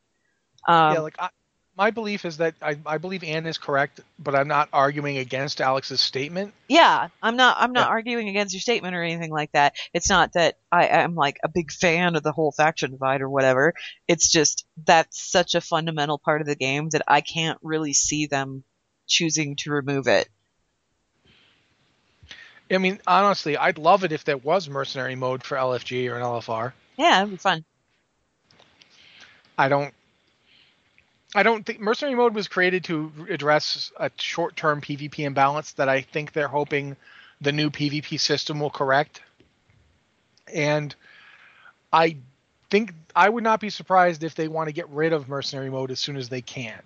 Um, 0.68 0.94
yeah, 0.94 1.00
like 1.00 1.16
I, 1.20 1.30
my 1.78 1.92
belief 1.92 2.24
is 2.26 2.38
that 2.38 2.56
I, 2.62 2.78
I 2.86 2.98
believe 2.98 3.24
Anne 3.24 3.46
is 3.46 3.58
correct, 3.58 4.00
but 4.18 4.34
I'm 4.34 4.48
not 4.48 4.70
arguing 4.72 5.18
against 5.18 5.60
Alex's 5.60 6.00
statement. 6.00 6.54
Yeah, 6.70 7.10
I'm 7.22 7.36
not. 7.36 7.58
I'm 7.60 7.74
not 7.74 7.88
yeah. 7.88 7.92
arguing 7.92 8.30
against 8.30 8.54
your 8.54 8.62
statement 8.62 8.96
or 8.96 9.04
anything 9.04 9.32
like 9.32 9.52
that. 9.52 9.76
It's 9.94 10.10
not 10.10 10.34
that 10.34 10.58
I 10.72 10.88
am 10.88 11.16
like 11.16 11.38
a 11.44 11.50
big 11.50 11.72
fan 11.72 12.16
of 12.16 12.24
the 12.24 12.32
whole 12.32 12.52
faction 12.52 12.92
divide 12.92 13.22
or 13.22 13.30
whatever. 13.30 13.74
It's 14.08 14.32
just 14.32 14.66
that's 14.86 15.22
such 15.22 15.56
a 15.56 15.62
fundamental 15.62 16.18
part 16.18 16.42
of 16.42 16.48
the 16.48 16.56
game 16.56 16.90
that 16.90 17.04
I 17.08 17.22
can't 17.22 17.60
really 17.62 17.94
see 17.94 18.28
them 18.28 18.64
choosing 19.08 19.58
to 19.58 19.72
remove 19.72 20.08
it. 20.08 20.30
I 22.72 22.78
mean, 22.78 23.00
honestly, 23.06 23.58
I'd 23.58 23.78
love 23.78 24.04
it 24.04 24.12
if 24.12 24.24
there 24.24 24.38
was 24.38 24.70
mercenary 24.70 25.16
mode 25.16 25.44
for 25.44 25.56
LFG 25.56 26.10
or 26.10 26.16
an 26.16 26.24
LFR. 26.24 26.74
Yeah, 26.98 27.20
it'd 27.20 27.32
be 27.32 27.38
fun. 27.38 27.64
I 29.58 29.70
don't 29.70 29.94
I 31.36 31.44
don't 31.44 31.66
think 31.66 31.82
mercenary 31.82 32.16
mode 32.16 32.34
was 32.34 32.48
created 32.48 32.86
to 32.86 33.12
address 33.30 33.92
a 33.98 34.10
short-term 34.16 34.80
PvP 34.80 35.20
imbalance 35.20 35.74
that 35.74 35.90
I 35.90 36.02
think 36.02 36.32
they're 36.32 36.48
hoping 36.48 36.96
the 37.42 37.52
new 37.52 37.70
PvP 37.70 38.20
system 38.20 38.60
will 38.62 38.70
correct. 38.70 39.22
And 40.54 40.96
I 41.92 42.16
think 42.70 42.94
I 43.14 43.28
would 43.28 43.44
not 43.44 43.60
be 43.60 43.70
surprised 43.70 44.24
if 44.24 44.36
they 44.36 44.48
want 44.48 44.70
to 44.70 44.74
get 44.74 44.90
rid 44.90 45.12
of 45.12 45.28
mercenary 45.28 45.70
mode 45.70 45.92
as 45.92 46.00
soon 46.00 46.16
as 46.16 46.30
they 46.30 46.42
can. 46.42 46.82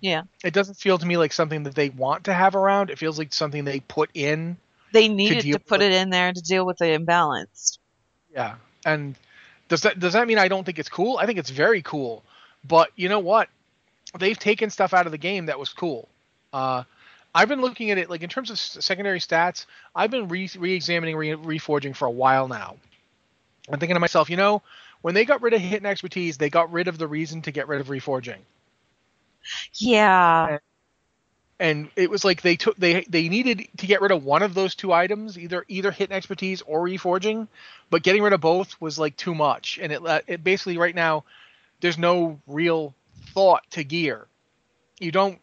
Yeah. 0.00 0.22
It 0.44 0.52
doesn't 0.52 0.74
feel 0.74 0.98
to 0.98 1.06
me 1.06 1.16
like 1.16 1.32
something 1.32 1.62
that 1.62 1.76
they 1.76 1.90
want 1.90 2.24
to 2.24 2.34
have 2.34 2.56
around. 2.56 2.90
It 2.90 2.98
feels 2.98 3.16
like 3.16 3.32
something 3.32 3.64
they 3.64 3.78
put 3.78 4.10
in. 4.14 4.56
They 4.92 5.08
needed 5.08 5.42
to, 5.42 5.52
to 5.52 5.58
put 5.60 5.80
it 5.80 5.92
in 5.92 6.10
there 6.10 6.32
to 6.32 6.40
deal 6.40 6.66
with 6.66 6.78
the 6.78 6.92
imbalance. 6.92 7.78
Yeah. 8.34 8.56
And 8.84 9.14
does 9.68 9.82
that 9.82 10.00
does 10.00 10.14
that 10.14 10.26
mean 10.26 10.38
I 10.38 10.48
don't 10.48 10.64
think 10.64 10.80
it's 10.80 10.88
cool? 10.88 11.18
I 11.18 11.26
think 11.26 11.38
it's 11.38 11.50
very 11.50 11.80
cool. 11.82 12.24
But 12.66 12.90
you 12.96 13.08
know 13.08 13.18
what? 13.18 13.48
They've 14.18 14.38
taken 14.38 14.70
stuff 14.70 14.94
out 14.94 15.06
of 15.06 15.12
the 15.12 15.18
game 15.18 15.46
that 15.46 15.58
was 15.58 15.72
cool. 15.72 16.08
Uh, 16.52 16.84
I've 17.34 17.48
been 17.48 17.60
looking 17.62 17.90
at 17.90 17.98
it 17.98 18.10
like 18.10 18.22
in 18.22 18.28
terms 18.28 18.50
of 18.50 18.58
secondary 18.58 19.18
stats. 19.18 19.66
I've 19.94 20.10
been 20.10 20.28
re- 20.28 20.50
re-examining 20.56 21.16
re- 21.16 21.30
reforging 21.30 21.96
for 21.96 22.06
a 22.06 22.10
while 22.10 22.46
now. 22.46 22.76
I'm 23.70 23.78
thinking 23.78 23.94
to 23.96 24.00
myself, 24.00 24.28
you 24.28 24.36
know, 24.36 24.62
when 25.00 25.14
they 25.14 25.24
got 25.24 25.42
rid 25.42 25.54
of 25.54 25.60
hit 25.60 25.78
and 25.78 25.86
expertise, 25.86 26.36
they 26.36 26.50
got 26.50 26.72
rid 26.72 26.88
of 26.88 26.98
the 26.98 27.06
reason 27.06 27.42
to 27.42 27.52
get 27.52 27.68
rid 27.68 27.80
of 27.80 27.88
reforging. 27.88 28.38
Yeah. 29.74 30.48
And, 30.48 30.60
and 31.58 31.90
it 31.96 32.10
was 32.10 32.24
like 32.24 32.42
they 32.42 32.56
took 32.56 32.76
they 32.76 33.02
they 33.08 33.28
needed 33.28 33.68
to 33.78 33.86
get 33.86 34.00
rid 34.00 34.10
of 34.10 34.24
one 34.24 34.42
of 34.42 34.52
those 34.54 34.74
two 34.74 34.92
items, 34.92 35.38
either 35.38 35.64
either 35.68 35.90
hit 35.90 36.10
and 36.10 36.16
expertise 36.16 36.62
or 36.62 36.84
reforging, 36.84 37.48
but 37.88 38.02
getting 38.02 38.22
rid 38.22 38.32
of 38.32 38.40
both 38.40 38.80
was 38.80 38.98
like 38.98 39.16
too 39.16 39.34
much. 39.34 39.78
And 39.80 39.92
it 39.92 40.02
it 40.26 40.44
basically 40.44 40.76
right 40.76 40.94
now 40.94 41.24
there's 41.82 41.98
no 41.98 42.40
real 42.46 42.94
thought 43.34 43.62
to 43.72 43.84
gear. 43.84 44.26
You 44.98 45.12
don't. 45.12 45.38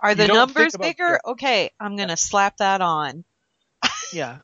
Are 0.00 0.14
the 0.14 0.26
numbers 0.26 0.76
bigger? 0.76 1.06
Gear. 1.06 1.20
Okay, 1.24 1.70
I'm 1.78 1.96
gonna 1.96 2.16
slap 2.16 2.56
that 2.56 2.80
on. 2.80 3.24
Yeah. 4.12 4.38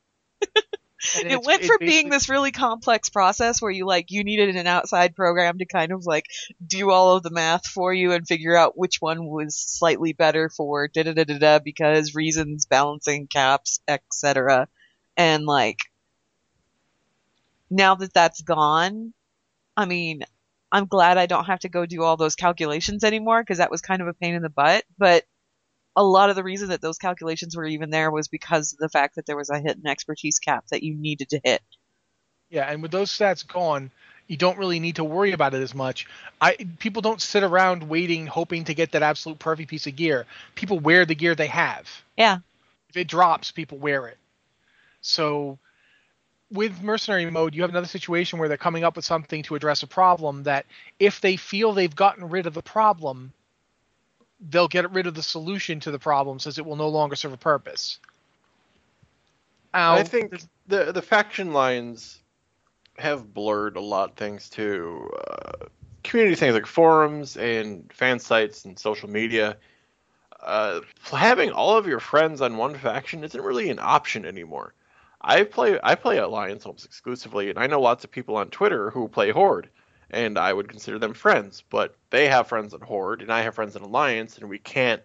it 1.23 1.41
went 1.45 1.65
from 1.65 1.77
being 1.79 2.09
this 2.09 2.29
really 2.29 2.51
complex 2.51 3.09
process 3.09 3.63
where 3.63 3.71
you 3.71 3.87
like 3.87 4.11
you 4.11 4.25
needed 4.25 4.57
an 4.57 4.67
outside 4.67 5.15
program 5.15 5.59
to 5.59 5.65
kind 5.65 5.93
of 5.93 6.05
like 6.05 6.25
do 6.67 6.91
all 6.91 7.17
of 7.17 7.23
the 7.23 7.31
math 7.31 7.67
for 7.67 7.95
you 7.95 8.13
and 8.13 8.27
figure 8.27 8.57
out 8.57 8.77
which 8.77 9.01
one 9.01 9.27
was 9.27 9.55
slightly 9.57 10.13
better 10.13 10.49
for 10.49 10.89
da 10.89 11.05
da 11.05 11.13
da 11.13 11.25
da 11.25 11.39
da 11.39 11.59
because 11.61 12.17
reasons, 12.17 12.67
balancing 12.67 13.29
caps, 13.29 13.81
etc. 13.87 14.67
And 15.17 15.47
like 15.47 15.79
now 17.71 17.95
that 17.95 18.13
that's 18.13 18.43
gone, 18.43 19.15
I 19.77 19.85
mean, 19.85 20.25
I'm 20.73 20.87
glad 20.87 21.19
I 21.19 21.27
don't 21.27 21.47
have 21.47 21.61
to 21.61 21.69
go 21.69 21.87
do 21.87 22.03
all 22.03 22.17
those 22.17 22.37
calculations 22.37 23.05
anymore 23.05 23.43
because 23.43 23.59
that 23.59 23.71
was 23.71 23.81
kind 23.81 24.03
of 24.03 24.09
a 24.09 24.15
pain 24.15 24.35
in 24.35 24.43
the 24.43 24.49
butt. 24.49 24.85
But 24.99 25.25
a 25.97 26.05
lot 26.05 26.31
of 26.31 26.37
the 26.37 26.45
reason 26.45 26.69
that 26.69 26.81
those 26.81 26.99
calculations 26.99 27.57
were 27.57 27.67
even 27.67 27.91
there 27.91 28.11
was 28.11 28.29
because 28.29 28.73
of 28.73 28.79
the 28.79 28.89
fact 28.89 29.17
that 29.17 29.27
there 29.27 29.37
was 29.37 29.51
a 29.51 29.59
hit 29.59 29.77
and 29.77 29.87
expertise 29.87 30.39
cap 30.39 30.65
that 30.71 30.83
you 30.83 30.95
needed 30.95 31.31
to 31.31 31.41
hit. 31.43 31.63
Yeah, 32.51 32.71
and 32.71 32.83
with 32.83 32.91
those 32.91 33.11
stats 33.11 33.47
gone, 33.47 33.91
you 34.27 34.37
don't 34.37 34.59
really 34.59 34.79
need 34.79 34.97
to 34.97 35.05
worry 35.05 35.33
about 35.33 35.55
it 35.55 35.63
as 35.63 35.75
much. 35.75 36.07
I 36.41 36.57
people 36.79 37.03
don't 37.03 37.21
sit 37.21 37.43
around 37.43 37.89
waiting 37.89 38.27
hoping 38.27 38.65
to 38.65 38.75
get 38.75 38.93
that 38.93 39.03
absolute 39.03 39.41
perfect 39.41 39.69
piece 39.69 39.89
of 39.89 39.97
gear. 39.97 40.27
People 40.55 40.79
wear 40.79 41.05
the 41.05 41.17
gear 41.17 41.35
they 41.35 41.49
have. 41.49 41.89
Yeah. 42.17 42.39
If 42.89 42.97
it 42.97 43.09
drops, 43.09 43.51
people 43.51 43.79
wear 43.79 44.07
it. 44.07 44.19
So 45.01 45.59
with 46.51 46.83
mercenary 46.83 47.31
mode, 47.31 47.55
you 47.55 47.63
have 47.63 47.71
another 47.71 47.87
situation 47.87 48.39
where 48.39 48.49
they're 48.49 48.57
coming 48.57 48.85
up 48.85 48.97
with 48.97 49.05
something 49.05 49.43
to 49.45 49.55
address 49.55 49.83
a 49.83 49.87
problem 49.87 50.43
that 50.45 50.67
if 50.99 51.21
they 51.21 51.37
feel 51.37 51.73
they've 51.73 51.95
gotten 51.95 52.29
rid 52.29 52.47
of 52.47 52.55
the 52.55 52.63
problem, 52.63 53.33
they'll 54.49 54.69
get 54.69 54.91
rid 54.91 55.07
of 55.07 55.15
the 55.15 55.23
solution 55.23 55.81
to 55.81 55.91
the 55.91 55.99
problem 55.99 56.39
since 56.39 56.59
it 56.59 56.67
will 56.67 56.77
no 56.77 56.89
longer 56.89 57.15
serve 57.15 57.33
a 57.33 57.37
purpose. 57.37 57.99
Now, 59.73 59.95
I 59.95 60.03
think 60.03 60.43
the 60.67 60.93
the 60.93 61.03
faction 61.03 61.53
lines 61.53 62.19
have 62.99 63.33
blurred 63.33 63.77
a 63.77 63.81
lot 63.81 64.11
of 64.11 64.17
things 64.17 64.49
too. 64.49 65.09
Uh, 65.29 65.67
community 66.03 66.35
things 66.35 66.55
like 66.55 66.67
forums 66.67 67.37
and 67.37 67.93
fan 67.93 68.19
sites 68.19 68.65
and 68.65 68.79
social 68.79 69.09
media. 69.09 69.57
Uh, 70.41 70.81
having 71.13 71.53
all 71.53 71.77
of 71.77 71.87
your 71.87 72.01
friends 72.01 72.41
on 72.41 72.57
one 72.57 72.75
faction 72.75 73.23
isn't 73.23 73.41
really 73.41 73.71
an 73.71 73.79
option 73.79 74.25
anymore. 74.25 74.75
I 75.21 75.45
play 75.45 75.79
I 75.83 75.95
play 75.97 76.19
Alliance 76.19 76.65
almost 76.67 76.85
exclusively, 76.87 77.51
and 77.51 77.59
I 77.59 77.67
know 77.67 77.81
lots 77.81 78.05
of 78.05 78.11
people 78.11 78.37
on 78.37 78.49
Twitter 78.51 78.91
who 78.91 79.09
play 79.09 79.31
Horde, 79.31 79.69
and 80.11 80.39
I 80.39 80.53
would 80.53 80.69
consider 80.69 80.99
them 80.99 81.15
friends. 81.15 81.63
But 81.71 81.95
they 82.11 82.29
have 82.29 82.49
friends 82.49 82.75
in 82.75 82.81
Horde, 82.81 83.23
and 83.23 83.33
I 83.33 83.43
have 83.43 83.55
friends 83.55 83.77
in 83.77 83.83
Alliance, 83.83 84.39
and 84.39 84.49
we 84.49 84.59
can't 84.59 85.03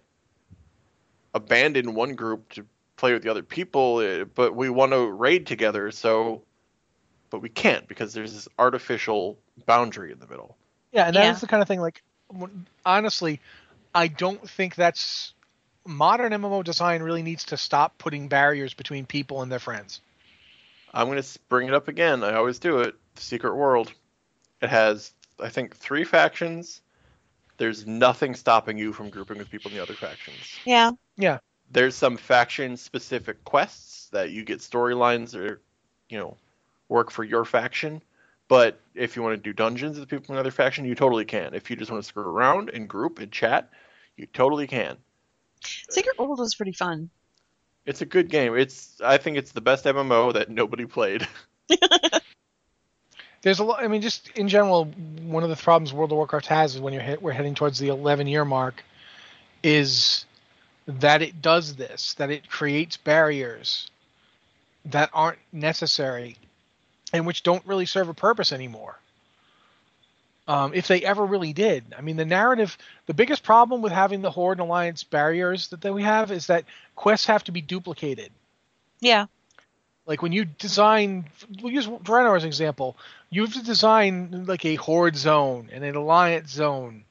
abandon 1.34 1.93
one 1.95 2.16
group 2.16 2.49
to 2.53 2.66
play 2.97 3.13
with 3.13 3.24
the 3.24 3.30
other 3.32 3.43
people. 3.43 3.99
eh, 4.01 4.24
But 4.24 4.55
we 4.55 4.70
want 4.70 4.93
to 4.93 5.09
raid 5.11 5.47
together, 5.47 5.91
so 5.91 6.41
but 7.30 7.41
we 7.41 7.49
can't 7.49 7.88
because 7.88 8.13
there's 8.13 8.34
this 8.34 8.47
artificial 8.57 9.38
boundary 9.66 10.11
in 10.11 10.20
the 10.20 10.28
middle. 10.28 10.55
Yeah, 10.93 11.07
and 11.07 11.16
that's 11.16 11.39
Yeah. 11.39 11.41
the 11.41 11.47
kind 11.47 11.61
of 11.61 11.68
thing. 11.68 11.82
Like, 11.82 12.01
honestly, 12.86 13.41
I 13.93 14.07
don't 14.07 14.49
think 14.49 14.76
that's 14.76 15.34
modern 15.86 16.32
MMO 16.34 16.63
design 16.63 17.03
really 17.03 17.24
needs 17.24 17.45
to 17.45 17.57
stop 17.57 17.97
putting 17.97 18.28
barriers 18.30 18.74
between 18.74 19.05
people 19.05 19.41
and 19.41 19.51
their 19.51 19.59
friends. 19.59 20.01
I'm 20.96 21.08
going 21.08 21.22
to 21.22 21.39
bring 21.50 21.68
it 21.68 21.74
up 21.74 21.89
again. 21.89 22.24
I 22.24 22.36
always 22.36 22.58
do 22.58 22.80
it. 22.80 22.96
The 23.16 23.22
Secret 23.22 23.54
World. 23.56 23.91
It 24.62 24.70
has, 24.70 25.12
I 25.39 25.50
think, 25.50 25.76
three 25.76 26.06
factions. 26.06 26.82
There's 27.58 27.86
nothing 27.86 28.34
stopping 28.34 28.78
you 28.78 28.93
from 28.93 29.10
grouping 29.10 29.38
with 29.38 29.50
people 29.50 29.70
in 29.72 29.78
the 29.78 29.84
other 29.84 29.93
factions. 29.93 30.38
Yeah. 30.64 30.91
Yeah. 31.18 31.39
There's 31.70 31.96
some 31.96 32.16
faction 32.16 32.78
specific 32.78 33.43
quests 33.43 34.08
that 34.10 34.32
you 34.32 34.43
get 34.43 34.60
storylines 34.60 35.36
or, 35.36 35.62
you 36.10 36.18
know, 36.18 36.38
work 36.88 37.12
for 37.12 37.24
your 37.24 37.43
faction. 37.43 38.02
But 38.48 38.80
if 38.93 39.16
you 39.16 39.22
want 39.22 39.34
to 39.34 39.41
do 39.41 39.54
dungeons 39.54 40.00
with 40.00 40.08
people 40.08 40.26
from 40.26 40.36
another 40.36 40.52
faction, 40.52 40.86
you 40.86 40.96
totally 40.96 41.26
can. 41.26 41.54
If 41.54 41.70
you 41.70 41.76
just 41.76 41.91
want 41.91 42.04
to 42.04 42.08
screw 42.08 42.24
around 42.24 42.70
and 42.70 42.88
group 42.88 43.20
and 43.20 43.32
chat, 43.32 43.70
you 44.16 44.28
totally 44.28 44.68
can. 44.68 44.98
Secret 45.89 46.18
World 46.18 46.39
was 46.39 46.56
pretty 46.56 46.74
fun. 46.74 47.10
It's 47.86 48.01
a 48.01 48.05
good 48.05 48.29
game. 48.29 48.57
It's 48.57 48.99
I 49.03 49.17
think 49.17 49.38
it's 49.38 49.51
the 49.51 49.61
best 49.61 49.86
MMO 49.86 50.33
that 50.33 50.49
nobody 50.49 50.86
played. 50.86 51.27
There's 53.41 53.59
a 53.59 53.63
lot. 53.63 53.83
I 53.83 53.88
mean, 53.88 54.01
just 54.01 54.29
in 54.29 54.49
general, 54.49 54.86
one 54.86 55.43
of 55.43 55.49
the 55.49 55.55
problems 55.55 55.93
World 55.93 56.11
of 56.11 56.15
Warcraft 56.15 56.47
has 56.47 56.75
is 56.75 56.81
when 56.81 56.93
you're 56.93 57.03
hit, 57.03 57.21
we're 57.21 57.31
heading 57.31 57.53
towards 57.53 57.77
the 57.77 57.89
11 57.89 58.25
year 58.25 58.43
mark, 58.43 58.83
is 59.61 60.25
that 60.88 61.21
it 61.21 61.43
does 61.43 61.75
this, 61.75 62.15
that 62.15 62.31
it 62.31 62.49
creates 62.49 62.97
barriers 62.97 63.89
that 64.86 65.11
aren't 65.13 65.39
necessary, 65.51 66.38
and 67.13 67.27
which 67.27 67.43
don't 67.43 67.65
really 67.67 67.86
serve 67.86 68.09
a 68.09 68.13
purpose 68.15 68.51
anymore. 68.51 68.97
Um, 70.48 70.74
if 70.76 70.88
they 70.88 71.04
ever 71.04 71.26
really 71.26 71.54
did, 71.54 71.96
I 71.98 72.02
mean, 72.02 72.18
the 72.18 72.26
narrative. 72.26 72.78
The 73.08 73.16
biggest 73.16 73.41
problem 73.41 73.82
with 73.82 73.91
having 73.91 74.22
the 74.22 74.30
Horde 74.30 74.60
and 74.60 74.68
Alliance 74.68 75.04
barriers 75.04 75.70
that, 75.70 75.82
that 75.82 75.93
we 75.93 76.04
have 76.04 76.32
is 76.32 76.48
that 76.48 76.66
quests 76.96 77.26
have 77.28 77.43
to 77.46 77.52
be 77.52 77.62
duplicated. 77.62 78.30
Yeah. 79.00 79.26
Like 80.06 80.22
when 80.22 80.32
you 80.32 80.46
design, 80.46 81.26
we'll 81.62 81.74
use 81.74 81.88
Draenor 81.88 82.38
as 82.38 82.43
an 82.43 82.48
example. 82.48 82.96
You 83.32 83.41
have 83.41 83.54
to 83.54 83.64
design 83.64 84.46
like 84.46 84.64
a 84.66 84.76
horde 84.76 85.16
zone 85.16 85.70
and 85.72 85.84
an 85.84 85.96
alliance 85.96 86.52
zone, 86.52 87.06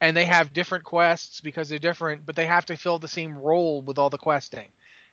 and 0.00 0.16
they 0.16 0.24
have 0.24 0.54
different 0.54 0.84
quests 0.84 1.42
because 1.42 1.68
they're 1.68 1.78
different, 1.78 2.24
but 2.24 2.36
they 2.36 2.46
have 2.46 2.66
to 2.66 2.76
fill 2.76 2.98
the 2.98 3.06
same 3.06 3.36
role 3.36 3.82
with 3.82 3.98
all 3.98 4.08
the 4.08 4.16
questing. 4.16 4.68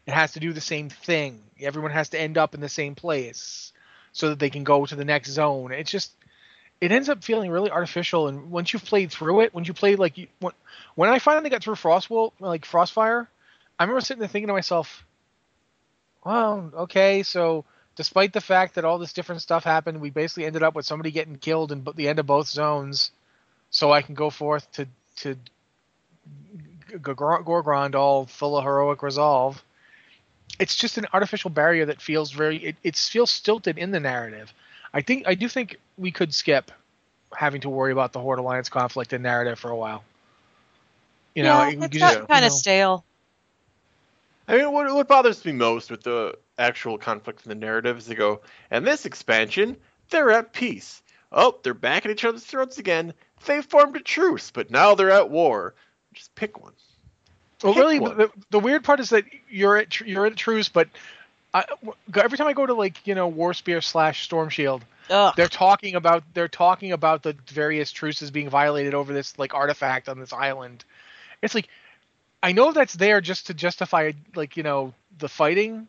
It 0.08 0.14
has 0.14 0.32
to 0.32 0.40
do 0.40 0.54
the 0.54 0.62
same 0.62 0.90
thing. 0.90 1.42
Everyone 1.60 1.92
has 1.92 2.10
to 2.10 2.20
end 2.20 2.38
up 2.38 2.56
in 2.56 2.62
the 2.62 2.70
same 2.70 2.96
place 2.96 3.74
so 4.14 4.30
that 4.30 4.40
they 4.40 4.50
can 4.50 4.64
go 4.64 4.86
to 4.86 4.96
the 4.96 5.06
next 5.06 5.32
zone. 5.32 5.72
It's 5.72 5.92
just, 5.92 6.14
it 6.82 6.92
ends 6.92 7.10
up 7.10 7.24
feeling 7.24 7.52
really 7.52 7.72
artificial. 7.72 8.28
And 8.28 8.52
once 8.52 8.74
you've 8.74 8.86
played 8.86 9.12
through 9.12 9.42
it, 9.42 9.54
when 9.54 9.66
you 9.66 9.74
play 9.74 9.96
like 9.96 10.18
you, 10.18 10.28
when, 10.40 10.54
when 10.96 11.10
I 11.10 11.20
finally 11.20 11.50
got 11.50 11.64
through 11.64 11.76
Frostwolf, 11.76 12.32
like 12.40 12.66
Frostfire, 12.66 13.28
I 13.78 13.84
remember 13.84 14.02
sitting 14.02 14.20
there 14.20 14.28
thinking 14.28 14.48
to 14.48 14.54
myself, 14.54 15.06
well, 16.26 16.72
okay, 16.76 17.24
so 17.24 17.66
despite 17.96 18.34
the 18.34 18.42
fact 18.42 18.76
that 18.76 18.86
all 18.86 18.98
this 18.98 19.14
different 19.14 19.42
stuff 19.42 19.64
happened, 19.64 20.02
we 20.02 20.10
basically 20.10 20.46
ended 20.46 20.64
up 20.64 20.76
with 20.76 20.86
somebody 20.86 21.12
getting 21.12 21.38
killed 21.38 21.72
in 21.72 21.86
the 21.96 22.08
end 22.08 22.20
of 22.20 22.26
both 22.26 22.48
zones, 22.48 23.12
so 23.72 23.92
I 23.92 24.02
can 24.02 24.16
go 24.16 24.30
forth 24.30 24.72
to 24.74 24.88
to 25.18 25.36
Gorgrond 26.92 27.96
all 27.96 28.26
full 28.26 28.58
of 28.58 28.64
heroic 28.64 29.04
resolve. 29.04 29.64
It's 30.60 30.76
just 30.76 30.98
an 30.98 31.08
artificial 31.14 31.50
barrier 31.50 31.86
that 31.86 32.02
feels 32.02 32.32
very 32.32 32.58
it, 32.58 32.76
it 32.84 32.96
feels 32.96 33.32
stilted 33.32 33.78
in 33.78 33.92
the 33.92 34.00
narrative. 34.00 34.54
I 34.94 35.02
think 35.02 35.28
I 35.28 35.36
do 35.36 35.48
think 35.48 35.78
we 35.98 36.12
could 36.12 36.34
skip 36.34 36.72
having 37.36 37.62
to 37.62 37.70
worry 37.70 37.92
about 37.92 38.14
the 38.14 38.20
Horde 38.20 38.40
Alliance 38.40 38.70
conflict 38.70 39.14
and 39.14 39.24
narrative 39.24 39.60
for 39.60 39.70
a 39.70 39.76
while. 39.76 40.04
You 41.36 41.44
know, 41.44 41.60
yeah, 41.60 41.68
we 41.68 41.74
it's 41.74 41.82
could 41.82 41.92
just, 41.92 42.28
kind 42.28 42.42
you 42.42 42.48
of 42.48 42.54
stale. 42.54 43.06
I 44.48 44.58
mean, 44.58 44.72
what, 44.72 44.92
what 44.94 45.08
bothers 45.08 45.46
me 45.46 45.52
most 45.52 45.92
with 45.92 46.02
the 46.02 46.36
actual 46.58 46.98
conflict 46.98 47.46
in 47.46 47.50
the 47.50 47.56
narrative 47.56 48.00
is 48.00 48.08
they 48.08 48.16
go, 48.16 48.42
and 48.72 48.86
this 48.86 49.06
expansion, 49.06 49.78
they're 50.10 50.32
at 50.32 50.54
peace. 50.54 51.04
Oh, 51.32 51.56
they're 51.62 51.76
back 51.76 52.06
at 52.06 52.12
each 52.12 52.26
other's 52.26 52.44
throats 52.44 52.80
again. 52.80 53.14
They 53.46 53.62
formed 53.62 53.96
a 53.96 54.00
truce, 54.00 54.50
but 54.50 54.72
now 54.72 54.96
they're 54.96 55.12
at 55.12 55.30
war. 55.30 55.76
Just 56.14 56.34
pick 56.34 56.60
one. 56.60 56.74
Well, 57.64 57.74
Pick 57.74 57.82
really, 57.82 58.00
one. 58.00 58.18
the, 58.18 58.32
the 58.50 58.60
weird 58.60 58.84
part 58.84 59.00
is 59.00 59.10
that 59.10 59.26
you're 59.50 59.78
at 59.78 59.92
tr- 59.92 60.06
you're 60.06 60.26
at 60.26 60.36
truce, 60.36 60.70
but 60.70 60.90
I, 61.54 61.66
every 62.16 62.38
time 62.38 62.48
I 62.48 62.54
go 62.54 62.66
to 62.66 62.74
like 62.74 63.06
you 63.08 63.16
know 63.16 63.32
Warspear 63.32 63.84
slash 63.84 64.30
Stormshield, 64.30 64.82
Ugh. 65.10 65.34
they're 65.36 65.48
talking 65.48 65.96
about 65.96 66.24
they're 66.34 66.48
talking 66.48 66.92
about 66.92 67.24
the 67.24 67.36
various 67.48 67.92
truces 67.92 68.30
being 68.30 68.50
violated 68.50 68.94
over 68.94 69.14
this 69.14 69.38
like 69.40 69.54
artifact 69.54 70.10
on 70.10 70.20
this 70.20 70.32
island. 70.32 70.86
It's 71.42 71.56
like 71.56 71.68
I 72.44 72.52
know 72.52 72.72
that's 72.72 72.94
there 72.94 73.20
just 73.22 73.48
to 73.48 73.54
justify 73.54 74.12
like 74.36 74.58
you 74.58 74.64
know 74.64 74.94
the 75.18 75.30
fighting. 75.30 75.88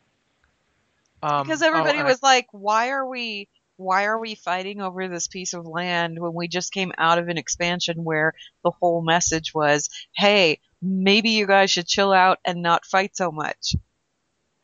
Um, 1.22 1.46
because 1.46 1.62
oh, 1.62 1.66
everybody 1.66 1.98
I- 1.98 2.04
was 2.04 2.22
like, 2.22 2.46
"Why 2.52 2.90
are 2.90 3.06
we? 3.06 3.48
Why 3.76 4.04
are 4.04 4.18
we 4.18 4.34
fighting 4.34 4.82
over 4.82 5.08
this 5.08 5.26
piece 5.26 5.54
of 5.54 5.66
land 5.66 6.18
when 6.18 6.34
we 6.34 6.48
just 6.48 6.70
came 6.70 6.92
out 6.98 7.18
of 7.18 7.28
an 7.28 7.38
expansion 7.38 8.04
where 8.04 8.34
the 8.62 8.70
whole 8.70 9.00
message 9.00 9.54
was, 9.54 9.88
hey, 10.14 10.61
maybe 10.82 11.30
you 11.30 11.46
guys 11.46 11.70
should 11.70 11.86
chill 11.86 12.12
out 12.12 12.38
and 12.44 12.62
not 12.62 12.84
fight 12.86 13.16
so 13.16 13.30
much." 13.30 13.74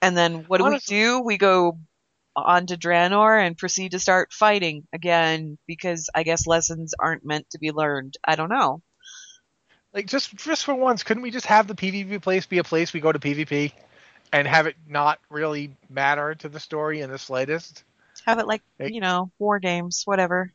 And 0.02 0.16
then 0.16 0.44
what 0.46 0.58
do 0.58 0.64
Honestly- 0.66 0.96
we 0.96 1.02
do? 1.02 1.20
We 1.20 1.38
go 1.38 1.78
on 2.34 2.66
to 2.66 2.76
Draenor 2.76 3.44
and 3.46 3.56
proceed 3.56 3.92
to 3.92 3.98
start 3.98 4.32
fighting 4.32 4.86
again 4.92 5.58
because 5.66 6.10
I 6.14 6.22
guess 6.22 6.46
lessons 6.46 6.94
aren't 6.98 7.24
meant 7.24 7.48
to 7.50 7.58
be 7.58 7.72
learned. 7.72 8.16
I 8.24 8.36
don't 8.36 8.50
know. 8.50 8.82
like 9.94 10.06
just 10.06 10.36
just 10.36 10.64
for 10.64 10.74
once, 10.74 11.02
couldn't 11.02 11.22
we 11.22 11.30
just 11.30 11.46
have 11.46 11.66
the 11.66 11.74
PvP 11.74 12.20
place 12.20 12.44
be 12.46 12.58
a 12.58 12.64
place 12.64 12.92
we 12.92 13.00
go 13.00 13.10
to 13.12 13.18
PvP, 13.18 13.72
and 14.32 14.46
have 14.46 14.66
it 14.66 14.76
not 14.86 15.18
really 15.30 15.74
matter 15.88 16.34
to 16.34 16.48
the 16.50 16.60
story 16.60 17.00
in 17.00 17.10
the 17.10 17.18
slightest? 17.18 17.82
Have 18.26 18.38
it 18.38 18.46
like 18.46 18.62
Hey. 18.78 18.90
you 18.92 19.00
know, 19.00 19.30
war 19.38 19.58
games, 19.58 20.02
whatever, 20.04 20.52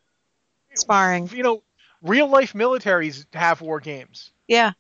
sparring. 0.76 1.30
You 1.34 1.42
know, 1.42 1.64
real 2.04 2.28
life 2.28 2.54
militaries 2.54 3.26
have 3.34 3.62
war 3.62 3.80
games. 3.80 4.30
Yeah, 4.48 4.74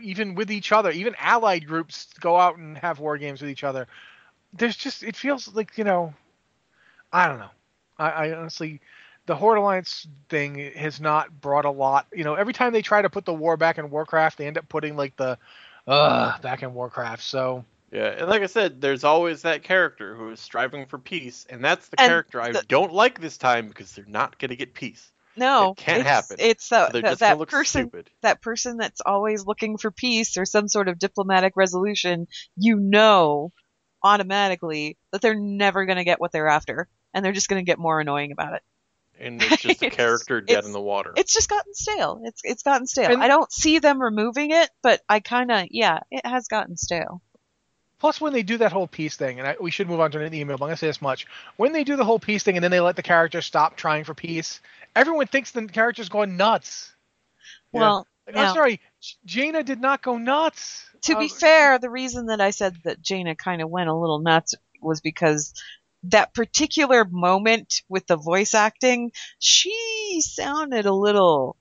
even 0.00 0.34
with 0.34 0.50
each 0.50 0.72
other, 0.72 0.90
even 0.90 1.14
allied 1.18 1.66
groups 1.66 2.08
go 2.20 2.36
out 2.36 2.56
and 2.58 2.76
have 2.78 2.98
war 2.98 3.16
games 3.18 3.40
with 3.40 3.50
each 3.50 3.64
other. 3.64 3.86
There's 4.52 4.76
just 4.76 5.02
it 5.02 5.16
feels 5.16 5.52
like 5.54 5.76
you 5.78 5.84
know, 5.84 6.14
I 7.12 7.28
don't 7.28 7.38
know. 7.38 7.50
I, 7.98 8.10
I 8.10 8.36
honestly, 8.36 8.80
the 9.26 9.34
Horde 9.36 9.58
Alliance 9.58 10.06
thing 10.28 10.72
has 10.76 11.00
not 11.00 11.40
brought 11.40 11.64
a 11.64 11.70
lot. 11.70 12.06
You 12.12 12.24
know, 12.24 12.34
every 12.34 12.52
time 12.52 12.72
they 12.72 12.82
try 12.82 13.02
to 13.02 13.10
put 13.10 13.24
the 13.24 13.34
war 13.34 13.56
back 13.56 13.78
in 13.78 13.90
Warcraft, 13.90 14.38
they 14.38 14.46
end 14.46 14.58
up 14.58 14.68
putting 14.68 14.96
like 14.96 15.16
the, 15.16 15.38
uh, 15.86 16.38
back 16.40 16.62
in 16.62 16.74
Warcraft. 16.74 17.22
So 17.22 17.64
Yeah, 17.90 18.08
and 18.18 18.28
like 18.28 18.42
I 18.42 18.46
said, 18.46 18.80
there's 18.80 19.04
always 19.04 19.42
that 19.42 19.62
character 19.62 20.14
who 20.14 20.30
is 20.30 20.40
striving 20.40 20.86
for 20.86 20.98
peace, 20.98 21.46
and 21.48 21.64
that's 21.64 21.88
the 21.88 21.96
And 21.98 22.22
character 22.22 22.40
I 22.40 22.54
don't 22.54 22.92
like 22.92 23.20
this 23.20 23.36
time 23.38 23.68
because 23.68 23.92
they're 23.94 24.04
not 24.06 24.38
going 24.38 24.50
to 24.50 24.56
get 24.56 24.74
peace. 24.74 25.12
No, 25.38 25.70
It 25.72 25.76
can't 25.76 26.00
it's, 26.00 26.08
happen. 26.08 26.36
It's 26.38 26.72
uh, 26.72 26.86
So 26.86 26.92
they're 26.92 27.02
that, 27.02 27.08
just 27.10 27.20
going 27.20 27.32
to 27.32 27.38
look 27.38 27.48
person 27.50 27.88
stupid. 27.88 28.10
that 28.22 28.42
person 28.42 28.76
that's 28.76 29.00
always 29.00 29.46
looking 29.46 29.78
for 29.78 29.90
peace 29.90 30.36
or 30.36 30.44
some 30.44 30.68
sort 30.68 30.88
of 30.88 30.98
diplomatic 30.98 31.54
resolution, 31.56 32.26
you 32.56 32.76
know 32.76 33.52
automatically 34.02 34.96
that 35.12 35.20
they're 35.20 35.34
never 35.34 35.84
going 35.84 35.98
to 35.98 36.04
get 36.04 36.20
what 36.20 36.32
they're 36.32 36.48
after 36.48 36.88
and 37.12 37.24
they're 37.24 37.32
just 37.32 37.48
going 37.48 37.60
to 37.60 37.68
get 37.68 37.78
more 37.78 38.00
annoying 38.00 38.32
about 38.32 38.54
it. 38.54 38.62
And 39.20 39.42
it's 39.42 39.62
just 39.62 39.82
a 39.82 39.90
character 40.02 40.40
dead 40.40 40.64
in 40.64 40.72
the 40.72 40.80
water. 40.80 41.12
It's 41.16 41.34
just 41.34 41.48
gotten 41.48 41.74
stale. 41.74 42.20
It's 42.24 42.40
it's 42.44 42.62
gotten 42.62 42.86
stale. 42.86 43.12
And- 43.12 43.22
I 43.22 43.26
don't 43.26 43.50
see 43.52 43.80
them 43.80 44.00
removing 44.00 44.52
it, 44.52 44.70
but 44.82 45.00
I 45.08 45.18
kind 45.20 45.50
of 45.50 45.66
yeah, 45.70 46.00
it 46.10 46.24
has 46.24 46.46
gotten 46.46 46.76
stale. 46.76 47.20
Plus, 47.98 48.20
when 48.20 48.32
they 48.32 48.44
do 48.44 48.58
that 48.58 48.70
whole 48.70 48.86
peace 48.86 49.16
thing, 49.16 49.40
and 49.40 49.48
I, 49.48 49.56
we 49.60 49.72
should 49.72 49.88
move 49.88 49.98
on 49.98 50.12
to 50.12 50.20
an 50.24 50.32
email, 50.32 50.56
but 50.56 50.66
I'm 50.66 50.68
gonna 50.68 50.76
say 50.76 50.86
this 50.86 51.02
much: 51.02 51.26
when 51.56 51.72
they 51.72 51.82
do 51.82 51.96
the 51.96 52.04
whole 52.04 52.20
peace 52.20 52.44
thing, 52.44 52.56
and 52.56 52.62
then 52.62 52.70
they 52.70 52.78
let 52.78 52.94
the 52.94 53.02
character 53.02 53.42
stop 53.42 53.76
trying 53.76 54.04
for 54.04 54.14
peace, 54.14 54.60
everyone 54.96 55.26
thinks 55.26 55.50
the 55.52 55.66
character's 55.66 56.08
going 56.08 56.36
nuts. 56.36 56.92
Well, 57.72 58.06
Like, 58.26 58.34
now- 58.36 58.48
I'm 58.48 58.54
sorry, 58.54 58.80
J- 59.00 59.16
Jaina 59.24 59.62
did 59.62 59.80
not 59.80 60.02
go 60.02 60.18
nuts. 60.18 60.84
to 61.02 61.16
be 61.18 61.26
Uh, 61.26 61.34
fair, 61.34 61.78
the 61.78 61.90
reason 61.90 62.26
that 62.26 62.40
I 62.40 62.50
said 62.50 62.76
that 62.84 63.00
Jaina 63.00 63.36
kind 63.36 63.62
of 63.62 63.70
went 63.70 63.88
a 63.88 63.94
little 63.94 64.18
nuts 64.18 64.54
was 64.82 65.00
because 65.00 65.54
that 66.04 66.34
particular 66.34 67.04
moment 67.04 67.82
with 67.88 68.06
the 68.06 68.16
voice 68.16 68.54
acting, 68.54 69.12
she 69.38 70.20
sounded 70.24 70.86
a 70.86 70.92
little, 70.92 71.56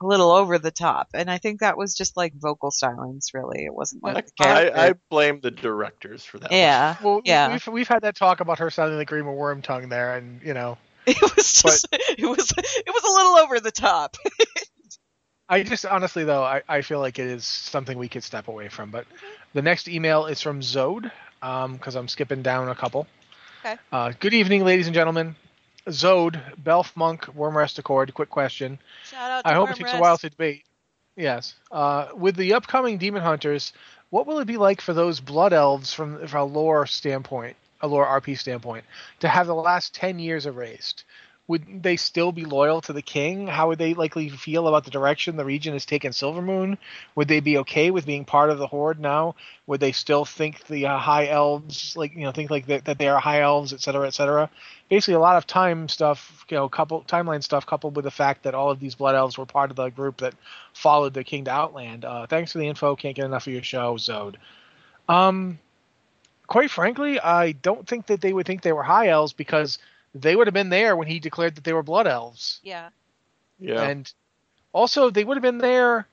a 0.00 0.06
little 0.06 0.30
over 0.32 0.58
the 0.58 0.70
top, 0.70 1.08
and 1.14 1.30
I 1.30 1.38
think 1.38 1.60
that 1.60 1.76
was 1.78 1.94
just 1.94 2.16
like 2.16 2.34
vocal 2.34 2.70
stylings. 2.70 3.32
Really, 3.34 3.64
it 3.64 3.74
wasn't 3.74 4.02
like 4.02 4.26
the. 4.36 4.46
I, 4.46 4.88
I 4.88 4.94
blame 5.10 5.40
the 5.40 5.50
directors 5.50 6.24
for 6.24 6.38
that. 6.40 6.50
yeah, 6.52 6.96
Well, 7.02 7.22
yeah. 7.24 7.50
we've 7.52 7.66
we've 7.68 7.88
had 7.88 8.02
that 8.02 8.16
talk 8.16 8.40
about 8.40 8.58
her 8.58 8.70
sounding 8.70 8.98
like 8.98 9.08
Grima 9.10 9.34
Wormtongue 9.36 9.88
there, 9.88 10.16
and 10.16 10.42
you 10.42 10.54
know, 10.54 10.76
It 11.06 11.20
was 11.36 11.62
just, 11.62 11.88
it 11.92 12.24
was, 12.24 12.52
it 12.56 12.94
was 12.94 13.04
a 13.04 13.12
little 13.12 13.36
over 13.36 13.60
the 13.60 13.70
top. 13.70 14.16
I 15.48 15.62
just 15.62 15.84
honestly 15.84 16.24
though, 16.24 16.42
I, 16.42 16.62
I 16.66 16.80
feel 16.80 17.00
like 17.00 17.18
it 17.18 17.26
is 17.26 17.44
something 17.44 17.98
we 17.98 18.08
could 18.08 18.24
step 18.24 18.48
away 18.48 18.68
from. 18.68 18.90
But 18.90 19.06
the 19.52 19.60
next 19.60 19.88
email 19.88 20.26
is 20.26 20.40
from 20.40 20.60
Zode, 20.60 21.10
because 21.40 21.94
I'm 21.94 22.08
skipping 22.08 22.42
down 22.42 22.68
a 22.68 22.74
couple. 22.74 23.06
Okay. 23.64 23.76
Uh, 23.92 24.12
good 24.18 24.34
evening, 24.34 24.64
ladies 24.64 24.86
and 24.86 24.94
gentlemen. 24.94 25.36
Zode, 25.88 26.40
Belf 26.62 26.96
Monk, 26.96 27.24
Wyrmrest 27.36 27.78
Accord. 27.78 28.14
Quick 28.14 28.30
question. 28.30 28.78
Shout 29.04 29.30
out 29.30 29.44
to 29.44 29.50
I 29.50 29.54
hope 29.54 29.70
it 29.70 29.76
takes 29.76 29.92
a 29.92 29.98
while 29.98 30.16
to 30.18 30.30
debate. 30.30 30.64
Yes. 31.16 31.54
Uh, 31.70 32.08
with 32.14 32.36
the 32.36 32.54
upcoming 32.54 32.98
Demon 32.98 33.22
Hunters, 33.22 33.72
what 34.10 34.26
will 34.26 34.38
it 34.38 34.46
be 34.46 34.56
like 34.56 34.80
for 34.80 34.94
those 34.94 35.20
Blood 35.20 35.52
Elves 35.52 35.92
from, 35.92 36.26
from 36.26 36.40
a 36.40 36.44
lore 36.44 36.86
standpoint, 36.86 37.56
a 37.84 37.86
lore 37.86 38.06
RP 38.06 38.38
standpoint, 38.38 38.84
to 39.20 39.28
have 39.28 39.46
the 39.46 39.54
last 39.54 39.94
10 39.94 40.18
years 40.18 40.46
erased? 40.46 41.04
Would 41.46 41.82
they 41.82 41.96
still 41.96 42.32
be 42.32 42.46
loyal 42.46 42.80
to 42.80 42.94
the 42.94 43.02
king? 43.02 43.46
How 43.46 43.68
would 43.68 43.78
they 43.78 43.92
likely 43.92 44.30
feel 44.30 44.66
about 44.66 44.84
the 44.84 44.90
direction 44.90 45.36
the 45.36 45.44
region 45.44 45.74
has 45.74 45.84
taken 45.84 46.10
Silvermoon? 46.12 46.78
Would 47.16 47.28
they 47.28 47.40
be 47.40 47.58
okay 47.58 47.90
with 47.90 48.06
being 48.06 48.24
part 48.24 48.48
of 48.48 48.56
the 48.56 48.66
Horde 48.66 48.98
now? 48.98 49.34
Would 49.66 49.80
they 49.80 49.92
still 49.92 50.24
think 50.24 50.66
the 50.68 50.86
uh, 50.86 50.96
High 50.96 51.28
Elves, 51.28 51.98
like, 51.98 52.14
you 52.14 52.22
know, 52.22 52.32
think 52.32 52.50
like 52.50 52.66
that, 52.68 52.86
that 52.86 52.98
they 52.98 53.08
are 53.08 53.20
High 53.20 53.42
Elves, 53.42 53.74
et 53.74 53.82
cetera, 53.82 54.06
et 54.06 54.14
cetera? 54.14 54.48
basically 54.88 55.14
a 55.14 55.20
lot 55.20 55.36
of 55.36 55.46
time 55.46 55.88
stuff, 55.88 56.44
you 56.48 56.56
know, 56.56 56.68
couple 56.68 57.02
timeline 57.02 57.42
stuff 57.42 57.66
coupled 57.66 57.96
with 57.96 58.04
the 58.04 58.10
fact 58.10 58.42
that 58.42 58.54
all 58.54 58.70
of 58.70 58.80
these 58.80 58.94
blood 58.94 59.14
elves 59.14 59.38
were 59.38 59.46
part 59.46 59.70
of 59.70 59.76
the 59.76 59.88
group 59.88 60.18
that 60.18 60.34
followed 60.72 61.14
the 61.14 61.24
king 61.24 61.44
to 61.44 61.50
Outland. 61.50 62.04
Uh, 62.04 62.26
thanks 62.26 62.52
for 62.52 62.58
the 62.58 62.68
info. 62.68 62.94
Can't 62.94 63.16
get 63.16 63.24
enough 63.24 63.46
of 63.46 63.52
your 63.52 63.62
show, 63.62 63.94
Zode. 63.96 64.36
Um, 65.08 65.58
quite 66.46 66.70
frankly, 66.70 67.20
I 67.20 67.52
don't 67.52 67.86
think 67.86 68.06
that 68.06 68.20
they 68.20 68.32
would 68.32 68.46
think 68.46 68.62
they 68.62 68.72
were 68.72 68.82
high 68.82 69.08
elves 69.08 69.32
because 69.32 69.78
they 70.14 70.36
would 70.36 70.46
have 70.46 70.54
been 70.54 70.70
there 70.70 70.96
when 70.96 71.08
he 71.08 71.18
declared 71.18 71.56
that 71.56 71.64
they 71.64 71.72
were 71.72 71.82
blood 71.82 72.06
elves. 72.06 72.60
Yeah. 72.62 72.90
Yeah. 73.58 73.82
And 73.82 74.12
also, 74.72 75.10
they 75.10 75.24
would 75.24 75.36
have 75.36 75.42
been 75.42 75.58
there 75.58 76.06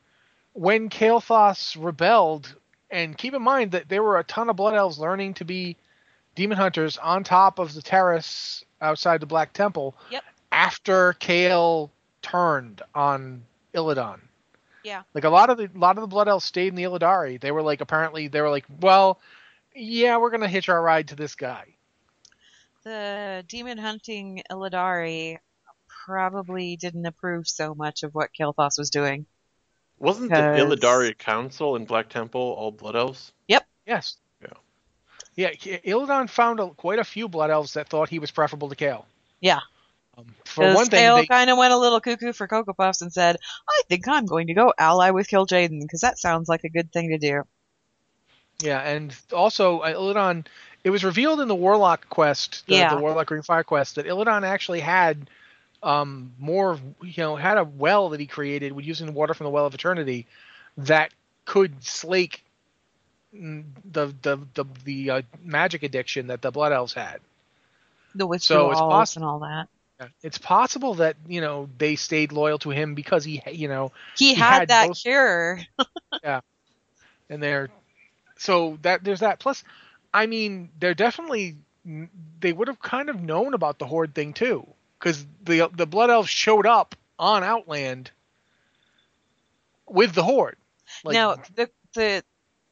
when 0.53 0.89
Kael'thas 0.89 1.75
rebelled. 1.81 2.55
And 2.89 3.17
keep 3.17 3.33
in 3.33 3.41
mind 3.41 3.71
that 3.71 3.87
there 3.87 4.03
were 4.03 4.19
a 4.19 4.23
ton 4.23 4.49
of 4.49 4.57
Blood 4.57 4.75
Elves 4.75 4.99
learning 4.99 5.35
to 5.35 5.45
be 5.45 5.77
demon 6.35 6.57
hunters 6.57 6.97
on 6.97 7.23
top 7.23 7.57
of 7.57 7.73
the 7.73 7.81
terrace 7.81 8.65
outside 8.81 9.21
the 9.21 9.25
Black 9.25 9.53
Temple 9.53 9.95
Yep. 10.11 10.23
after 10.51 11.13
Kael 11.13 11.89
turned 12.21 12.81
on 12.93 13.43
Illidan. 13.73 14.19
Yeah. 14.83 15.03
Like 15.13 15.23
a 15.23 15.29
lot 15.29 15.49
of 15.49 15.57
the 15.57 15.69
a 15.73 15.79
lot 15.79 15.97
of 15.97 16.01
the 16.01 16.07
Blood 16.07 16.27
Elves 16.27 16.43
stayed 16.43 16.67
in 16.67 16.75
the 16.75 16.83
Illidari. 16.83 17.39
They 17.39 17.51
were 17.51 17.61
like 17.61 17.79
apparently 17.81 18.27
they 18.27 18.41
were 18.41 18.49
like, 18.49 18.65
well, 18.81 19.19
yeah, 19.75 20.17
we're 20.17 20.31
gonna 20.31 20.47
hitch 20.47 20.69
our 20.69 20.81
ride 20.81 21.09
to 21.09 21.15
this 21.15 21.35
guy. 21.35 21.65
The 22.83 23.45
demon 23.47 23.77
hunting 23.77 24.43
Illidari 24.51 25.37
probably 25.87 26.77
didn't 26.77 27.05
approve 27.05 27.47
so 27.47 27.75
much 27.75 28.03
of 28.03 28.15
what 28.15 28.31
Kael'thas 28.37 28.77
was 28.77 28.89
doing. 28.89 29.25
Wasn't 29.99 30.29
the 30.29 30.35
Because- 30.35 30.59
Illidari 30.59 31.17
Council 31.17 31.75
in 31.75 31.85
Black 31.85 32.09
Temple 32.09 32.41
all 32.41 32.71
Blood 32.71 32.95
Elves? 32.95 33.31
Yep. 33.47 33.67
Yes. 33.85 34.17
Yeah. 34.41 34.47
Yeah, 35.35 35.51
Illidan 35.51 36.29
found 36.29 36.59
a, 36.59 36.69
quite 36.69 36.99
a 36.99 37.03
few 37.03 37.29
Blood 37.29 37.51
Elves 37.51 37.73
that 37.73 37.87
thought 37.87 38.09
he 38.09 38.19
was 38.19 38.31
preferable 38.31 38.69
to 38.69 38.75
Kael. 38.75 39.05
Yeah. 39.39 39.59
Um, 40.17 40.25
for 40.45 40.73
one 40.73 40.87
thing, 40.87 40.99
Kael 40.99 41.21
they, 41.21 41.27
kind 41.27 41.49
of 41.49 41.57
went 41.57 41.71
a 41.71 41.77
little 41.77 42.01
cuckoo 42.01 42.33
for 42.33 42.47
Cocoa 42.47 42.73
Puffs 42.73 43.01
and 43.01 43.13
said, 43.13 43.37
I 43.69 43.81
think 43.87 44.07
I'm 44.07 44.25
going 44.25 44.47
to 44.47 44.53
go 44.53 44.73
ally 44.77 45.11
with 45.11 45.29
Kil'jaeden 45.29 45.81
because 45.81 46.01
that 46.01 46.17
sounds 46.17 46.49
like 46.49 46.63
a 46.63 46.69
good 46.69 46.91
thing 46.91 47.09
to 47.09 47.17
do. 47.17 47.43
Yeah, 48.61 48.79
and 48.81 49.15
also 49.33 49.79
uh, 49.79 49.93
Illidan, 49.93 50.45
it 50.83 50.89
was 50.89 51.03
revealed 51.03 51.41
in 51.41 51.47
the 51.47 51.55
Warlock 51.55 52.09
quest, 52.09 52.65
the, 52.67 52.75
Yeah. 52.75 52.95
the 52.95 53.01
Warlock 53.01 53.27
Green 53.27 53.41
Fire 53.41 53.63
quest, 53.63 53.95
that 53.95 54.05
Illidan 54.05 54.43
actually 54.43 54.79
had 54.79 55.29
um, 55.83 56.31
more, 56.39 56.79
you 57.01 57.13
know, 57.17 57.35
had 57.35 57.57
a 57.57 57.63
well 57.63 58.09
that 58.09 58.19
he 58.19 58.27
created 58.27 58.73
using 58.83 59.13
water 59.13 59.33
from 59.33 59.45
the 59.45 59.49
Well 59.51 59.65
of 59.65 59.73
Eternity 59.73 60.27
that 60.77 61.11
could 61.45 61.83
slake 61.83 62.43
mm, 63.35 63.63
the 63.91 64.13
the 64.21 64.37
the, 64.53 64.65
the 64.85 65.09
uh, 65.09 65.21
magic 65.43 65.83
addiction 65.83 66.27
that 66.27 66.41
the 66.41 66.51
Blood 66.51 66.71
Elves 66.71 66.93
had. 66.93 67.19
The 68.15 68.25
So 68.37 68.67
withdrawals 68.67 68.71
it's 68.71 68.79
poss- 68.81 69.15
and 69.15 69.25
all 69.25 69.39
that. 69.39 69.67
It's 70.23 70.39
possible 70.39 70.95
that 70.95 71.15
you 71.27 71.41
know 71.41 71.69
they 71.77 71.95
stayed 71.95 72.31
loyal 72.31 72.57
to 72.59 72.69
him 72.71 72.95
because 72.95 73.23
he, 73.23 73.41
you 73.51 73.67
know, 73.67 73.91
He, 74.17 74.33
He 74.33 74.33
had, 74.33 74.59
had 74.61 74.67
that 74.69 74.87
most- 74.87 75.03
cure. 75.03 75.59
Yeah, 76.23 76.41
and 77.29 77.41
they're 77.41 77.69
so 78.41 78.77
that 78.81 79.03
there's 79.03 79.19
that 79.19 79.39
plus 79.39 79.63
i 80.13 80.25
mean 80.25 80.69
they're 80.79 80.93
definitely 80.93 81.55
they 82.39 82.51
would 82.51 82.67
have 82.67 82.81
kind 82.81 83.09
of 83.09 83.21
known 83.21 83.53
about 83.53 83.79
the 83.79 83.85
horde 83.85 84.13
thing 84.13 84.33
too 84.33 84.67
because 84.99 85.25
the 85.43 85.69
the 85.73 85.85
blood 85.85 86.09
elves 86.09 86.29
showed 86.29 86.65
up 86.65 86.95
on 87.19 87.43
outland 87.43 88.11
with 89.87 90.13
the 90.13 90.23
horde 90.23 90.57
like 91.03 91.13
now, 91.13 91.35
the, 91.55 91.69
the 91.93 92.23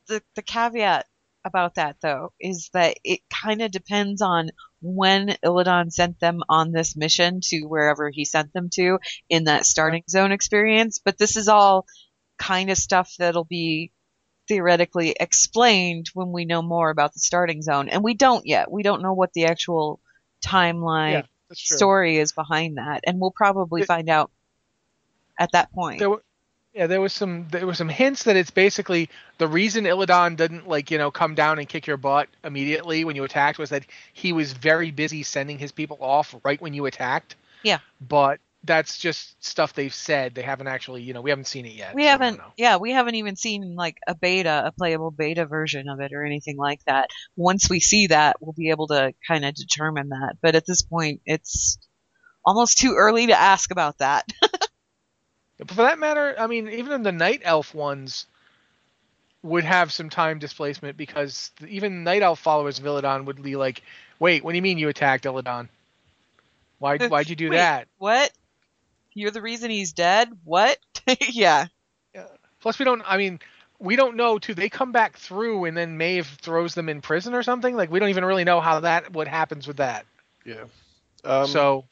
the 0.07 0.23
the 0.35 0.41
caveat 0.41 1.05
about 1.45 1.75
that 1.75 1.95
though 2.01 2.33
is 2.39 2.69
that 2.73 2.97
it 3.03 3.21
kind 3.29 3.61
of 3.61 3.71
depends 3.71 4.21
on 4.21 4.49
when 4.81 5.35
Illidan 5.43 5.91
sent 5.91 6.19
them 6.19 6.41
on 6.49 6.71
this 6.71 6.95
mission 6.95 7.39
to 7.41 7.61
wherever 7.61 8.09
he 8.09 8.25
sent 8.25 8.53
them 8.53 8.69
to 8.73 8.99
in 9.29 9.45
that 9.45 9.65
starting 9.65 10.03
zone 10.09 10.31
experience. 10.31 10.99
But 11.03 11.17
this 11.17 11.37
is 11.37 11.47
all 11.47 11.85
kind 12.37 12.69
of 12.69 12.77
stuff 12.77 13.13
that'll 13.19 13.45
be 13.45 13.91
theoretically 14.49 15.15
explained 15.17 16.09
when 16.13 16.33
we 16.33 16.43
know 16.43 16.61
more 16.61 16.89
about 16.89 17.13
the 17.13 17.19
starting 17.21 17.61
zone, 17.61 17.87
and 17.87 18.03
we 18.03 18.13
don't 18.15 18.45
yet. 18.45 18.69
We 18.69 18.83
don't 18.83 19.01
know 19.01 19.13
what 19.13 19.31
the 19.31 19.45
actual 19.45 20.01
timeline 20.45 21.11
yeah 21.13 21.21
story 21.53 22.17
is 22.17 22.31
behind 22.33 22.77
that, 22.77 23.01
and 23.07 23.19
we'll 23.19 23.31
probably 23.31 23.81
It- 23.81 23.87
find 23.87 24.07
out 24.09 24.29
at 25.39 25.51
that 25.53 25.71
point. 25.71 25.97
there 25.99 26.09
were 26.11 26.21
yeah 26.73 26.85
there 26.85 27.01
was 27.01 27.11
some 27.11 27.47
there 27.49 27.65
were 27.65 27.73
some 27.73 27.89
hints 27.89 28.23
that 28.25 28.35
it's 28.35 28.51
basically 28.51 29.09
the 29.39 29.47
reason 29.47 29.85
Illidan 29.85 30.35
didn't 30.37 30.67
like 30.67 30.91
you 30.91 30.99
know 30.99 31.09
come 31.09 31.33
down 31.33 31.57
and 31.57 31.67
kick 31.67 31.87
your 31.87 31.97
butt 31.97 32.29
immediately 32.43 33.03
when 33.03 33.15
you 33.15 33.23
attacked 33.23 33.57
was 33.57 33.71
that 33.71 33.83
he 34.13 34.31
was 34.33 34.53
very 34.53 34.91
busy 34.91 35.23
sending 35.23 35.57
his 35.57 35.71
people 35.71 35.97
off 36.01 36.35
right 36.43 36.61
when 36.61 36.75
you 36.75 36.85
attacked 36.85 37.35
Yeah. 37.63 37.79
but 37.99 38.39
that's 38.63 38.97
just 38.97 39.43
stuff 39.43 39.73
they've 39.73 39.93
said 39.93 40.35
they 40.35 40.41
haven't 40.41 40.67
actually 40.67 41.01
you 41.01 41.13
know 41.13 41.21
we 41.21 41.29
haven't 41.29 41.47
seen 41.47 41.65
it 41.65 41.73
yet 41.73 41.93
We 41.95 42.03
so 42.03 42.09
haven't, 42.09 42.41
yeah, 42.57 42.77
we 42.77 42.91
haven't 42.91 43.15
even 43.15 43.35
seen 43.35 43.75
like 43.75 43.97
a 44.05 44.13
beta, 44.15 44.63
a 44.65 44.71
playable 44.71 45.11
beta 45.11 45.45
version 45.45 45.87
of 45.87 45.99
it 46.01 46.11
or 46.13 46.23
anything 46.23 46.57
like 46.57 46.83
that. 46.85 47.09
Once 47.35 47.69
we 47.69 47.79
see 47.79 48.07
that, 48.07 48.35
we'll 48.41 48.53
be 48.53 48.69
able 48.69 48.87
to 48.87 49.13
kind 49.27 49.45
of 49.45 49.55
determine 49.55 50.09
that. 50.09 50.35
But 50.41 50.55
at 50.55 50.65
this 50.65 50.81
point, 50.81 51.21
it's 51.25 51.77
almost 52.45 52.77
too 52.77 52.95
early 52.97 53.27
to 53.27 53.39
ask 53.39 53.71
about 53.71 53.97
that. 53.99 54.27
But 55.57 55.71
for 55.71 55.83
that 55.83 55.99
matter, 55.99 56.35
I 56.39 56.47
mean, 56.47 56.69
even 56.69 56.93
in 56.93 57.03
the 57.03 57.11
night 57.11 57.41
elf 57.43 57.75
ones 57.75 58.25
would 59.43 59.63
have 59.63 59.91
some 59.91 60.09
time 60.09 60.39
displacement 60.39 60.97
because 60.97 61.51
even 61.67 62.03
night 62.03 62.21
elf 62.21 62.39
followers 62.39 62.79
of 62.79 62.85
Illidan 62.85 63.25
would 63.25 63.41
be 63.41 63.55
like, 63.55 63.83
"Wait, 64.19 64.43
what 64.43 64.51
do 64.51 64.55
you 64.55 64.61
mean 64.61 64.77
you 64.77 64.89
attacked 64.89 65.25
Illidan? 65.25 65.69
Why 66.79 66.97
why'd 66.97 67.29
you 67.29 67.35
do 67.35 67.49
Wait. 67.49 67.57
that?" 67.57 67.87
what? 67.97 68.31
You're 69.19 69.31
the 69.31 69.41
reason 69.41 69.69
he's 69.69 69.93
dead? 69.93 70.29
What? 70.43 70.77
yeah. 71.29 71.67
Plus, 72.61 72.77
we 72.79 72.85
don't. 72.85 73.01
I 73.05 73.17
mean, 73.17 73.39
we 73.79 73.95
don't 73.95 74.15
know 74.15 74.37
too. 74.39 74.53
They 74.53 74.69
come 74.69 74.91
back 74.91 75.17
through, 75.17 75.65
and 75.65 75.75
then 75.75 75.97
Maiev 75.97 76.25
throws 76.25 76.75
them 76.75 76.89
in 76.89 77.01
prison 77.01 77.33
or 77.33 77.43
something. 77.43 77.75
Like 77.75 77.91
we 77.91 77.99
don't 77.99 78.09
even 78.09 78.25
really 78.25 78.43
know 78.43 78.59
how 78.59 78.81
that 78.81 79.11
what 79.13 79.27
happens 79.27 79.67
with 79.67 79.77
that. 79.77 80.05
Yeah. 80.45 80.65
Um, 81.23 81.47
so 81.47 81.85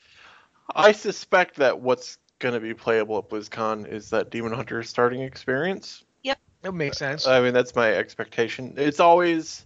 I 0.75 0.91
suspect 0.91 1.57
that 1.57 1.79
what's 1.79 2.17
going 2.39 2.53
to 2.53 2.59
be 2.59 2.73
playable 2.73 3.17
at 3.17 3.29
BlizzCon 3.29 3.87
is 3.87 4.09
that 4.11 4.29
Demon 4.29 4.53
Hunter 4.53 4.83
starting 4.83 5.21
experience. 5.21 6.03
Yep, 6.23 6.39
it 6.63 6.73
makes 6.73 6.97
sense. 6.97 7.27
I 7.27 7.41
mean, 7.41 7.53
that's 7.53 7.75
my 7.75 7.93
expectation. 7.93 8.73
It's 8.77 8.99
always 8.99 9.65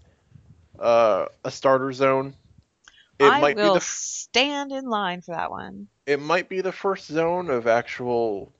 uh, 0.80 1.26
a 1.44 1.52
starter 1.52 1.92
zone. 1.92 2.36
It 3.22 3.32
I 3.32 3.40
might 3.40 3.56
will 3.56 3.62
be 3.62 3.70
the 3.70 3.80
f- 3.80 3.84
stand 3.84 4.72
in 4.74 4.86
line 4.90 5.22
for 5.22 5.36
that 5.36 5.52
one. 5.52 5.88
it 6.06 6.20
might 6.20 6.50
be 6.50 6.62
the 6.62 6.72
first 6.72 7.08
zone 7.08 7.50
of 7.50 7.68
actual 7.68 8.54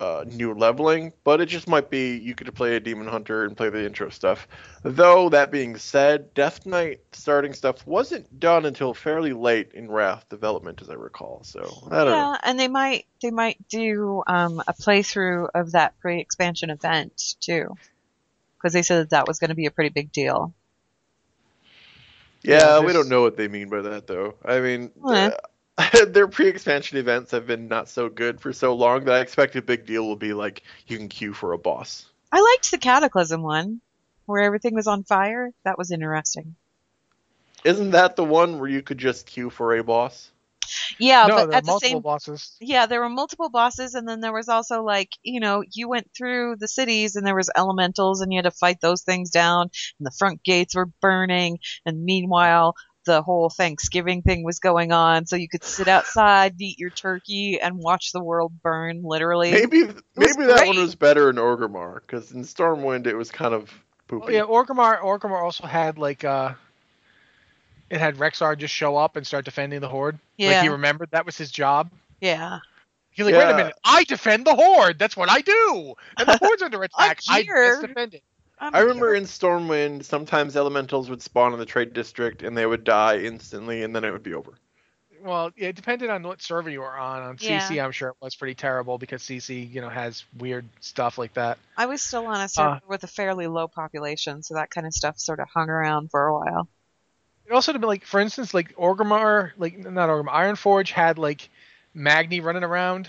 uh, 0.00 0.24
new 0.26 0.54
leveling, 0.54 1.12
but 1.24 1.40
it 1.40 1.46
just 1.46 1.68
might 1.68 1.90
be 1.90 2.16
you 2.18 2.34
could 2.34 2.54
play 2.54 2.76
a 2.76 2.80
demon 2.80 3.08
hunter 3.08 3.44
and 3.44 3.56
play 3.56 3.70
the 3.70 3.84
intro 3.86 4.10
stuff. 4.10 4.48
Though 4.82 5.28
that 5.30 5.52
being 5.52 5.76
said, 5.76 6.34
Death 6.34 6.66
Knight 6.66 7.00
starting 7.12 7.54
stuff 7.54 7.86
wasn't 7.86 8.40
done 8.40 8.66
until 8.66 8.94
fairly 8.94 9.32
late 9.32 9.72
in 9.74 9.90
Wrath 9.90 10.28
development, 10.28 10.82
as 10.82 10.90
I 10.90 10.94
recall. 10.94 11.42
So 11.44 11.88
I 11.90 12.04
don't 12.04 12.06
yeah, 12.06 12.36
know. 12.36 12.38
and 12.42 12.58
they 12.58 12.68
might 12.68 13.06
they 13.22 13.30
might 13.30 13.68
do 13.68 14.22
um, 14.26 14.60
a 14.66 14.74
playthrough 14.74 15.50
of 15.54 15.72
that 15.72 15.98
pre-expansion 16.00 16.70
event 16.70 17.36
too, 17.40 17.78
because 18.58 18.72
they 18.74 18.82
said 18.82 19.00
that 19.02 19.10
that 19.10 19.28
was 19.28 19.38
going 19.40 19.50
to 19.50 19.56
be 19.56 19.66
a 19.66 19.72
pretty 19.72 19.90
big 19.90 20.12
deal. 20.12 20.54
Yeah, 22.44 22.80
we 22.80 22.92
don't 22.92 23.08
know 23.08 23.22
what 23.22 23.36
they 23.36 23.48
mean 23.48 23.68
by 23.68 23.82
that 23.82 24.06
though. 24.06 24.34
I 24.44 24.60
mean, 24.60 24.90
uh, 25.06 25.30
their 26.08 26.28
pre-expansion 26.28 26.98
events 26.98 27.30
have 27.30 27.46
been 27.46 27.68
not 27.68 27.88
so 27.88 28.08
good 28.08 28.40
for 28.40 28.52
so 28.52 28.74
long 28.74 29.04
that 29.04 29.14
I 29.14 29.20
expect 29.20 29.56
a 29.56 29.62
big 29.62 29.86
deal 29.86 30.06
will 30.06 30.16
be 30.16 30.32
like 30.32 30.62
you 30.86 30.98
can 30.98 31.08
queue 31.08 31.32
for 31.32 31.52
a 31.52 31.58
boss. 31.58 32.06
I 32.32 32.40
liked 32.40 32.70
the 32.70 32.78
Cataclysm 32.78 33.42
one, 33.42 33.80
where 34.26 34.42
everything 34.42 34.74
was 34.74 34.86
on 34.86 35.04
fire. 35.04 35.50
That 35.64 35.78
was 35.78 35.90
interesting. 35.90 36.56
Isn't 37.64 37.92
that 37.92 38.16
the 38.16 38.24
one 38.24 38.58
where 38.58 38.68
you 38.68 38.82
could 38.82 38.98
just 38.98 39.26
queue 39.26 39.48
for 39.48 39.76
a 39.76 39.84
boss? 39.84 40.31
Yeah, 40.98 41.26
no, 41.26 41.34
but 41.34 41.36
there 41.36 41.48
are 41.48 41.54
at 41.54 41.64
the 41.64 41.70
multiple 41.70 41.80
same 41.80 42.00
bosses. 42.00 42.56
Yeah, 42.60 42.86
there 42.86 43.00
were 43.00 43.08
multiple 43.08 43.50
bosses, 43.50 43.94
and 43.94 44.08
then 44.08 44.20
there 44.20 44.32
was 44.32 44.48
also 44.48 44.82
like, 44.82 45.10
you 45.22 45.40
know, 45.40 45.62
you 45.72 45.88
went 45.88 46.10
through 46.16 46.56
the 46.58 46.68
cities, 46.68 47.16
and 47.16 47.26
there 47.26 47.36
was 47.36 47.50
elementals, 47.56 48.20
and 48.20 48.32
you 48.32 48.38
had 48.38 48.44
to 48.44 48.50
fight 48.50 48.80
those 48.80 49.02
things 49.02 49.30
down, 49.30 49.70
and 49.98 50.06
the 50.06 50.14
front 50.16 50.42
gates 50.42 50.74
were 50.74 50.90
burning, 51.00 51.58
and 51.86 52.04
meanwhile, 52.04 52.74
the 53.04 53.22
whole 53.22 53.50
Thanksgiving 53.50 54.22
thing 54.22 54.44
was 54.44 54.60
going 54.60 54.92
on, 54.92 55.26
so 55.26 55.36
you 55.36 55.48
could 55.48 55.64
sit 55.64 55.88
outside, 55.88 56.54
eat 56.60 56.78
your 56.78 56.90
turkey, 56.90 57.60
and 57.60 57.76
watch 57.76 58.12
the 58.12 58.22
world 58.22 58.52
burn, 58.62 59.02
literally. 59.04 59.50
Maybe 59.50 59.84
maybe 60.16 60.44
that 60.46 60.66
one 60.66 60.76
was 60.76 60.94
better 60.94 61.30
in 61.30 61.36
Orgrimmar 61.36 62.00
because 62.00 62.30
in 62.32 62.42
Stormwind 62.42 63.06
it 63.06 63.16
was 63.16 63.30
kind 63.30 63.54
of 63.54 63.72
poopy. 64.06 64.26
Oh, 64.26 64.30
yeah, 64.30 64.42
Orgrimmar. 64.42 65.00
Orgrimmar 65.00 65.42
also 65.42 65.66
had 65.66 65.98
like 65.98 66.24
uh, 66.24 66.54
it 67.92 68.00
had 68.00 68.16
Rexxar 68.16 68.56
just 68.58 68.74
show 68.74 68.96
up 68.96 69.16
and 69.16 69.26
start 69.26 69.44
defending 69.44 69.80
the 69.80 69.88
horde. 69.88 70.14
Like 70.14 70.22
Yeah. 70.50 70.62
he 70.62 70.68
remembered 70.68 71.10
that 71.12 71.26
was 71.26 71.36
his 71.36 71.50
job. 71.50 71.90
Yeah. 72.20 72.60
He's 73.10 73.26
like, 73.26 73.34
wait 73.34 73.50
a 73.50 73.54
minute, 73.56 73.74
I 73.84 74.04
defend 74.04 74.46
the 74.46 74.54
horde. 74.54 74.98
That's 74.98 75.16
what 75.16 75.30
I 75.30 75.42
do. 75.42 75.94
And 76.18 76.26
the 76.26 76.38
horde's 76.42 76.62
under 76.62 76.82
attack. 76.82 77.20
I 77.28 77.42
here. 77.42 77.72
just 77.74 77.86
defend 77.86 78.14
it. 78.14 78.22
I'm 78.58 78.74
I 78.74 78.80
remember 78.80 79.08
here. 79.08 79.16
in 79.16 79.24
Stormwind 79.24 80.04
sometimes 80.04 80.56
elementals 80.56 81.10
would 81.10 81.20
spawn 81.20 81.52
in 81.52 81.58
the 81.58 81.66
trade 81.66 81.92
district 81.92 82.42
and 82.42 82.56
they 82.56 82.64
would 82.64 82.84
die 82.84 83.18
instantly 83.18 83.82
and 83.82 83.94
then 83.94 84.04
it 84.04 84.10
would 84.12 84.22
be 84.22 84.32
over. 84.34 84.52
Well, 85.22 85.50
yeah, 85.56 85.68
it 85.68 85.76
depended 85.76 86.10
on 86.10 86.22
what 86.24 86.40
server 86.42 86.70
you 86.70 86.80
were 86.80 86.96
on. 86.98 87.22
On 87.22 87.36
CC, 87.36 87.84
I'm 87.84 87.92
sure 87.92 88.08
it 88.08 88.16
was 88.20 88.34
pretty 88.34 88.54
terrible 88.54 88.98
because 88.98 89.22
CC, 89.22 89.70
you 89.72 89.80
know, 89.80 89.88
has 89.88 90.24
weird 90.38 90.64
stuff 90.80 91.16
like 91.18 91.34
that. 91.34 91.58
I 91.76 91.86
was 91.86 92.02
still 92.02 92.26
on 92.26 92.40
a 92.40 92.44
Uh. 92.44 92.48
server 92.48 92.80
with 92.88 93.04
a 93.04 93.06
fairly 93.06 93.46
low 93.46 93.68
population, 93.68 94.42
so 94.42 94.54
that 94.54 94.70
kind 94.70 94.84
of 94.86 94.92
stuff 94.92 95.18
sort 95.20 95.38
of 95.38 95.48
hung 95.52 95.68
around 95.68 96.10
for 96.10 96.26
a 96.26 96.32
while. 96.34 96.66
It 97.46 97.52
also 97.52 97.72
to 97.72 97.78
be 97.78 97.86
like, 97.86 98.04
for 98.04 98.20
instance, 98.20 98.54
like 98.54 98.74
Orgrimmar, 98.76 99.52
like 99.58 99.78
not 99.78 100.08
Orgrimmar, 100.08 100.32
Ironforge 100.32 100.90
had 100.90 101.18
like 101.18 101.50
Magni 101.94 102.40
running 102.40 102.64
around, 102.64 103.08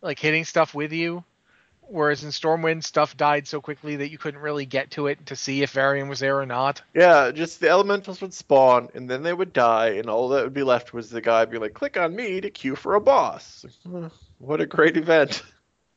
like 0.00 0.18
hitting 0.18 0.44
stuff 0.44 0.74
with 0.74 0.92
you, 0.92 1.24
whereas 1.80 2.24
in 2.24 2.30
Stormwind, 2.30 2.84
stuff 2.84 3.16
died 3.16 3.48
so 3.48 3.60
quickly 3.60 3.96
that 3.96 4.10
you 4.10 4.18
couldn't 4.18 4.40
really 4.40 4.66
get 4.66 4.90
to 4.92 5.06
it 5.06 5.26
to 5.26 5.36
see 5.36 5.62
if 5.62 5.70
Varian 5.70 6.08
was 6.08 6.20
there 6.20 6.38
or 6.38 6.46
not. 6.46 6.82
Yeah, 6.94 7.30
just 7.30 7.60
the 7.60 7.68
elementals 7.68 8.20
would 8.20 8.34
spawn 8.34 8.88
and 8.94 9.08
then 9.08 9.22
they 9.22 9.32
would 9.32 9.52
die 9.52 9.90
and 9.90 10.08
all 10.08 10.28
that 10.30 10.44
would 10.44 10.54
be 10.54 10.62
left 10.62 10.92
was 10.92 11.10
the 11.10 11.20
guy 11.20 11.44
being 11.44 11.62
like, 11.62 11.74
click 11.74 11.96
on 11.96 12.14
me 12.14 12.40
to 12.40 12.50
queue 12.50 12.76
for 12.76 12.94
a 12.94 13.00
boss. 13.00 13.64
What 14.38 14.60
a 14.60 14.66
great 14.66 14.96
event. 14.96 15.40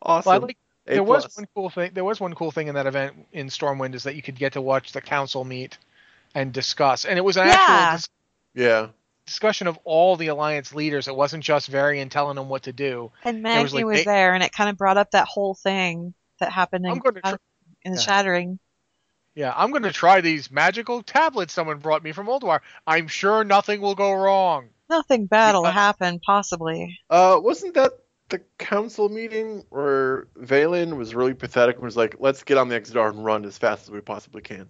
Awesome. 0.04 0.30
Well, 0.30 0.42
like 0.42 0.58
there 0.86 1.04
was 1.04 1.36
one 1.36 1.48
cool 1.56 1.72
thing. 1.72 1.90
There 1.96 2.04
was 2.04 2.20
one 2.20 2.36
cool 2.36 2.52
thing 2.52 2.68
in 2.68 2.76
that 2.76 2.86
event 2.86 3.26
in 3.34 3.48
Stormwind 3.48 3.96
is 3.96 4.04
that 4.04 4.16
you 4.16 4.22
could 4.22 4.36
get 4.36 4.54
to 4.54 4.62
watch 4.62 4.92
the 4.92 5.02
council 5.02 5.44
meet 5.44 5.80
and 6.36 6.54
discuss, 6.54 7.06
and 7.06 7.18
it 7.18 7.22
was 7.24 7.38
an 7.38 7.48
Yeah. 7.48 7.56
actual 7.58 7.98
dis- 7.98 8.10
Yeah. 8.54 8.88
discussion 9.26 9.66
of 9.68 9.80
all 9.86 10.18
the 10.18 10.28
alliance 10.28 10.76
leaders. 10.76 11.08
It 11.08 11.16
wasn't 11.16 11.44
just 11.44 11.68
Varian 11.70 12.10
telling 12.10 12.36
them 12.36 12.48
what 12.50 12.64
to 12.64 12.74
do. 12.74 13.12
And 13.24 13.44
There 13.44 13.64
was, 13.64 13.74
like, 13.74 13.86
was, 13.86 14.00
eight- 14.02 14.06
there, 14.06 14.36
and 14.36 14.44
it 14.44 14.52
kind 14.52 14.70
of 14.70 14.78
brought 14.78 14.98
up 14.98 15.12
that 15.12 15.28
whole 15.28 15.56
thing 15.56 16.14
that 16.40 16.52
happened 16.52 16.86
in, 16.86 16.92
I'm 16.92 17.00
going 17.00 17.18
in 17.84 17.94
yeah. 17.94 18.00
Shattering. 18.00 18.60
Yeah, 19.34 19.54
I'm 19.56 19.72
going 19.72 19.84
to 19.84 19.92
try 19.92 20.22
these 20.22 20.50
magical 20.52 21.02
tablets 21.02 21.54
someone 21.54 21.80
brought 21.80 22.04
me 22.04 22.12
from 22.12 22.28
Oldwar. 22.28 22.60
I'm 22.88 23.08
sure 23.08 23.44
nothing 23.44 23.82
will 23.82 23.96
go 23.96 24.14
wrong. 24.14 24.70
Nothing 24.90 25.26
bad 25.26 25.56
will 25.56 25.64
Yeah. 25.64 25.72
happen, 25.72 26.20
possibly. 26.20 27.00
Uh, 27.10 27.40
wasn't 27.42 27.74
that 27.74 27.94
the 28.30 28.40
council 28.58 29.10
meeting 29.10 29.66
where 29.70 30.28
Velen 30.40 30.96
was 30.98 31.14
really 31.16 31.34
pathetic 31.34 31.76
and 31.76 31.84
was 31.86 31.98
like, 31.98 32.16
let's 32.20 32.44
get 32.44 32.58
on 32.58 32.70
the 32.70 32.80
Exodar 32.80 33.10
and 33.10 33.26
run 33.26 33.44
as 33.46 33.58
fast 33.58 33.84
as 33.84 33.92
we 33.92 34.00
possibly 34.02 34.42
can? 34.42 34.70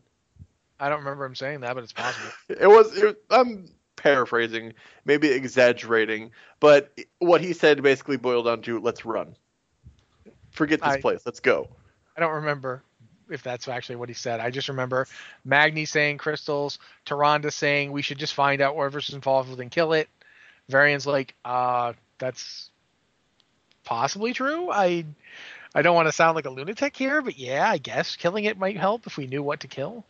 I 0.79 0.89
don't 0.89 0.99
remember 0.99 1.25
him 1.25 1.35
saying 1.35 1.61
that, 1.61 1.73
but 1.75 1.83
it's 1.83 1.93
possible. 1.93 2.31
It 2.49 2.67
was, 2.67 2.95
it, 2.97 3.17
I'm 3.29 3.69
paraphrasing, 3.95 4.73
maybe 5.05 5.29
exaggerating, 5.29 6.31
but 6.59 6.97
what 7.19 7.41
he 7.41 7.53
said 7.53 7.81
basically 7.81 8.17
boiled 8.17 8.45
down 8.45 8.61
to, 8.63 8.79
let's 8.79 9.05
run. 9.05 9.35
Forget 10.51 10.81
this 10.81 10.95
I- 10.95 11.01
place, 11.01 11.21
let's 11.25 11.39
go. 11.39 11.69
I 12.17 12.21
don't 12.21 12.33
remember 12.33 12.81
if 13.29 13.43
that's 13.43 13.67
actually 13.67 13.97
what 13.97 14.09
he 14.09 14.15
said. 14.15 14.39
I 14.39 14.49
just 14.49 14.69
remember 14.69 15.07
Magni 15.43 15.85
saying 15.85 16.17
crystals, 16.17 16.79
Tyrande 17.05 17.51
saying 17.51 17.91
we 17.91 18.01
should 18.01 18.17
just 18.17 18.33
find 18.33 18.61
out 18.61 18.75
whatever's 18.75 19.09
involved 19.09 19.59
and 19.59 19.71
kill 19.71 19.93
it. 19.93 20.07
Varian's 20.69 21.05
like, 21.05 21.35
uh, 21.43 21.93
that's 22.17 22.69
possibly 23.83 24.33
true. 24.33 24.69
I 24.71 25.05
I 25.73 25.81
don't 25.81 25.95
want 25.95 26.07
to 26.07 26.13
sound 26.13 26.35
like 26.35 26.45
a 26.45 26.49
lunatic 26.49 26.95
here, 26.95 27.21
but 27.21 27.37
yeah, 27.37 27.69
I 27.69 27.77
guess 27.77 28.15
killing 28.15 28.45
it 28.45 28.57
might 28.57 28.77
help 28.77 29.07
if 29.07 29.17
we 29.17 29.27
knew 29.27 29.43
what 29.43 29.59
to 29.61 29.67
kill. 29.67 30.05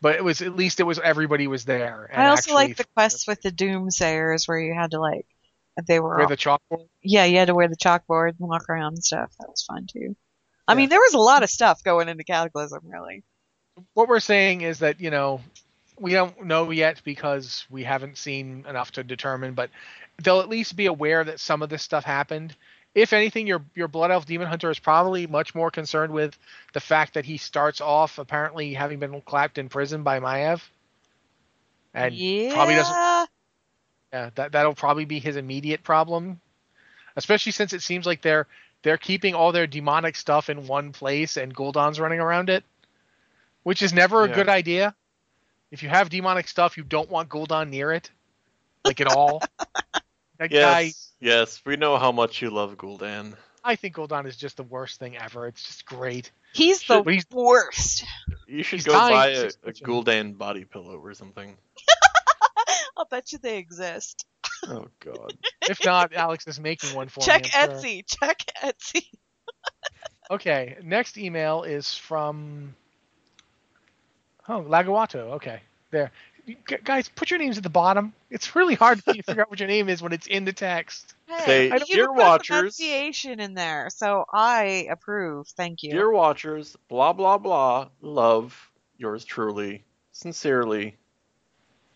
But 0.00 0.14
it 0.16 0.22
was 0.24 0.42
at 0.42 0.54
least 0.54 0.78
it 0.80 0.84
was 0.84 0.98
everybody 0.98 1.46
was 1.48 1.64
there. 1.64 2.08
and 2.12 2.22
I 2.22 2.28
also 2.28 2.54
like 2.54 2.76
the 2.76 2.84
quests 2.94 3.26
with 3.26 3.40
the 3.42 3.50
Doomsayers 3.50 4.46
where 4.46 4.58
you 4.58 4.74
had 4.74 4.92
to 4.92 5.00
like 5.00 5.26
they 5.86 6.00
were 6.00 6.10
where 6.16 6.22
all- 6.22 6.28
the 6.28 6.36
chalkboard. 6.36 6.86
yeah 7.02 7.24
you 7.24 7.38
had 7.38 7.46
to 7.48 7.54
wear 7.54 7.68
the 7.68 7.76
chalkboard 7.76 8.30
and 8.38 8.48
walk 8.48 8.68
around 8.68 8.94
and 8.94 9.04
stuff. 9.04 9.32
That 9.40 9.48
was 9.48 9.62
fun 9.62 9.86
too. 9.92 10.16
I 10.66 10.72
Yeah. 10.72 10.76
mean, 10.76 10.88
there 10.88 11.00
was 11.00 11.14
a 11.14 11.18
lot 11.18 11.42
of 11.42 11.50
stuff 11.50 11.82
going 11.82 12.08
into 12.08 12.24
Cataclysm, 12.24 12.80
really. 12.84 13.24
what 13.94 14.08
we're 14.08 14.20
saying 14.20 14.60
is 14.62 14.80
that 14.80 15.00
you 15.00 15.10
know 15.10 15.40
we 16.00 16.12
don't 16.12 16.44
know 16.44 16.70
yet 16.70 17.00
because 17.04 17.64
we 17.70 17.82
haven't 17.84 18.18
seen 18.18 18.64
enough 18.68 18.90
to 18.92 19.02
determine 19.04 19.54
but 19.54 19.70
they'll 20.22 20.40
at 20.40 20.48
least 20.48 20.74
be 20.76 20.86
aware 20.86 21.22
that 21.24 21.38
some 21.40 21.60
of 21.62 21.68
this 21.68 21.82
stuff 21.82 22.04
happened 22.04 22.54
if 22.98 23.12
anything 23.12 23.46
your 23.46 23.62
your 23.74 23.88
blood 23.88 24.10
elf 24.10 24.26
demon 24.26 24.46
hunter 24.48 24.70
is 24.70 24.78
probably 24.78 25.26
much 25.26 25.54
more 25.54 25.70
concerned 25.70 26.12
with 26.12 26.36
the 26.72 26.80
fact 26.80 27.14
that 27.14 27.24
he 27.24 27.36
starts 27.36 27.80
off 27.80 28.18
apparently 28.18 28.74
having 28.74 28.98
been 28.98 29.20
clapped 29.22 29.58
in 29.58 29.68
prison 29.68 30.02
by 30.02 30.18
Maiev 30.20 30.60
and 31.94 32.14
yeah. 32.14 32.52
probably 32.52 32.74
doesn't 32.74 32.96
yeah 34.12 34.30
that 34.34 34.52
that'll 34.52 34.74
probably 34.74 35.04
be 35.04 35.18
his 35.20 35.36
immediate 35.36 35.82
problem 35.82 36.40
especially 37.16 37.52
since 37.52 37.72
it 37.72 37.82
seems 37.82 38.04
like 38.04 38.20
they're 38.22 38.46
they're 38.82 38.98
keeping 38.98 39.34
all 39.34 39.52
their 39.52 39.66
demonic 39.66 40.16
stuff 40.16 40.48
in 40.50 40.66
one 40.66 40.92
place 40.92 41.36
and 41.36 41.54
Gul'dan's 41.54 42.00
running 42.00 42.20
around 42.20 42.50
it 42.50 42.64
which 43.62 43.82
is 43.82 43.92
never 43.92 44.24
a 44.24 44.28
Yeah. 44.28 44.34
good 44.34 44.48
idea 44.48 44.94
if 45.70 45.82
you 45.82 45.88
have 45.88 46.08
demonic 46.10 46.48
stuff 46.48 46.76
you 46.76 46.82
don't 46.82 47.10
want 47.10 47.28
Gul'dan 47.28 47.70
near 47.70 47.92
it 47.92 48.10
like 48.84 49.00
at 49.00 49.06
all 49.06 49.42
that 50.38 50.50
guy 50.50 50.80
Yes, 50.80 51.12
yes, 51.20 51.62
we 51.64 51.76
know 51.76 51.96
how 51.98 52.12
much 52.12 52.40
you 52.42 52.50
love 52.50 52.76
Gul'dan. 52.76 53.34
I 53.64 53.76
think 53.76 53.96
Gul'dan 53.96 54.26
is 54.26 54.36
just 54.36 54.56
the 54.56 54.62
worst 54.62 54.98
thing 54.98 55.16
ever 55.16 55.46
it's 55.46 55.62
just 55.64 55.84
great 55.86 56.30
He's 56.54 56.82
the 56.84 57.02
he's- 57.02 57.24
worst. 57.30 58.04
You 58.46 58.62
should 58.62 58.78
He's 58.78 58.86
go 58.86 58.92
dying 58.92 59.12
buy 59.14 59.26
a, 59.28 59.50
six 59.50 59.80
a. 59.80 59.84
Gul'dan 59.84 60.38
body 60.38 60.64
pillow 60.64 60.98
or 60.98 61.12
something. 61.14 61.56
I'll 62.96 63.04
bet 63.04 63.30
you 63.32 63.38
they 63.38 63.58
exist. 63.58 64.24
Oh 64.66 64.86
god. 65.00 65.34
if 65.68 65.84
not 65.84 66.14
Alex 66.14 66.46
is 66.46 66.58
making 66.58 66.94
one 66.96 67.08
for 67.08 67.20
Check 67.20 67.44
me 67.44 67.50
I'm 67.54 67.68
sure. 67.70 67.78
Etsy. 67.78 68.04
Check 68.06 68.38
Etsy. 68.62 69.02
Okay, 70.30 70.76
next 70.82 71.16
email 71.16 71.62
is 71.62 71.94
from 71.94 72.74
Oh, 74.46 74.60
Lagawato. 74.62 75.32
Okay. 75.36 75.60
There. 75.90 76.10
You- 76.48 76.56
gu- 76.64 76.78
Guys, 76.82 77.08
put 77.08 77.30
your 77.30 77.38
names 77.38 77.58
at 77.58 77.62
the 77.62 77.68
bottom. 77.70 78.12
It's 78.30 78.56
really 78.56 78.74
hard 78.74 79.04
to 79.04 79.22
figure 79.22 79.42
out 79.42 79.50
what 79.50 79.60
your 79.60 79.68
name 79.68 79.88
is 79.88 80.00
when 80.02 80.12
it's 80.12 80.26
in 80.26 80.44
the 80.44 80.52
text. 80.52 81.14
Say, 81.44 81.68
Hey, 81.68 81.78
you 81.78 81.94
"Dear 81.94 82.04
even 82.04 82.14
put 82.14 82.22
watchers." 82.24 82.56
pronunciation 82.58 83.38
in 83.40 83.54
there, 83.54 83.90
so 83.90 84.24
I 84.32 84.86
approve. 84.90 85.48
Thank 85.48 85.82
you. 85.82 85.92
Dear 85.92 86.10
watchers, 86.10 86.76
blah 86.88 87.12
blah 87.12 87.36
blah, 87.38 87.88
love 88.00 88.70
yours 88.96 89.24
truly, 89.24 89.84
sincerely, 90.12 90.96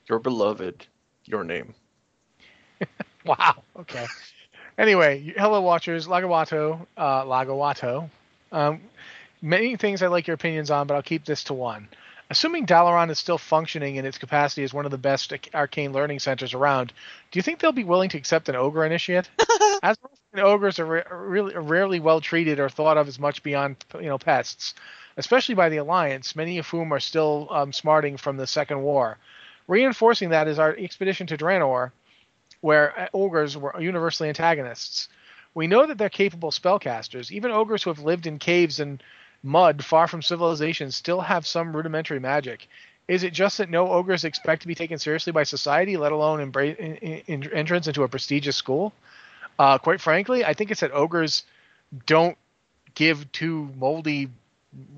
your 0.07 0.19
beloved, 0.19 0.87
your 1.25 1.45
name. 1.45 1.75
Wow. 3.25 3.63
Okay. 3.79 4.05
anyway, 4.77 5.33
hello, 5.37 5.61
watchers. 5.61 6.09
Lagawato. 6.09 6.85
Uh, 6.97 7.23
Lagawato. 7.25 8.11
Um, 8.51 8.81
many 9.41 9.77
things 9.77 10.03
I 10.03 10.09
like 10.09 10.27
your 10.27 10.35
opinions 10.35 10.73
on, 10.73 10.89
but 10.89 10.95
I'll 10.95 11.03
keep 11.03 11.25
this 11.25 11.45
to 11.45 11.55
one. 11.55 11.87
Assuming 12.33 12.65
Dalaran 12.65 13.11
is 13.11 13.19
still 13.19 13.37
functioning 13.37 13.97
in 13.97 14.07
its 14.07 14.17
capacity 14.17 14.63
as 14.63 14.73
one 14.73 14.87
of 14.87 14.91
the 14.91 14.97
best 14.97 15.35
arcane 15.53 15.93
learning 15.93 16.19
centers 16.19 16.55
around, 16.55 16.91
do 17.31 17.39
you 17.39 17.43
think 17.43 17.59
they'll 17.59 17.73
be 17.73 17.85
willing 17.85 18.09
to 18.09 18.17
accept 18.17 18.49
an 18.49 18.57
ogre 18.57 18.87
initiate? 18.87 19.29
And 19.83 20.41
ogres 20.41 20.79
are 20.79 20.87
re- 20.87 21.03
really 21.11 21.55
rarely 21.55 22.01
well 22.01 22.23
treated 22.23 22.59
or 22.59 22.71
thought 22.71 22.97
of 22.97 23.07
as 23.07 23.19
much 23.19 23.43
beyond 23.43 23.85
you 24.01 24.07
know 24.07 24.17
pests, 24.17 24.73
especially 25.19 25.55
by 25.55 25.69
the 25.69 25.77
Alliance, 25.77 26.35
many 26.35 26.57
of 26.57 26.67
whom 26.67 26.91
are 26.95 27.01
still 27.01 27.49
um, 27.51 27.71
smarting 27.71 28.17
from 28.17 28.39
the 28.39 28.47
Second 28.47 28.81
War. 28.81 29.19
Reinforcing 29.69 30.31
that 30.31 30.49
is 30.49 30.59
our 30.59 30.75
expedition 30.75 31.27
to 31.27 31.37
Draenor, 31.37 31.93
where 32.63 32.99
uh, 32.99 33.09
ogres 33.13 33.59
were 33.59 33.79
universally 33.79 34.31
antagonists. 34.31 35.09
We 35.53 35.67
know 35.67 35.85
that 35.87 35.99
they're 35.99 36.09
capable 36.09 36.51
spellcasters. 36.51 37.31
Even 37.31 37.51
ogres 37.51 37.83
who 37.83 37.91
have 37.91 37.99
lived 37.99 38.27
in 38.27 38.39
caves 38.39 38.81
and 38.81 39.03
mud 39.43 39.85
far 39.85 40.07
from 40.07 40.23
civilization 40.23 40.91
still 40.91 41.21
have 41.21 41.47
some 41.47 41.75
rudimentary 41.75 42.21
magic. 42.21 42.69
Is 43.09 43.25
it 43.25 43.33
just 43.33 43.59
that 43.59 43.69
no 43.69 43.89
ogres 43.89 44.25
expect 44.25 44.63
to 44.63 44.69
be 44.69 44.75
taken 44.75 44.99
seriously 44.99 45.33
by 45.33 45.43
society, 45.43 45.97
let 45.97 46.13
alone 46.13 46.41
embrace 46.41 46.77
in, 46.79 46.97
in, 46.97 47.53
entrance 47.53 47.89
into 47.89 48.05
a 48.05 48.09
prestigious 48.09 48.57
school? 48.57 48.93
Uh, 49.59 49.79
quite 49.79 50.01
frankly, 50.01 50.45
I 50.45 50.55
think 50.55 50.71
it's 50.71 50.81
that 50.81 50.93
ogres 50.93 51.45
don't 52.07 52.39
give 52.95 53.31
two 53.33 53.71
moldy, 53.77 54.29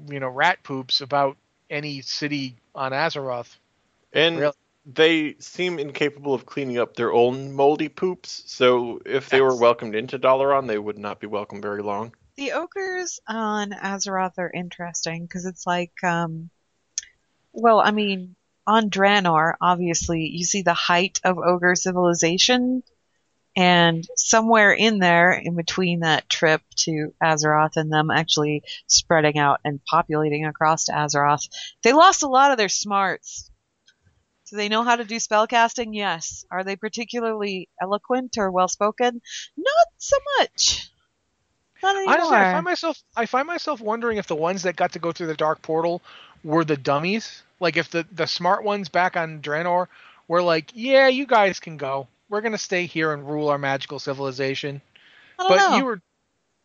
you 0.09 0.21
know, 0.21 0.29
rat 0.29 0.63
poops 0.63 1.01
about 1.01 1.37
any 1.71 2.03
city 2.03 2.57
on 2.75 2.93
Azeroth. 2.93 3.57
And 4.13 4.39
really. 4.39 4.53
they 4.87 5.37
seem 5.39 5.79
incapable 5.79 6.35
of 6.35 6.47
cleaning 6.47 6.79
up 6.79 6.95
their 6.95 7.13
own 7.13 7.53
moldy 7.53 7.89
poops. 7.89 8.45
So 8.47 9.01
if 9.05 9.29
they 9.31 9.41
were 9.41 9.57
welcomed 9.57 9.95
into 9.95 10.19
Dalaran, 10.19 10.67
they 10.67 10.79
would 10.79 10.99
not 10.99 11.21
be 11.21 11.27
welcome 11.27 11.61
very 11.61 11.83
long. 11.83 12.13
The 12.37 12.53
ogres 12.53 13.21
on 13.29 13.71
Azeroth 13.71 14.39
are 14.39 14.51
interesting 14.51 15.25
because 15.25 15.47
it's 15.47 15.67
like, 15.67 15.93
um, 16.03 16.51
well, 17.53 17.79
I 17.79 17.93
mean, 17.93 18.35
on 18.67 18.91
Draenor, 18.91 19.55
obviously, 19.61 20.27
you 20.27 20.45
see 20.45 20.63
the 20.63 20.75
height 20.75 21.21
of 21.23 21.39
ogre 21.39 21.77
civilization, 21.77 22.83
and 23.57 24.05
somewhere 24.17 24.73
in 24.73 24.99
there, 24.99 25.33
in 25.33 25.55
between 25.55 26.01
that 26.01 26.29
trip 26.29 26.61
to 26.79 27.15
Azeroth 27.23 27.77
and 27.77 27.93
them 27.93 28.11
actually 28.11 28.65
spreading 28.89 29.39
out 29.39 29.61
and 29.65 29.85
populating 29.85 30.45
across 30.45 30.87
to 30.87 30.93
Azeroth, 30.93 31.49
they 31.85 31.93
lost 31.93 32.25
a 32.25 32.29
lot 32.29 32.51
of 32.51 32.59
their 32.59 32.69
smarts. 32.69 33.49
Do 34.51 34.57
they 34.57 34.69
know 34.69 34.83
how 34.83 34.97
to 34.97 35.05
do 35.05 35.17
spellcasting? 35.17 35.91
Yes. 35.93 36.45
Are 36.51 36.65
they 36.65 36.75
particularly 36.75 37.69
eloquent 37.81 38.39
or 38.39 38.51
well 38.51 38.69
spoken? 38.69 39.23
Not 39.57 39.87
so 39.99 40.17
much. 40.39 40.91
Honestly, 41.85 42.37
I 42.37 42.53
find 42.53 42.65
myself 42.65 43.03
I 43.17 43.27
find 43.27 43.47
myself 43.47 43.81
wondering 43.81 44.19
if 44.19 44.27
the 44.27 44.37
ones 44.37 44.63
that 44.63 44.77
got 44.77 44.93
to 44.93 44.99
go 44.99 45.13
through 45.13 45.29
the 45.29 45.35
dark 45.35 45.63
portal 45.63 46.03
were 46.43 46.65
the 46.65 46.77
dummies. 46.77 47.43
Like 47.61 47.77
if 47.77 47.91
the 47.91 48.07
the 48.13 48.27
smart 48.27 48.65
ones 48.65 48.89
back 48.89 49.17
on 49.17 49.41
Draenor 49.41 49.89
were 50.29 50.43
like, 50.43 50.71
yeah, 50.75 51.09
you 51.09 51.27
guys 51.27 51.61
can 51.61 51.77
go. 51.77 52.09
We're 52.29 52.41
gonna 52.41 52.59
stay 52.59 52.87
here 52.87 53.13
and 53.13 53.29
rule 53.29 53.49
our 53.49 53.59
magical 53.59 53.99
civilization. 53.99 54.81
but 55.37 55.57
know. 55.57 55.77
you 55.77 55.85
were 55.85 56.01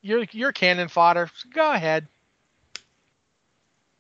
you're 0.01 0.26
you're 0.32 0.51
cannon 0.51 0.88
fodder. 0.88 1.30
So 1.36 1.49
go 1.53 1.72
ahead. 1.72 2.07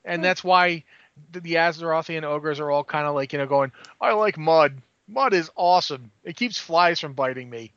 And 0.05 0.23
that's 0.23 0.43
why 0.43 0.83
the, 1.31 1.41
the 1.41 1.55
Azerothian 1.55 2.23
ogres 2.23 2.59
are 2.59 2.71
all 2.71 2.83
kind 2.83 3.05
of 3.05 3.15
like 3.15 3.33
you 3.33 3.39
know 3.39 3.45
going, 3.45 3.71
I 3.99 4.13
like 4.13 4.37
mud. 4.37 4.81
Mud 5.07 5.33
is 5.33 5.49
awesome. 5.55 6.11
It 6.23 6.35
keeps 6.35 6.57
flies 6.57 6.99
from 6.99 7.13
biting 7.13 7.49
me, 7.49 7.73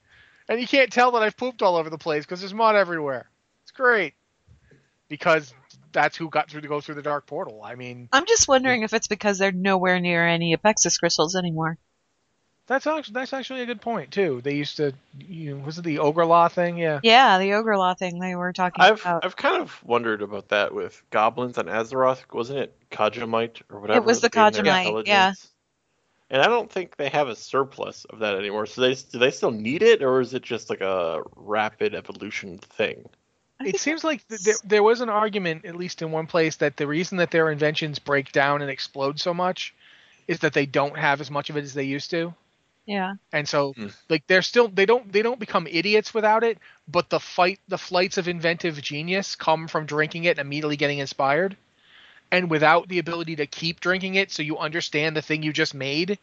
and 0.49 0.61
you 0.61 0.66
can't 0.66 0.93
tell 0.93 1.12
that 1.12 1.22
I've 1.22 1.36
pooped 1.36 1.62
all 1.62 1.76
over 1.76 1.90
the 1.90 1.99
place 1.99 2.24
because 2.24 2.40
there's 2.40 2.55
mud 2.55 2.76
everywhere. 2.76 3.26
It's 3.72 3.78
great 3.78 4.12
because 5.08 5.54
that's 5.92 6.14
who 6.16 6.28
got 6.28 6.50
through 6.50 6.60
to 6.60 6.68
go 6.68 6.82
through 6.82 6.96
the 6.96 7.02
dark 7.02 7.26
portal. 7.26 7.62
I 7.64 7.74
mean, 7.74 8.08
I'm 8.12 8.26
just 8.26 8.46
wondering 8.46 8.82
if 8.82 8.92
it's 8.92 9.08
because 9.08 9.38
they're 9.38 9.50
nowhere 9.50 9.98
near 9.98 10.26
any 10.28 10.54
Apexis 10.54 10.98
crystals 10.98 11.36
anymore. 11.36 11.78
that's 12.66 12.86
actually 12.86 13.14
that's 13.14 13.32
actually 13.32 13.62
a 13.62 13.66
good 13.66 13.80
point 13.80 14.10
too. 14.10 14.40
They 14.44 14.54
used 14.56 14.76
to, 14.76 14.92
you 15.18 15.54
know, 15.56 15.64
was 15.64 15.78
it 15.78 15.84
the 15.84 16.00
ogre 16.00 16.26
law 16.26 16.48
thing? 16.48 16.76
Yeah. 16.76 17.00
Yeah, 17.02 17.38
the 17.38 17.54
ogre 17.54 17.78
law 17.78 17.94
thing 17.94 18.18
they 18.20 18.34
were 18.34 18.52
talking 18.52 18.84
I've 18.84 19.00
about. 19.00 19.24
I've 19.24 19.36
kind 19.36 19.62
of 19.62 19.82
wondered 19.82 20.20
about 20.20 20.48
that 20.50 20.74
with 20.74 21.02
goblins 21.10 21.56
on 21.56 21.66
Azeroth. 21.66 22.30
Wasn't 22.30 22.58
it 22.58 22.76
Kajamite 22.90 23.62
or 23.70 23.80
whatever? 23.80 23.98
It 23.98 24.04
was 24.04 24.20
the 24.20 24.28
that 24.28 24.32
gave 24.32 24.64
them 24.64 24.66
Kajamite, 24.66 25.06
yeah. 25.06 25.32
And 26.30 26.40
I 26.40 26.46
don't 26.46 26.70
think 26.70 26.96
they 26.96 27.10
have 27.10 27.28
a 27.28 27.36
surplus 27.36 28.04
of 28.06 28.20
that 28.20 28.36
anymore. 28.36 28.66
So 28.66 28.80
they 28.82 28.94
do 28.94 29.18
they 29.18 29.30
still 29.30 29.50
need 29.50 29.82
it, 29.82 30.02
or 30.02 30.20
is 30.20 30.32
it 30.34 30.42
just 30.42 30.68
like 30.70 30.80
a 30.82 31.22
rapid 31.36 31.94
evolution 31.94 32.58
thing? 32.58 33.08
I 33.62 33.70
It 33.70 33.78
seems 33.78 34.04
like 34.04 34.26
th- 34.28 34.40
it's- 34.40 34.44
there, 34.44 34.56
there 34.64 34.82
was 34.82 35.00
an 35.00 35.08
argument, 35.08 35.64
at 35.64 35.76
least 35.76 36.02
in 36.02 36.10
one 36.12 36.26
place, 36.26 36.56
that 36.56 36.76
the 36.76 36.86
reason 36.86 37.18
that 37.18 37.30
their 37.30 37.50
inventions 37.50 37.98
break 37.98 38.32
down 38.32 38.62
and 38.62 38.70
explode 38.70 39.20
so 39.20 39.34
much 39.34 39.74
is 40.28 40.40
that 40.40 40.52
they 40.54 40.66
don't 40.66 40.96
have 40.98 41.20
as 41.20 41.30
much 41.30 41.50
of 41.50 41.56
it 41.56 41.64
as 41.64 41.74
they 41.74 41.84
used 41.84 42.10
to. 42.10 42.34
Yeah. 42.86 43.14
and 43.32 43.48
so 43.48 43.72
Hmm. 43.74 43.88
like 44.08 44.26
they're 44.26 44.42
still 44.42 44.68
they 44.68 44.86
don't 44.86 45.12
they 45.12 45.22
don't 45.22 45.38
become 45.38 45.68
idiots 45.68 46.12
without 46.12 46.42
it 46.42 46.58
but 46.88 47.10
the 47.10 47.20
fight 47.20 47.60
the 47.68 47.78
flights 47.78 48.18
of 48.18 48.26
inventive 48.28 48.80
genius 48.82 49.36
come 49.36 49.68
from 49.68 49.86
drinking 49.86 50.24
it 50.24 50.38
and 50.38 50.40
immediately 50.46 50.76
getting 50.76 50.98
inspired 50.98 51.56
and 52.32 52.50
without 52.50 52.88
the 52.88 52.98
ability 52.98 53.36
to 53.36 53.46
keep 53.46 53.80
drinking 53.80 54.16
it 54.16 54.30
so 54.32 54.42
you 54.42 54.58
understand 54.58 55.16
the 55.16 55.22
thing 55.22 55.42
you 55.42 55.52
just 55.52 55.74
made 55.74 56.18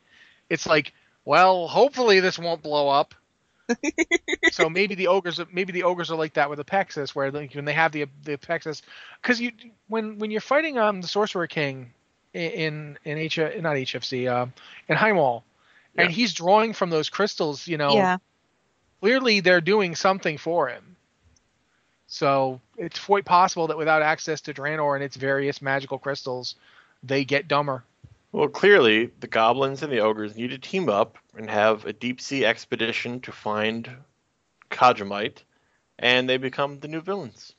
it's 0.50 0.68
like 0.68 0.94
well 1.26 1.68
hopefully 1.68 2.20
this 2.20 2.38
won't 2.40 2.62
blow 2.64 2.90
up 2.90 3.16
so 4.52 4.70
maybe 4.70 4.96
the 4.96 5.08
ogres 5.08 5.40
maybe 5.52 5.72
the 5.72 5.84
ogres 5.84 6.12
are 6.12 6.18
like 6.18 6.34
that 6.34 6.50
with 6.50 6.60
Apexis 6.60 7.16
where 7.16 7.32
like 7.32 7.54
when 7.54 7.66
they 7.66 7.74
have 7.74 7.92
the 7.92 8.06
the 8.24 8.38
Apexis 8.38 8.82
because 9.22 9.40
you 9.40 9.52
when 9.88 10.18
when 10.20 10.32
you're 10.32 10.42
fighting 10.42 10.78
um 10.78 11.02
the 11.02 11.08
sorcerer 11.08 11.48
king 11.48 11.92
in 12.34 12.98
in 13.06 13.18
H 13.18 13.38
not 13.38 13.76
HFC 13.76 14.32
um 14.32 14.54
in 14.88 14.96
Highmaul 14.98 15.44
and 15.98 16.12
he's 16.12 16.34
drawing 16.34 16.74
from 16.74 16.90
those 16.90 17.10
crystals 17.10 17.68
you 17.68 17.78
know 17.78 17.94
Yeah. 17.96 18.18
clearly 19.02 19.40
they're 19.42 19.62
doing 19.62 19.96
something 19.96 20.38
for 20.38 20.68
him. 20.68 20.96
So 22.08 22.60
it's 22.78 23.00
quite 23.00 23.26
possible 23.26 23.68
that 23.68 23.78
without 23.78 24.02
access 24.02 24.42
to 24.42 24.54
Draenor 24.54 24.96
and 24.96 25.04
its 25.04 25.16
various 25.16 25.62
magical 25.62 26.00
crystals, 26.00 26.56
they 27.04 27.24
get 27.24 27.48
dumber. 27.48 27.84
Well, 28.32 28.48
clearly 28.48 29.08
the 29.20 29.28
goblins 29.28 29.82
and 29.82 29.92
the 29.92 30.00
ogres 30.00 30.36
need 30.36 30.52
to 30.52 30.60
team 30.60 30.88
up 30.88 31.18
and 31.36 31.50
have 31.50 31.86
a 31.86 31.94
deep 31.94 32.22
sea 32.22 32.46
expedition 32.46 33.22
to 33.22 33.32
find 33.32 33.90
Kajamite, 34.70 35.44
and 35.98 36.30
they 36.30 36.38
become 36.38 36.80
the 36.80 36.88
new 36.88 37.02
villains. 37.02 37.54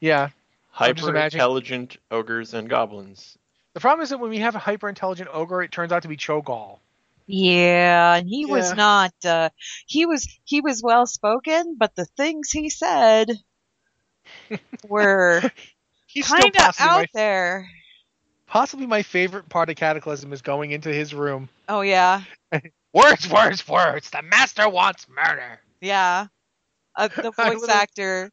Yeah. 0.00 0.30
Hyper 0.70 1.16
intelligent 1.16 1.98
ogres 2.10 2.52
and 2.52 2.68
goblins. 2.68 3.38
The 3.74 3.80
problem 3.80 4.02
is 4.02 4.10
that 4.10 4.18
when 4.18 4.30
we 4.30 4.38
have 4.38 4.56
a 4.56 4.60
hyper 4.60 4.88
intelligent 4.88 5.28
ogre, 5.32 5.62
it 5.62 5.70
turns 5.70 5.92
out 5.92 6.02
to 6.02 6.08
be 6.08 6.16
Cho'Gall. 6.16 6.78
Yeah, 7.26 8.16
and 8.16 8.28
he 8.28 8.44
was 8.44 8.74
not 8.74 9.12
uh 9.24 9.48
he 9.86 10.04
was 10.04 10.28
he 10.44 10.60
was 10.60 10.82
well 10.82 11.06
spoken, 11.06 11.76
but 11.78 11.94
the 11.94 12.04
things 12.04 12.50
he 12.50 12.68
said 12.68 13.30
were 14.88 15.40
kind 16.22 16.56
of 16.56 16.74
out 16.78 17.00
my, 17.00 17.06
there. 17.14 17.70
Possibly 18.54 18.86
my 18.86 19.02
favorite 19.02 19.48
part 19.48 19.68
of 19.68 19.74
Cataclysm 19.74 20.32
is 20.32 20.40
going 20.40 20.70
into 20.70 20.88
his 20.88 21.12
room. 21.12 21.48
Oh 21.68 21.80
yeah. 21.82 22.22
Words, 22.94 23.28
words, 23.28 23.66
words. 23.66 24.08
The 24.10 24.22
master 24.22 24.68
wants 24.68 25.08
murder. 25.08 25.58
Yeah. 25.80 26.28
Uh, 26.94 27.08
the 27.08 27.32
voice 27.36 27.68
actor 27.68 28.30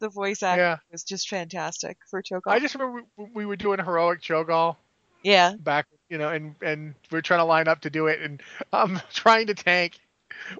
the 0.00 0.08
voice 0.08 0.42
actor 0.42 0.62
Yeah. 0.62 0.76
was 0.90 1.04
just 1.04 1.28
fantastic 1.28 1.98
for 2.08 2.22
Choco. 2.22 2.48
I 2.48 2.58
just 2.58 2.74
remember 2.74 3.02
we, 3.18 3.26
we 3.34 3.44
were 3.44 3.56
doing 3.56 3.78
heroic 3.78 4.22
Cho'Gall 4.22 4.76
yeah. 5.22 5.52
back, 5.58 5.86
you 6.08 6.16
know, 6.16 6.30
and 6.30 6.54
and 6.62 6.94
we're 7.10 7.20
trying 7.20 7.40
to 7.40 7.44
line 7.44 7.68
up 7.68 7.82
to 7.82 7.90
do 7.90 8.06
it, 8.06 8.22
and 8.22 8.42
I'm 8.72 8.98
trying 9.12 9.48
to 9.48 9.54
tank 9.54 9.98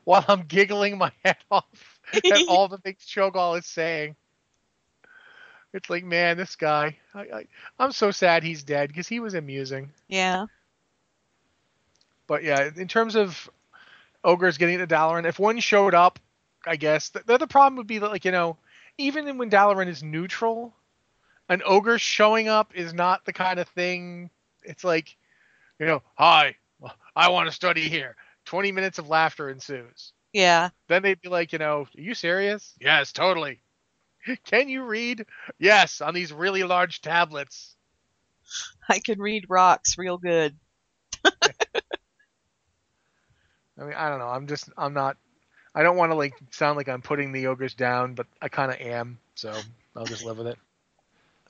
while 0.05 0.27
I'm 0.29 0.43
giggling 0.43 0.99
my 0.99 1.13
head 1.25 1.39
off 1.51 2.01
at 2.13 2.49
all 2.49 2.69
the 2.69 2.77
things 2.77 2.99
Cho'Gall 3.07 3.57
is 3.59 3.65
saying. 3.65 4.15
It's 5.75 5.91
like, 5.91 6.05
man, 6.05 6.37
this 6.37 6.57
guy. 6.57 6.97
I, 7.15 7.21
I, 7.21 7.45
I'm 7.79 7.93
so 7.93 8.11
sad 8.11 8.43
he's 8.43 8.63
dead 8.63 8.89
because 8.89 9.09
he 9.09 9.21
was 9.21 9.35
amusing. 9.35 9.91
Yeah. 10.09 10.47
But 12.27 12.43
yeah, 12.43 12.71
in 12.75 12.89
terms 12.89 13.17
of 13.17 13.51
ogres 14.25 14.59
getting 14.59 14.79
to 14.79 14.87
Dalaran, 14.87 15.27
if 15.27 15.39
one 15.39 15.59
showed 15.61 15.95
up, 15.95 16.19
I 16.67 16.77
guess 16.77 17.11
the, 17.11 17.23
the 17.25 17.35
other 17.35 17.47
problem 17.47 17.77
would 17.77 17.87
be 17.87 17.99
that, 17.99 18.11
like, 18.11 18.25
you 18.25 18.33
know, 18.33 18.57
even 18.99 19.39
when 19.39 19.51
Dalaran 19.51 19.89
is 19.89 20.03
neutral, 20.03 20.75
an 21.49 21.63
ogre 21.65 21.99
showing 21.99 22.49
up 22.49 22.73
is 22.75 22.93
not 22.93 23.25
the 23.25 23.33
kind 23.33 23.59
of 23.59 23.69
thing. 23.69 24.31
It's 24.63 24.85
like, 24.85 25.17
you 25.79 25.87
know, 25.87 26.03
hi, 26.15 26.57
I 27.15 27.31
want 27.31 27.49
to 27.49 27.55
study 27.55 27.89
here. 27.89 28.17
20 28.47 28.73
minutes 28.73 28.99
of 28.99 29.09
laughter 29.09 29.51
ensues. 29.51 30.13
Yeah. 30.33 30.71
Then 30.89 31.03
they'd 31.03 31.21
be 31.21 31.29
like, 31.29 31.53
you 31.53 31.59
know, 31.59 31.83
are 31.83 32.01
you 32.01 32.15
serious? 32.15 32.75
Yes, 32.81 33.13
totally. 33.13 33.61
Can 34.45 34.69
you 34.69 34.85
read? 34.85 35.27
Yes, 35.59 36.01
on 36.01 36.15
these 36.15 36.33
really 36.33 36.65
large 36.65 37.01
tablets. 37.01 37.75
I 38.89 39.01
can 39.01 39.21
read 39.21 39.45
rocks 39.49 39.99
real 39.99 40.17
good. 40.17 40.57
I 41.25 41.31
mean, 43.79 43.95
I 43.95 44.09
don't 44.09 44.19
know. 44.19 44.29
I'm 44.29 44.47
just, 44.47 44.71
I'm 44.77 44.95
not, 44.95 45.17
I 45.75 45.83
don't 45.83 45.97
want 45.97 46.13
to 46.13 46.17
like 46.17 46.33
sound 46.51 46.77
like 46.77 46.89
I'm 46.89 47.03
putting 47.03 47.33
the 47.33 47.49
ogres 47.49 47.75
down, 47.75 48.15
but 48.15 48.27
I 48.41 48.49
kind 48.49 48.73
of 48.73 48.81
am. 48.81 49.19
So 49.35 49.53
I'll 49.95 50.07
just 50.07 50.25
live 50.25 50.39
with 50.39 50.47
it. 50.47 50.59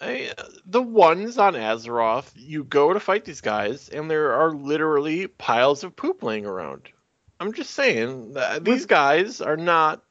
I, 0.00 0.32
the 0.66 0.82
ones 0.82 1.38
on 1.38 1.54
Azeroth, 1.54 2.30
you 2.36 2.64
go 2.64 2.92
to 2.92 3.00
fight 3.00 3.24
these 3.24 3.40
guys, 3.40 3.88
and 3.88 4.10
there 4.10 4.32
are 4.32 4.52
literally 4.52 5.26
piles 5.26 5.82
of 5.82 5.96
poop 5.96 6.22
laying 6.22 6.46
around. 6.46 6.82
I'm 7.40 7.52
just 7.52 7.70
saying 7.70 8.34
that 8.34 8.64
these 8.64 8.86
guys 8.86 9.40
are 9.40 9.56
not 9.56 10.02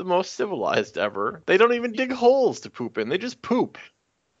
the 0.00 0.04
most 0.04 0.32
civilized 0.34 0.96
ever. 0.96 1.42
They 1.44 1.58
don't 1.58 1.74
even 1.74 1.92
dig 1.92 2.10
holes 2.10 2.60
to 2.60 2.70
poop 2.70 2.96
in. 2.96 3.10
They 3.10 3.18
just 3.18 3.42
poop. 3.42 3.76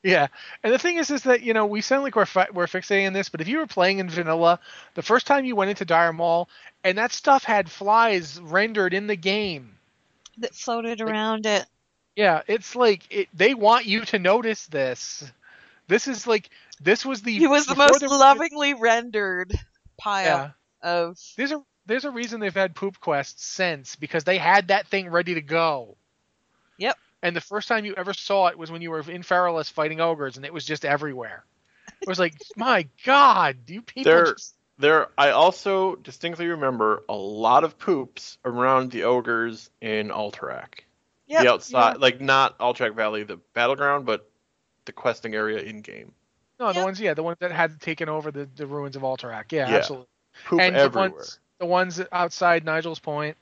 Yeah, 0.02 0.28
and 0.62 0.72
the 0.72 0.78
thing 0.78 0.96
is, 0.96 1.10
is 1.10 1.24
that 1.24 1.42
you 1.42 1.52
know 1.52 1.66
we 1.66 1.82
sound 1.82 2.02
like 2.02 2.16
we're 2.16 2.24
fi- 2.24 2.48
we're 2.54 2.66
fixating 2.66 3.12
this, 3.12 3.28
but 3.28 3.42
if 3.42 3.48
you 3.48 3.58
were 3.58 3.66
playing 3.66 3.98
in 3.98 4.08
vanilla, 4.08 4.58
the 4.94 5.02
first 5.02 5.26
time 5.26 5.44
you 5.44 5.54
went 5.54 5.68
into 5.68 5.84
Dire 5.84 6.14
Maul, 6.14 6.48
and 6.82 6.96
that 6.96 7.12
stuff 7.12 7.44
had 7.44 7.70
flies 7.70 8.40
rendered 8.40 8.94
in 8.94 9.06
the 9.06 9.16
game. 9.16 9.76
That 10.38 10.54
floated 10.54 11.02
around 11.02 11.44
it. 11.44 11.66
Yeah, 12.16 12.40
it's 12.46 12.74
like 12.74 13.02
it, 13.10 13.28
they 13.34 13.52
want 13.52 13.84
you 13.84 14.06
to 14.06 14.18
notice 14.18 14.64
this. 14.68 15.30
This 15.88 16.08
is 16.08 16.26
like 16.26 16.48
this 16.80 17.04
was 17.04 17.20
the 17.20 17.36
He 17.36 17.46
was 17.46 17.66
the 17.66 17.76
most 17.76 18.00
there 18.00 18.08
was- 18.08 18.18
lovingly 18.18 18.72
rendered 18.72 19.52
pile 19.98 20.24
Yeah, 20.24 20.50
of. 20.90 21.18
These 21.36 21.52
a 21.52 21.62
there's 21.90 22.04
a 22.04 22.10
reason 22.10 22.40
they've 22.40 22.54
had 22.54 22.74
poop 22.74 23.00
quests 23.00 23.44
since 23.44 23.96
because 23.96 24.24
they 24.24 24.38
had 24.38 24.68
that 24.68 24.86
thing 24.86 25.08
ready 25.10 25.34
to 25.34 25.42
go. 25.42 25.96
Yep. 26.78 26.96
And 27.22 27.36
the 27.36 27.40
first 27.40 27.68
time 27.68 27.84
you 27.84 27.94
ever 27.96 28.14
saw 28.14 28.46
it 28.46 28.56
was 28.58 28.70
when 28.70 28.80
you 28.82 28.90
were 28.90 29.00
in 29.00 29.22
Feralas 29.22 29.70
fighting 29.70 30.00
ogres, 30.00 30.36
and 30.36 30.46
it 30.46 30.52
was 30.54 30.64
just 30.64 30.84
everywhere. 30.84 31.44
It 32.00 32.08
was 32.08 32.18
like, 32.18 32.34
my 32.56 32.86
God, 33.04 33.56
you 33.66 33.82
people 33.82 34.12
They're- 34.12 34.32
just 34.32 34.54
There, 34.78 35.08
I 35.18 35.30
also 35.30 35.96
distinctly 35.96 36.46
remember 36.46 37.02
a 37.08 37.14
lot 37.14 37.64
of 37.64 37.78
poops 37.78 38.38
around 38.44 38.90
the 38.92 39.02
ogres 39.04 39.68
in 39.82 40.08
Alterac. 40.08 40.84
Yep, 41.26 41.42
the 41.42 41.50
outside, 41.52 41.96
like 41.98 42.20
not 42.20 42.58
Alterac 42.58 42.94
Valley, 42.96 43.22
the 43.24 43.36
battleground, 43.54 44.06
but 44.06 44.28
the 44.86 44.92
questing 44.92 45.34
area 45.34 45.58
in 45.58 45.82
game. 45.82 46.12
no, 46.58 46.68
the 46.72 46.76
Yep. 46.78 46.84
ones, 46.84 47.00
yeah, 47.00 47.14
the 47.14 47.22
ones 47.22 47.36
that 47.40 47.52
had 47.52 47.80
taken 47.80 48.08
over 48.08 48.30
the, 48.30 48.48
the 48.56 48.66
ruins 48.66 48.96
of 48.96 49.02
Alterac. 49.02 49.52
Yeah, 49.52 49.68
Yeah. 49.68 49.76
absolutely. 49.76 50.06
Poop 50.46 50.60
and 50.60 50.76
everywhere. 50.76 51.08
the 51.10 51.14
ones, 51.16 51.38
the 51.60 51.66
ones 51.66 52.00
outside 52.10 52.64
Nigel's 52.64 52.98
Point. 52.98 53.36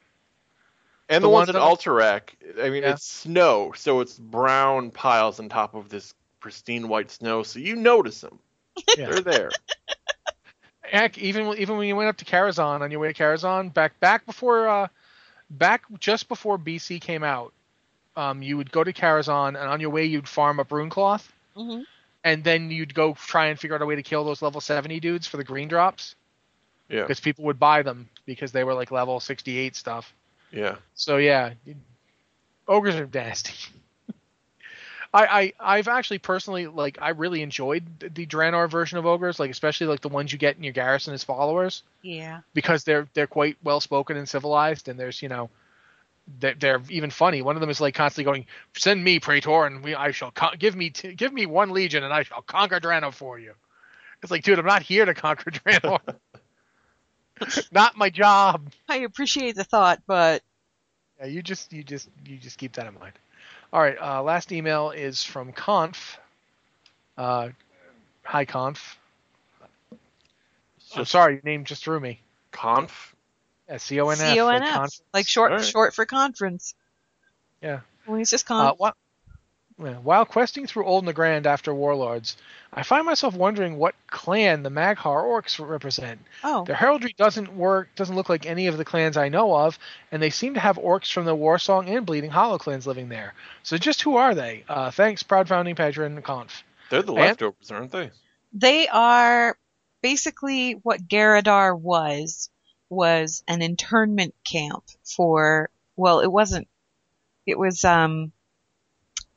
and 1.09 1.23
the 1.25 1.29
the, 1.29 1.33
ones 1.33 1.47
ones 1.47 1.49
in 1.51 1.55
that- 1.55 1.63
Alterac, 1.63 2.63
I 2.63 2.69
mean, 2.69 2.83
Yeah. 2.83 2.93
it's 2.93 3.05
snow, 3.07 3.73
so 3.75 4.01
it's 4.01 4.19
brown 4.19 4.91
piles 4.91 5.41
on 5.41 5.49
top 5.49 5.75
of 5.75 5.89
this 5.89 6.13
pristine 6.41 6.89
white 6.89 7.11
snow, 7.11 7.43
so 7.43 7.59
you 7.61 7.77
notice 7.77 8.21
them. 8.21 8.39
Yeah. 8.97 9.11
They're 9.11 9.21
there. 9.23 9.51
Heck, 10.83 11.19
even 11.19 11.49
even 11.59 11.77
when 11.77 11.87
you 11.89 11.97
went 11.97 12.09
up 12.09 12.17
to 12.19 12.25
Karazhan 12.25 12.81
on 12.81 12.91
your 12.91 13.01
way 13.01 13.13
to 13.13 13.23
Karazhan, 13.23 13.73
back 13.75 13.99
back 14.01 14.25
before 14.25 14.69
uh, 14.69 14.89
back 15.51 15.83
just 15.99 16.29
before 16.29 16.59
BC 16.59 17.01
came 17.01 17.23
out, 17.25 17.53
um, 18.17 18.41
you 18.43 18.57
would 18.57 18.71
go 18.73 18.83
to 18.85 18.93
Karazhan, 18.93 19.49
and 19.49 19.59
on 19.59 19.81
your 19.81 19.91
way 19.91 20.05
you'd 20.07 20.29
farm 20.29 20.61
up 20.61 20.69
Runecloth, 20.71 21.29
hmm 21.57 21.81
and 22.25 22.43
then 22.43 22.71
you'd 22.71 22.95
go 22.95 23.15
try 23.15 23.47
and 23.47 23.59
figure 23.59 23.75
out 23.77 23.83
a 23.83 23.87
way 23.87 23.95
to 23.97 24.03
kill 24.03 24.25
those 24.25 24.43
level 24.43 24.61
70 24.61 24.99
dudes 25.01 25.27
for 25.27 25.37
the 25.37 25.45
green 25.45 25.69
drops, 25.69 26.15
Yeah, 26.89 27.03
because 27.03 27.21
people 27.21 27.45
would 27.45 27.59
buy 27.59 27.83
them 27.83 28.09
because 28.27 28.53
they 28.53 28.65
were 28.65 28.75
like 28.75 28.91
level 28.91 29.21
68 29.21 29.77
stuff. 29.77 30.13
yeah. 30.53 30.77
So 30.95 31.17
yeah, 31.19 31.53
ogres 32.67 32.95
are 32.97 33.09
nasty. 33.13 33.53
I, 35.15 35.53
I 35.59 35.77
I've 35.79 35.89
actually 35.89 36.19
personally 36.19 36.67
like 36.67 36.99
I 37.01 37.11
really 37.11 37.41
enjoyed 37.43 37.83
the- 37.99 38.09
the 38.11 38.27
Draenor 38.27 38.71
version 38.71 38.99
of 38.99 39.07
ogres, 39.07 39.39
like 39.41 39.51
especially 39.51 39.87
like 39.87 40.01
the 40.03 40.09
ones 40.11 40.33
you 40.33 40.39
get 40.39 40.57
in 40.59 40.63
your 40.65 40.75
garrison 40.75 41.15
as 41.15 41.25
followers. 41.25 41.83
Yeah. 42.03 42.41
because 42.55 42.85
they're 42.85 43.09
they're 43.15 43.27
quite 43.27 43.57
well 43.63 43.81
spoken 43.81 44.17
and 44.19 44.29
civilized, 44.29 44.89
and 44.89 44.99
there's 45.01 45.23
you 45.23 45.29
know 45.31 45.49
they're, 46.41 46.55
they're 46.55 46.83
even 46.91 47.11
funny. 47.11 47.41
One 47.41 47.57
of 47.57 47.61
them 47.61 47.71
is 47.71 47.81
like 47.81 47.95
constantly 47.95 48.25
going, 48.31 48.47
"Send 48.77 49.03
me 49.03 49.19
Praetor, 49.19 49.65
and 49.67 49.83
we 49.83 49.95
I 49.95 50.11
shall 50.11 50.31
con- 50.31 50.57
give 50.59 50.77
me 50.77 50.91
t- 50.91 51.15
give 51.15 51.33
me 51.33 51.47
one 51.47 51.71
legion, 51.71 52.05
and 52.05 52.13
I 52.13 52.23
shall 52.25 52.43
conquer 52.43 52.79
Drano 52.79 53.11
for 53.13 53.39
you." 53.39 53.55
It's 54.23 54.31
like, 54.31 54.43
dude, 54.45 54.59
I'm 54.59 54.67
not 54.67 54.83
here 54.83 55.07
to 55.07 55.15
conquer 55.15 55.51
Drano. 55.53 56.01
not 57.73 57.97
my 57.97 58.11
job. 58.11 58.71
I 58.89 58.99
appreciate 58.99 59.55
the 59.57 59.65
thought, 59.65 60.01
but 60.07 60.43
Yeah, 61.21 61.27
you 61.27 61.43
just 61.43 61.73
you 61.73 61.83
just 61.83 62.09
you 62.27 62.37
just 62.37 62.59
keep 62.59 62.73
that 62.75 62.87
in 62.87 62.95
mind. 62.99 63.13
All 63.73 63.81
right, 63.83 63.97
uh, 64.01 64.23
last 64.23 64.51
email 64.53 64.91
is 64.91 65.23
from 65.23 65.53
Conf. 65.53 66.19
Uh, 67.17 67.51
hi 68.23 68.45
Conf. 68.45 68.99
It's 70.77 70.97
I'm 70.97 71.05
sorry, 71.05 71.35
your 71.35 71.43
name 71.45 71.65
just 71.65 71.85
threw 71.85 72.01
me. 72.01 72.21
conf. 72.51 73.15
Yeah, 73.69 73.77
C 73.77 74.01
O 74.01 74.09
N 74.09 74.19
F. 74.21 74.37
like 74.39 74.63
CONF, 74.63 74.73
Conf. 74.73 74.93
like 75.13 75.29
short 75.29 75.53
Alright. 75.53 75.67
short 75.67 75.95
for 75.95 76.07
conference. 76.07 76.75
Yeah. 77.63 77.81
Well, 78.07 78.17
he's 78.19 78.31
just 78.31 78.51
Uh, 78.51 78.73
con. 78.73 78.77
whi- 78.79 78.87
yeah, 78.89 78.93
while 79.79 80.25
questing 80.25 80.67
through 80.67 80.85
Old 80.87 81.05
Nagrand 81.07 81.47
after 81.47 81.73
Warlords, 81.73 82.37
I 82.73 82.83
find 82.83 83.07
myself 83.07 83.35
wondering 83.35 83.77
what 83.79 83.95
clan 84.09 84.63
the 84.65 84.71
Maghar 84.71 85.23
orcs 85.25 85.65
represent. 85.67 86.21
oh, 86.43 86.65
Their 86.65 86.75
heraldry 86.75 87.15
doesn't 87.17 87.55
work, 87.57 87.89
doesn't 87.95 88.17
look 88.17 88.29
like 88.29 88.45
any 88.45 88.67
of 88.67 88.77
the 88.77 88.85
clans 88.85 89.17
I 89.17 89.29
know 89.29 89.55
of, 89.55 89.79
and 90.11 90.21
they 90.21 90.31
seem 90.31 90.55
to 90.55 90.61
have 90.61 90.77
orcs 90.77 91.13
from 91.13 91.25
the 91.27 91.37
Warsong 91.37 91.89
and 91.89 92.05
Bleeding 92.05 92.31
Hollow 92.31 92.59
clans 92.59 92.87
living 92.87 93.09
there. 93.09 93.35
So 93.63 93.79
just 93.79 94.03
who 94.03 94.17
are 94.17 94.35
they? 94.35 94.65
Uh, 94.69 94.91
thanks, 94.91 95.23
proud 95.23 95.49
founding 95.49 95.77
patron 95.77 96.21
Conf. 96.23 96.65
They're 96.91 97.03
the 97.03 97.13
And- 97.15 97.21
leftovers, 97.23 97.71
aren't 97.71 97.93
they? 97.93 98.11
they 98.53 98.89
are 98.89 99.57
basically 100.03 100.73
what 100.73 101.07
Garadar 101.07 101.79
was 101.79 102.51
was 102.91 103.45
an 103.47 103.61
internment 103.63 104.35
camp 104.45 104.85
for. 105.05 105.69
Well, 105.97 106.21
it 106.21 106.33
wasn't. 106.33 106.67
It 107.47 107.59
was 107.59 107.85
um, 107.85 108.33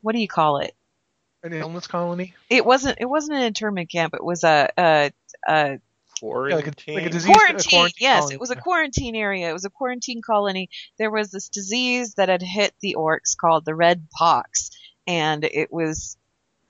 what 0.01 0.13
do 0.13 0.19
you 0.21 0.27
call 0.27 0.57
it? 0.57 0.73
An 1.43 1.53
illness 1.53 1.87
colony? 1.87 2.35
It 2.49 2.65
wasn't. 2.65 2.97
It 3.01 3.05
wasn't 3.05 3.39
an 3.39 3.43
internment 3.45 3.89
camp. 3.89 4.13
It 4.13 4.23
was 4.23 4.43
a 4.43 4.69
a, 4.77 5.11
a 5.47 5.79
Yeah, 6.21 6.55
like 6.55 6.67
a, 6.67 6.71
Quarantine. 6.71 6.95
like 6.95 7.05
a 7.05 7.09
disease. 7.09 7.35
quarantine. 7.35 7.57
a 7.67 7.69
quarantine 7.79 7.93
yes, 7.99 8.19
colony. 8.19 8.35
it 8.35 8.39
was 8.39 8.51
a 8.51 8.55
quarantine 8.55 9.15
area. 9.15 9.49
It 9.49 9.53
was 9.53 9.65
a 9.65 9.69
quarantine 9.71 10.21
colony. 10.21 10.69
There 10.99 11.09
was 11.09 11.31
this 11.31 11.49
disease 11.49 12.13
that 12.15 12.29
had 12.29 12.43
hit 12.43 12.73
the 12.81 12.95
orcs 12.99 13.35
called 13.35 13.65
the 13.65 13.73
red 13.73 14.07
pox, 14.11 14.69
and 15.07 15.43
it 15.43 15.73
was 15.73 16.15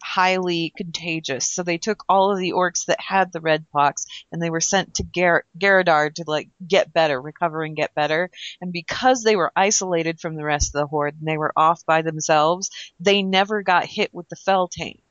highly 0.01 0.73
contagious. 0.75 1.51
So 1.51 1.63
they 1.63 1.77
took 1.77 2.03
all 2.09 2.31
of 2.31 2.39
the 2.39 2.53
orcs 2.53 2.85
that 2.85 2.99
had 2.99 3.31
the 3.31 3.41
red 3.41 3.65
pox 3.71 4.05
and 4.31 4.41
they 4.41 4.49
were 4.49 4.61
sent 4.61 4.95
to 4.95 5.03
Gar- 5.03 5.45
Garadar 5.57 6.13
to 6.15 6.23
like 6.27 6.49
get 6.65 6.93
better, 6.93 7.21
recover 7.21 7.63
and 7.63 7.75
get 7.75 7.93
better. 7.95 8.29
And 8.61 8.71
because 8.71 9.23
they 9.23 9.35
were 9.35 9.51
isolated 9.55 10.19
from 10.19 10.35
the 10.35 10.45
rest 10.45 10.69
of 10.75 10.79
the 10.81 10.87
horde 10.87 11.15
and 11.19 11.27
they 11.27 11.37
were 11.37 11.53
off 11.55 11.85
by 11.85 12.01
themselves, 12.01 12.69
they 12.99 13.23
never 13.23 13.61
got 13.61 13.85
hit 13.85 14.13
with 14.13 14.29
the 14.29 14.35
fell 14.35 14.67
taint. 14.67 15.01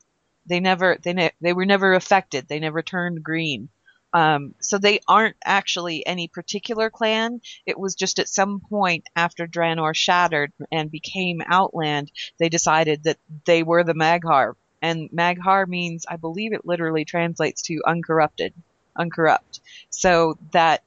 They 0.46 0.60
never, 0.60 0.98
they 1.02 1.12
ne- 1.12 1.32
they 1.40 1.52
were 1.52 1.66
never 1.66 1.94
affected. 1.94 2.48
They 2.48 2.58
never 2.60 2.82
turned 2.82 3.22
green. 3.22 3.68
Um, 4.12 4.54
so 4.60 4.78
they 4.78 5.00
aren't 5.06 5.36
actually 5.44 6.04
any 6.04 6.26
particular 6.26 6.90
clan. 6.90 7.40
It 7.64 7.78
was 7.78 7.94
just 7.94 8.18
at 8.18 8.28
some 8.28 8.60
point 8.60 9.04
after 9.14 9.46
Draenor 9.46 9.94
shattered 9.94 10.52
and 10.72 10.90
became 10.90 11.42
Outland, 11.46 12.10
they 12.38 12.48
decided 12.48 13.04
that 13.04 13.18
they 13.44 13.62
were 13.62 13.84
the 13.84 13.94
Maghar. 13.94 14.54
And 14.82 15.10
Maghar 15.10 15.66
means, 15.66 16.06
I 16.08 16.16
believe 16.16 16.52
it 16.52 16.66
literally 16.66 17.04
translates 17.04 17.62
to 17.62 17.82
uncorrupted, 17.86 18.52
uncorrupt. 18.96 19.60
So 19.90 20.38
that, 20.52 20.82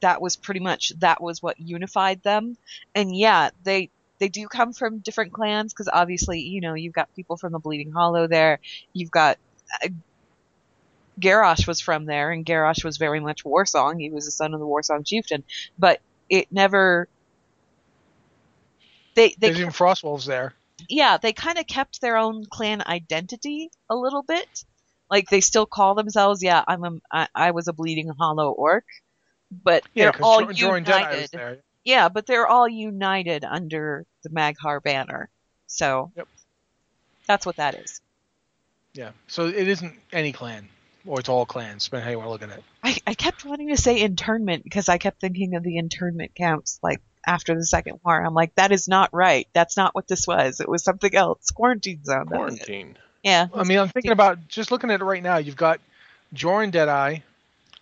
that 0.00 0.20
was 0.20 0.36
pretty 0.36 0.60
much, 0.60 0.92
that 0.98 1.22
was 1.22 1.42
what 1.42 1.60
unified 1.60 2.22
them. 2.22 2.56
And 2.94 3.16
yeah, 3.16 3.50
they, 3.64 3.90
they 4.18 4.28
do 4.28 4.46
come 4.48 4.72
from 4.72 4.98
different 4.98 5.32
clans 5.32 5.72
because 5.72 5.88
obviously, 5.92 6.40
you 6.40 6.60
know, 6.60 6.74
you've 6.74 6.92
got 6.92 7.14
people 7.16 7.36
from 7.36 7.52
the 7.52 7.58
Bleeding 7.58 7.90
Hollow 7.90 8.26
there. 8.26 8.60
You've 8.92 9.10
got 9.10 9.38
uh, 9.82 9.88
Garrosh 11.20 11.66
was 11.66 11.80
from 11.80 12.04
there, 12.06 12.30
and 12.30 12.44
Garrosh 12.44 12.84
was 12.84 12.96
very 12.96 13.20
much 13.20 13.44
Warsong. 13.44 14.00
He 14.00 14.10
was 14.10 14.24
the 14.24 14.30
son 14.30 14.54
of 14.54 14.60
the 14.60 14.66
Warsong 14.66 15.06
chieftain, 15.06 15.44
but 15.78 16.00
it 16.30 16.48
never. 16.50 17.08
They 19.14 19.28
they 19.30 19.48
There's 19.48 19.60
even 19.60 19.72
Frostwolves 19.72 20.24
there. 20.24 20.54
Yeah 20.88 21.16
they 21.16 21.32
kind 21.32 21.58
of 21.58 21.66
kept 21.66 22.00
their 22.00 22.16
own 22.16 22.44
clan 22.50 22.82
identity 22.86 23.70
a 23.88 23.94
little 23.96 24.22
bit. 24.22 24.64
Like 25.10 25.28
they 25.28 25.40
still 25.40 25.66
call 25.66 25.94
themselves 25.94 26.42
yeah 26.42 26.64
I'm 26.66 26.84
a 26.84 26.90
I, 27.10 27.28
I 27.34 27.50
was 27.50 27.68
a 27.68 27.72
Bleeding 27.72 28.08
Hollow 28.18 28.50
orc, 28.50 28.84
but 29.50 29.84
they're 29.94 30.16
all 30.22 30.42
Jorin 30.42 30.84
Deadeye 30.84 31.00
united. 31.10 31.30
there. 31.32 31.58
Yeah, 31.84 32.08
but 32.08 32.26
they're 32.26 32.46
all 32.46 32.68
united 32.68 33.44
under 33.44 34.06
the 34.22 34.30
Maghar 34.30 34.82
banner. 34.82 35.28
So 35.66 36.12
Yep. 36.16 36.28
that's 37.26 37.44
what 37.46 37.56
that 37.56 37.74
is. 37.74 38.00
Yeah, 38.94 39.12
so 39.26 39.46
it 39.46 39.68
isn't 39.68 39.94
any 40.12 40.32
clan, 40.32 40.68
or 41.06 41.20
it's 41.20 41.28
all 41.28 41.46
clans, 41.46 41.84
depending 41.86 42.04
how 42.04 42.10
you 42.10 42.18
want 42.18 42.26
to 42.26 42.30
look 42.30 42.42
at 42.42 42.58
it. 42.58 42.64
I, 42.82 42.98
I 43.06 43.14
kept 43.14 43.44
wanting 43.44 43.68
to 43.68 43.76
say 43.76 44.00
internment 44.00 44.64
because 44.64 44.88
I 44.90 44.98
kept 44.98 45.20
thinking 45.20 45.54
of 45.54 45.62
the 45.62 45.78
internment 45.78 46.34
camps 46.34 46.78
like 46.82 47.00
after 47.26 47.54
the 47.54 47.64
second 47.64 48.00
war. 48.04 48.24
I'm 48.24 48.34
like, 48.34 48.54
that 48.56 48.72
is 48.72 48.88
not 48.88 49.10
right. 49.12 49.46
That's 49.52 49.76
not 49.76 49.94
what 49.94 50.08
this 50.08 50.26
was. 50.26 50.60
It 50.60 50.68
was 50.68 50.82
something 50.84 51.14
else. 51.14 51.50
Quarantine 51.50 52.04
zone. 52.04 52.26
that 52.30 52.40
was 52.40 52.54
it. 52.54 52.66
Quarantine. 52.66 52.96
Yeah. 53.22 53.46
I 53.54 53.64
mean, 53.64 53.78
I'm 53.78 53.88
thinking 53.88 54.10
about 54.12 54.48
just 54.48 54.70
looking 54.72 54.90
at 54.90 55.00
it 55.00 55.04
right 55.04 55.22
now. 55.22 55.36
You've 55.36 55.56
got 55.56 55.80
Jorin 56.34 56.70
Deadeye. 56.72 57.18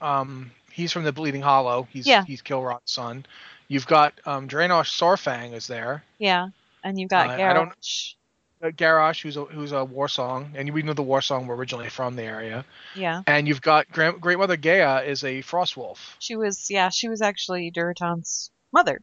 Um, 0.01 0.51
he's 0.73 0.93
from 0.93 1.05
the 1.05 1.13
Bleeding 1.13 1.43
Hollow. 1.43 1.89
He's 1.91 2.07
Yeah. 2.07 2.25
he's 2.25 2.43
Kilrogg's 2.43 2.91
son. 2.93 3.25
You've 3.69 3.87
got 3.87 4.15
um, 4.27 4.49
Dranosh 4.49 4.91
Saurfang 4.99 5.53
is 5.55 5.67
there. 5.67 6.03
Yeah. 6.19 6.49
And 6.83 6.99
you've 6.99 7.11
got 7.11 7.31
Uh, 7.31 7.33
I 7.35 7.39
Garrosh. 7.39 8.15
Uh, 8.63 8.67
Garrosh, 8.69 9.23
who's 9.23 9.39
a 9.39 9.45
who's 9.45 9.73
a 9.73 9.83
war 9.83 10.07
song, 10.07 10.53
and 10.55 10.69
we 10.75 10.83
know 10.83 10.93
the 10.93 11.03
war 11.03 11.23
song 11.23 11.47
were 11.47 11.57
originally 11.57 11.89
from 11.89 12.15
the 12.17 12.23
area. 12.25 12.65
Yeah. 12.95 13.23
And 13.27 13.49
you've 13.49 13.63
got 13.63 13.91
Grand, 13.91 14.21
Great 14.21 14.37
Mother 14.39 14.59
Geyah 14.59 15.07
is 15.07 15.25
a 15.25 15.41
frost 15.41 15.79
wolf. 15.79 16.17
She 16.19 16.37
was, 16.37 16.71
yeah, 16.71 16.91
she 16.91 17.09
was 17.09 17.23
actually 17.23 17.71
Durotan's 17.71 18.51
mother. 18.71 19.01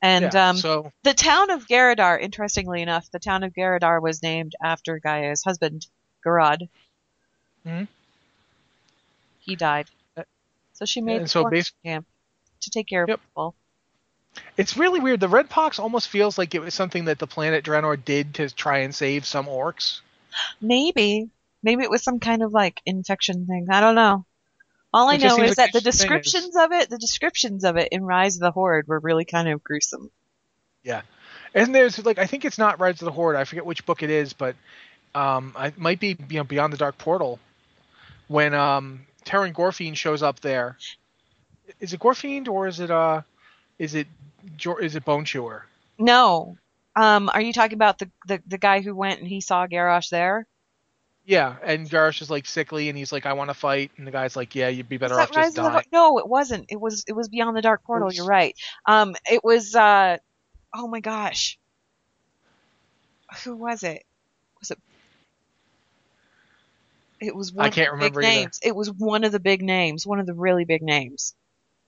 And 0.00 0.32
Yeah, 0.32 0.50
um, 0.50 0.56
so 0.56 0.92
the 1.02 1.14
town 1.14 1.50
of 1.50 1.66
Garadar, 1.66 2.20
interestingly 2.20 2.82
enough, 2.82 3.10
the 3.10 3.18
town 3.18 3.42
of 3.42 3.52
Garadar 3.52 4.00
was 4.00 4.22
named 4.22 4.54
after 4.62 4.98
Geyah's 5.00 5.42
husband, 5.42 5.86
Garad. 6.24 6.68
Mhm. 7.66 7.88
He 9.40 9.56
died. 9.56 9.88
Uh, 10.16 10.22
So 10.72 10.84
she 10.84 11.00
made 11.00 11.16
and 11.16 11.24
the 11.24 11.28
so 11.28 11.42
quarantine 11.42 11.62
basi- 11.62 11.82
camp 11.84 12.06
to 12.60 12.70
take 12.70 12.86
care 12.86 13.02
of 13.02 13.08
Yep. 13.08 13.20
people. 13.28 13.54
it's 14.56 14.76
really 14.76 15.00
weird. 15.00 15.18
The 15.18 15.28
Red 15.28 15.50
Pox 15.50 15.80
almost 15.80 16.08
feels 16.08 16.38
like 16.38 16.54
it 16.54 16.60
was 16.60 16.74
something 16.74 17.06
that 17.06 17.18
the 17.18 17.26
planet 17.26 17.64
Draenor 17.64 18.04
did 18.04 18.34
to 18.34 18.48
try 18.50 18.78
and 18.78 18.94
save 18.94 19.26
some 19.26 19.46
orcs. 19.46 20.00
Maybe. 20.60 21.28
Maybe 21.62 21.82
it 21.82 21.90
was 21.90 22.04
some 22.04 22.20
kind 22.20 22.42
of 22.44 22.52
like 22.52 22.80
infection 22.86 23.46
thing. 23.46 23.66
I 23.68 23.80
don't 23.80 23.96
know. 23.96 24.24
All 24.92 25.08
I 25.08 25.14
It 25.14 25.22
know 25.22 25.36
is 25.42 25.56
that 25.56 25.72
the 25.72 25.78
is- 25.78 25.84
descriptions 25.84 26.56
of 26.56 26.72
it, 26.72 26.88
the 26.90 26.98
descriptions 26.98 27.64
of 27.64 27.76
it 27.76 27.88
in 27.92 28.02
Rise 28.04 28.36
of 28.36 28.40
the 28.40 28.50
Horde 28.50 28.88
were 28.88 28.98
really 28.98 29.24
kind 29.24 29.48
of 29.48 29.62
gruesome. 29.62 30.10
Yeah. 30.82 31.02
And 31.54 31.74
there's 31.74 32.04
like 32.04 32.18
I 32.18 32.26
think 32.26 32.44
it's 32.44 32.58
not 32.58 32.80
Rise 32.80 33.00
of 33.02 33.06
the 33.06 33.12
Horde. 33.12 33.36
I 33.36 33.44
forget 33.44 33.66
which 33.66 33.84
book 33.84 34.02
it 34.02 34.10
is, 34.10 34.32
but 34.32 34.56
um, 35.14 35.52
I 35.56 35.68
it 35.68 35.78
might 35.78 36.00
be 36.00 36.16
you 36.30 36.38
know, 36.38 36.44
Beyond 36.44 36.72
the 36.72 36.76
Dark 36.78 36.96
Portal 36.98 37.38
when 38.28 38.54
um 38.54 39.06
Teron 39.24 39.52
Gorefiend 39.52 39.96
shows 39.96 40.22
up 40.22 40.40
there. 40.40 40.76
Is 41.80 41.92
it 41.92 42.00
Gorefiend 42.00 42.48
or 42.48 42.66
is 42.66 42.80
it 42.80 42.90
uh 42.90 43.22
is 43.78 43.94
it 43.94 44.06
is 44.80 44.96
it 44.96 45.04
Bone 45.04 45.24
Chewer? 45.24 45.64
No. 45.98 46.56
Um, 46.96 47.30
are 47.32 47.40
you 47.40 47.52
talking 47.52 47.74
about 47.74 47.98
the, 47.98 48.10
the, 48.26 48.42
the 48.46 48.58
guy 48.58 48.80
who 48.80 48.94
went 48.94 49.20
and 49.20 49.28
he 49.28 49.40
saw 49.40 49.66
Garrosh 49.66 50.08
there? 50.08 50.46
Yeah, 51.28 51.56
and 51.62 51.86
Garrosh 51.86 52.22
is 52.22 52.30
like 52.30 52.46
sickly 52.46 52.88
and 52.88 52.96
he's 52.96 53.12
like 53.12 53.26
I 53.26 53.34
want 53.34 53.50
to 53.50 53.54
fight 53.54 53.90
and 53.98 54.06
the 54.06 54.10
guy's 54.10 54.34
like 54.34 54.54
yeah 54.54 54.68
you'd 54.68 54.88
be 54.88 54.96
better 54.96 55.20
off 55.20 55.30
just 55.30 55.56
dying. 55.56 55.84
No, 55.92 56.18
it 56.18 56.26
wasn't. 56.26 56.64
It 56.70 56.80
was 56.80 57.04
it 57.06 57.12
was 57.12 57.28
Beyond 57.28 57.54
the 57.54 57.60
Dark 57.60 57.84
Portal. 57.84 58.08
Oops. 58.08 58.16
You're 58.16 58.24
right. 58.24 58.56
Um, 58.86 59.14
it 59.30 59.44
was 59.44 59.74
uh, 59.74 60.16
oh 60.74 60.88
my 60.88 61.00
gosh, 61.00 61.58
who 63.44 63.56
was 63.56 63.82
it? 63.82 64.06
Was 64.58 64.70
it? 64.70 64.78
It 67.20 67.36
was 67.36 67.52
one 67.52 67.66
I 67.66 67.70
can't 67.70 67.92
of 67.92 67.98
the 67.98 68.06
big 68.06 68.16
remember 68.16 68.22
either. 68.22 68.40
names. 68.44 68.60
It 68.62 68.74
was 68.74 68.90
one 68.90 69.24
of 69.24 69.30
the 69.30 69.40
big 69.40 69.60
names, 69.60 70.06
one 70.06 70.20
of 70.20 70.26
the 70.26 70.34
really 70.34 70.64
big 70.64 70.80
names. 70.80 71.34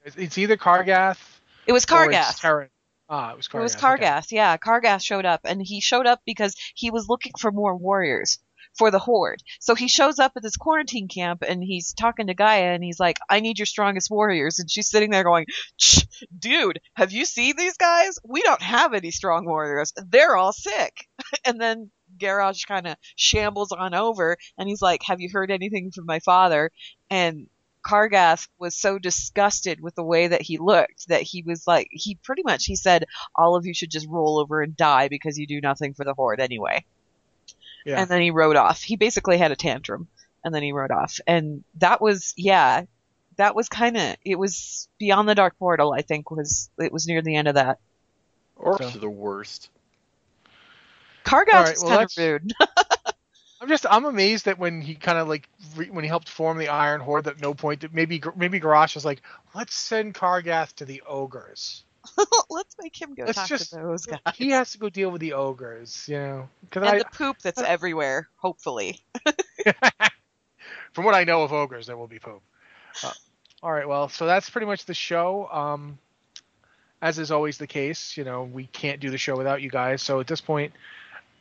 It's- 0.04 0.36
either 0.36 0.58
Kargath 0.58 1.18
It 1.66 1.72
was 1.72 1.86
Kargath. 1.86 2.38
Teron. 2.38 2.68
Ah, 3.08 3.30
it 3.30 3.38
was 3.38 3.48
Kargath. 3.48 3.54
It 3.54 3.62
was 3.62 3.76
okay. 3.82 4.20
Yeah. 4.32 4.58
Kargath 4.58 5.02
showed 5.02 5.24
up, 5.24 5.40
and 5.44 5.62
he 5.62 5.80
showed 5.80 6.06
up 6.06 6.20
because 6.26 6.54
he 6.74 6.90
was 6.90 7.08
looking 7.08 7.32
for 7.38 7.50
more 7.50 7.74
warriors 7.74 8.38
for 8.80 8.90
the 8.90 8.98
Horde. 8.98 9.42
So 9.60 9.74
he 9.74 9.88
shows 9.88 10.18
up 10.18 10.32
at 10.36 10.42
this 10.42 10.56
quarantine 10.56 11.06
camp, 11.06 11.42
and 11.46 11.62
he's 11.62 11.92
talking 11.92 12.28
to 12.28 12.34
Geyah, 12.34 12.74
and 12.74 12.82
he's 12.82 12.98
like, 12.98 13.18
"I 13.28 13.40
need 13.40 13.58
your 13.58 13.66
strongest 13.66 14.10
warriors," 14.10 14.58
and 14.58 14.70
she's 14.70 14.88
sitting 14.88 15.10
there 15.10 15.22
going, 15.22 15.44
"Shh, 15.76 16.04
"Dude, 16.38 16.80
have 16.94 17.12
you 17.12 17.26
seen 17.26 17.56
these 17.58 17.76
guys? 17.76 18.18
We 18.24 18.40
don't 18.40 18.62
have 18.62 18.94
any 18.94 19.10
strong 19.10 19.44
warriors. 19.44 19.92
They're 19.96 20.34
all 20.34 20.54
sick." 20.54 21.10
and 21.44 21.60
then 21.60 21.90
Garrosh 22.16 22.66
kind 22.66 22.86
of 22.86 22.96
shambles 23.16 23.70
on 23.70 23.92
over, 23.92 24.38
and 24.56 24.66
he's 24.66 24.80
like, 24.80 25.02
"Have 25.02 25.20
you 25.20 25.28
heard 25.30 25.50
anything 25.50 25.90
from 25.90 26.06
my 26.06 26.20
father?" 26.20 26.70
And 27.10 27.48
Kargath 27.86 28.48
was 28.58 28.74
so 28.74 28.98
disgusted 28.98 29.82
with 29.82 29.94
the 29.94 30.04
way 30.04 30.28
that 30.28 30.40
he 30.40 30.56
looked 30.56 31.08
that 31.08 31.20
he 31.20 31.42
was 31.42 31.66
like, 31.66 31.88
he 31.90 32.14
pretty 32.14 32.44
much 32.44 32.64
he 32.64 32.76
said, 32.76 33.04
"All 33.34 33.56
of 33.56 33.66
you 33.66 33.74
should 33.74 33.90
just 33.90 34.08
roll 34.08 34.38
over 34.38 34.62
and 34.62 34.74
die 34.74 35.08
because 35.08 35.36
you 35.38 35.46
do 35.46 35.60
nothing 35.60 35.92
for 35.92 36.06
the 36.06 36.14
horde 36.14 36.40
anyway." 36.40 36.86
Yeah. 37.84 38.00
And 38.00 38.10
then 38.10 38.20
he 38.20 38.30
rode 38.30 38.56
off. 38.56 38.82
He 38.82 38.96
basically 38.96 39.38
had 39.38 39.52
a 39.52 39.56
tantrum, 39.56 40.08
and 40.44 40.54
then 40.54 40.62
he 40.62 40.72
rode 40.72 40.90
off. 40.90 41.18
And 41.26 41.64
that 41.76 42.00
was, 42.00 42.34
yeah, 42.36 42.84
that 43.36 43.54
was 43.54 43.68
kind 43.68 43.96
of. 43.96 44.16
It 44.24 44.38
was 44.38 44.88
beyond 44.98 45.28
the 45.28 45.34
dark 45.34 45.58
portal. 45.58 45.92
I 45.92 46.02
think 46.02 46.30
was 46.30 46.70
it 46.78 46.92
was 46.92 47.06
near 47.06 47.22
the 47.22 47.36
end 47.36 47.48
of 47.48 47.54
that. 47.54 47.78
Orcs 48.58 48.78
So- 48.78 48.98
are 48.98 49.00
the 49.00 49.10
worst. 49.10 49.70
Kargath 51.24 51.54
All 51.54 51.62
right, 51.62 51.70
was 51.72 51.84
well, 51.84 51.96
kind 51.98 52.10
of 52.10 52.16
rude. 52.18 52.52
I'm 53.60 53.68
just 53.68 53.84
I'm 53.88 54.06
amazed 54.06 54.46
that 54.46 54.58
when 54.58 54.80
he 54.80 54.94
kind 54.94 55.18
of 55.18 55.28
like 55.28 55.46
re, 55.76 55.90
when 55.90 56.02
he 56.02 56.08
helped 56.08 56.30
form 56.30 56.56
the 56.56 56.68
Iron 56.68 57.00
Horde, 57.00 57.24
that 57.24 57.42
no 57.42 57.52
point 57.52 57.82
that 57.82 57.92
maybe 57.92 58.22
maybe 58.34 58.58
Garrosh 58.58 58.94
was 58.94 59.04
like, 59.04 59.20
let's 59.54 59.74
send 59.74 60.14
Kargath 60.14 60.74
to 60.76 60.86
the 60.86 61.02
ogres. 61.06 61.84
Let's 62.50 62.76
make 62.80 63.00
him 63.00 63.14
go 63.14 63.24
Let's 63.24 63.38
talk 63.38 63.48
just 63.48 63.70
to 63.70 63.76
those 63.76 64.06
guys. 64.06 64.20
he 64.34 64.50
has 64.50 64.72
to 64.72 64.78
go 64.78 64.88
deal 64.88 65.10
with 65.10 65.20
the 65.20 65.34
ogres, 65.34 66.06
you 66.08 66.16
know. 66.16 66.48
And 66.72 66.84
I, 66.84 66.98
the 66.98 67.04
poop 67.04 67.38
that's 67.42 67.60
everywhere. 67.62 68.28
Hopefully, 68.36 69.00
from 70.92 71.04
what 71.04 71.14
I 71.14 71.24
know 71.24 71.42
of 71.42 71.52
ogres, 71.52 71.86
there 71.86 71.96
will 71.96 72.06
be 72.06 72.18
poop. 72.18 72.42
Uh, 73.04 73.12
all 73.62 73.72
right, 73.72 73.86
well, 73.86 74.08
so 74.08 74.26
that's 74.26 74.48
pretty 74.48 74.66
much 74.66 74.86
the 74.86 74.94
show. 74.94 75.48
Um, 75.52 75.98
as 77.02 77.18
is 77.18 77.30
always 77.30 77.58
the 77.58 77.66
case, 77.66 78.16
you 78.16 78.24
know, 78.24 78.44
we 78.44 78.66
can't 78.66 79.00
do 79.00 79.10
the 79.10 79.18
show 79.18 79.36
without 79.36 79.62
you 79.62 79.70
guys. 79.70 80.02
So 80.02 80.20
at 80.20 80.26
this 80.26 80.40
point, 80.40 80.72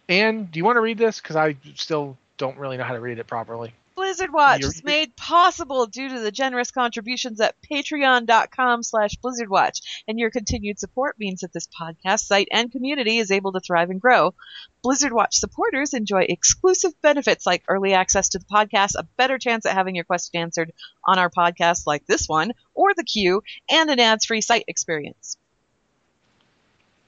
Anne, 0.07 0.45
do 0.45 0.57
you 0.57 0.65
want 0.65 0.77
to 0.77 0.81
read 0.81 0.97
this? 0.97 1.19
Because 1.19 1.35
I 1.35 1.55
still 1.75 2.17
don't 2.37 2.57
really 2.57 2.77
know 2.77 2.83
how 2.83 2.93
to 2.93 2.99
read 2.99 3.19
it 3.19 3.27
properly. 3.27 3.73
Blizzard 3.99 4.31
Watch 4.31 4.61
You're- 4.61 4.69
is 4.69 4.81
made 4.81 5.13
possible 5.17 5.85
due 5.85 6.07
to 6.07 6.21
the 6.21 6.31
generous 6.31 6.71
contributions 6.71 7.41
at 7.41 7.61
patreon.com 7.61 8.81
slash 8.81 9.15
blizzardwatch, 9.21 9.81
and 10.07 10.17
your 10.17 10.31
continued 10.31 10.79
support 10.79 11.19
means 11.19 11.41
that 11.41 11.51
this 11.51 11.67
podcast 11.67 12.21
site 12.21 12.47
and 12.49 12.71
community 12.71 13.17
is 13.17 13.29
able 13.29 13.51
to 13.51 13.59
thrive 13.59 13.89
and 13.89 13.99
grow. 13.99 14.33
Blizzard 14.81 15.11
Watch 15.11 15.35
supporters 15.35 15.93
enjoy 15.93 16.21
exclusive 16.29 16.93
benefits 17.01 17.45
like 17.45 17.65
early 17.67 17.93
access 17.93 18.29
to 18.29 18.39
the 18.39 18.45
podcast, 18.45 18.95
a 18.97 19.03
better 19.17 19.37
chance 19.37 19.65
at 19.65 19.73
having 19.73 19.95
your 19.95 20.05
question 20.05 20.39
answered 20.39 20.71
on 21.03 21.19
our 21.19 21.29
podcast 21.29 21.85
like 21.85 22.05
this 22.05 22.29
one, 22.29 22.53
or 22.73 22.93
the 22.93 23.03
queue, 23.03 23.43
and 23.69 23.89
an 23.89 23.99
ads-free 23.99 24.39
site 24.39 24.63
experience. 24.69 25.35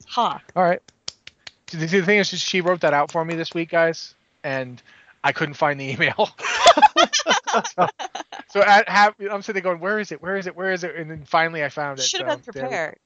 Ha. 0.08 0.42
All 0.54 0.62
right. 0.62 0.82
The 1.70 2.02
thing 2.02 2.18
is, 2.18 2.28
she 2.28 2.60
wrote 2.60 2.82
that 2.82 2.92
out 2.92 3.10
for 3.10 3.24
me 3.24 3.34
this 3.34 3.54
week, 3.54 3.70
guys, 3.70 4.14
and 4.44 4.82
I 5.24 5.32
couldn't 5.32 5.54
find 5.54 5.78
the 5.78 5.90
email. 5.92 6.30
so, 7.76 7.86
so 8.50 8.60
at, 8.62 8.88
have, 8.88 9.14
I'm 9.30 9.42
sitting 9.42 9.62
there 9.62 9.72
going, 9.72 9.80
"Where 9.80 9.98
is 9.98 10.12
it? 10.12 10.20
Where 10.22 10.36
is 10.36 10.46
it? 10.46 10.56
Where 10.56 10.72
is 10.72 10.84
it?" 10.84 10.96
And 10.96 11.10
then 11.10 11.24
finally, 11.24 11.62
I 11.64 11.68
found 11.68 11.98
it. 11.98 12.02
Should 12.02 12.20
so 12.20 12.26
have 12.26 12.44
been 12.44 12.52
prepared. 12.52 12.98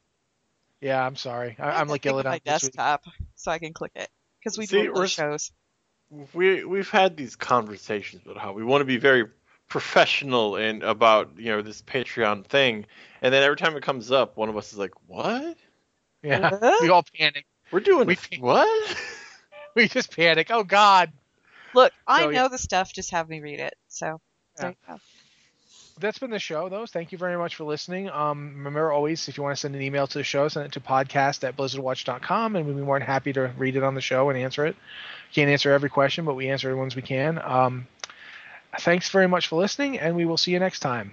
Yeah, 0.81 1.05
I'm 1.05 1.17
sorry. 1.17 1.57
I, 1.59 1.71
I 1.71 1.81
I'm 1.81 1.89
like 1.89 2.03
thing 2.03 2.11
yelling 2.11 2.27
on 2.27 2.31
my 2.31 2.37
out 2.37 2.41
week. 2.45 2.45
desktop 2.45 3.05
so 3.35 3.51
I 3.51 3.59
can 3.59 3.73
click 3.73 3.93
it 3.95 4.09
because 4.41 4.59
we 4.59 4.67
See, 4.67 4.79
do 4.79 4.83
it 4.85 4.89
we're 4.95 5.01
for 5.01 5.05
s- 5.05 5.11
shows. 5.12 5.53
We 6.35 6.64
we've 6.64 6.91
had 6.91 7.17
these 7.17 7.37
conversations 7.37 8.23
about 8.25 8.39
how 8.39 8.53
we 8.53 8.62
want 8.62 8.81
to 8.83 8.87
be 8.87 8.97
very 8.99 9.25
professional 9.69 10.57
and 10.57 10.83
about 10.83 11.33
you 11.39 11.51
know 11.51 11.62
this 11.62 11.83
Patreon 11.83 12.45
thing, 12.47 12.87
and 13.21 13.35
then 13.35 13.43
every 13.43 13.57
time 13.57 13.77
it 13.77 13.83
comes 13.83 14.11
up, 14.11 14.37
one 14.37 14.49
of 14.49 14.57
us 14.57 14.73
is 14.73 14.79
like, 14.79 14.93
"What? 15.07 15.57
Yeah, 16.23 16.51
What? 16.51 16.83
we 16.83 16.89
all 16.89 17.05
panic. 17.19 17.45
We're 17.71 17.81
doing 17.81 18.07
We 18.07 18.17
what?" 18.39 18.97
We 19.75 19.89
just 19.89 20.17
panic. 20.17 20.51
Oh 20.51 20.64
God. 20.64 21.12
Look, 21.77 21.93
I 22.07 22.22
So, 22.22 22.31
know 22.31 22.43
yeah. 22.43 22.49
the 22.49 22.59
stuff. 22.59 22.93
Just 22.93 23.11
have 23.11 23.29
me 23.29 23.41
read 23.41 23.61
it. 23.61 23.74
So 23.89 24.18
there 24.57 24.70
you 24.70 24.77
go. 24.89 24.99
That's 25.99 26.18
been 26.18 26.31
the 26.31 26.39
show, 26.39 26.70
though. 26.70 26.87
Thank 26.87 27.12
you 27.12 27.18
very 27.18 27.37
much 27.37 27.57
for 27.57 27.64
listening. 27.64 28.09
Um, 28.09 28.55
remember, 28.57 28.91
always, 28.91 29.29
if 29.29 29.37
you 29.37 29.43
want 29.43 29.57
to 29.57 29.61
send 29.61 29.74
an 29.74 29.83
email 29.83 30.07
to 30.07 30.18
the 30.18 30.24
show, 30.24 30.49
send 30.49 30.66
it 30.66 30.72
to 30.72 30.81
podcast 30.81 31.45
at 31.45 31.55
blizzardwatch.com, 31.57 32.57
and 32.57 32.66
we'll 32.66 32.74
be 32.74 32.83
more 32.83 32.99
than 32.99 33.07
happy 33.07 33.33
to 33.35 33.53
read 33.59 33.77
it 33.77 33.83
on 33.83 33.95
the 33.95 34.01
show 34.01 34.31
and 34.31 34.39
answer 34.39 34.64
it. 34.64 34.77
Can't 35.33 35.51
answer 35.51 35.70
every 35.72 35.91
question, 35.91 36.24
but 36.24 36.35
we 36.35 36.49
answer 36.49 36.70
the 36.70 36.77
ones 36.77 36.97
we 36.97 37.03
can. 37.03 37.39
Um, 37.39 37.87
thanks 38.81 39.11
very 39.11 39.29
much 39.29 39.49
for 39.49 39.57
listening, 39.57 39.99
and 39.99 40.16
we 40.16 40.24
will 40.24 40.39
see 40.39 40.53
you 40.53 40.59
next 40.59 40.81
time. 40.81 41.12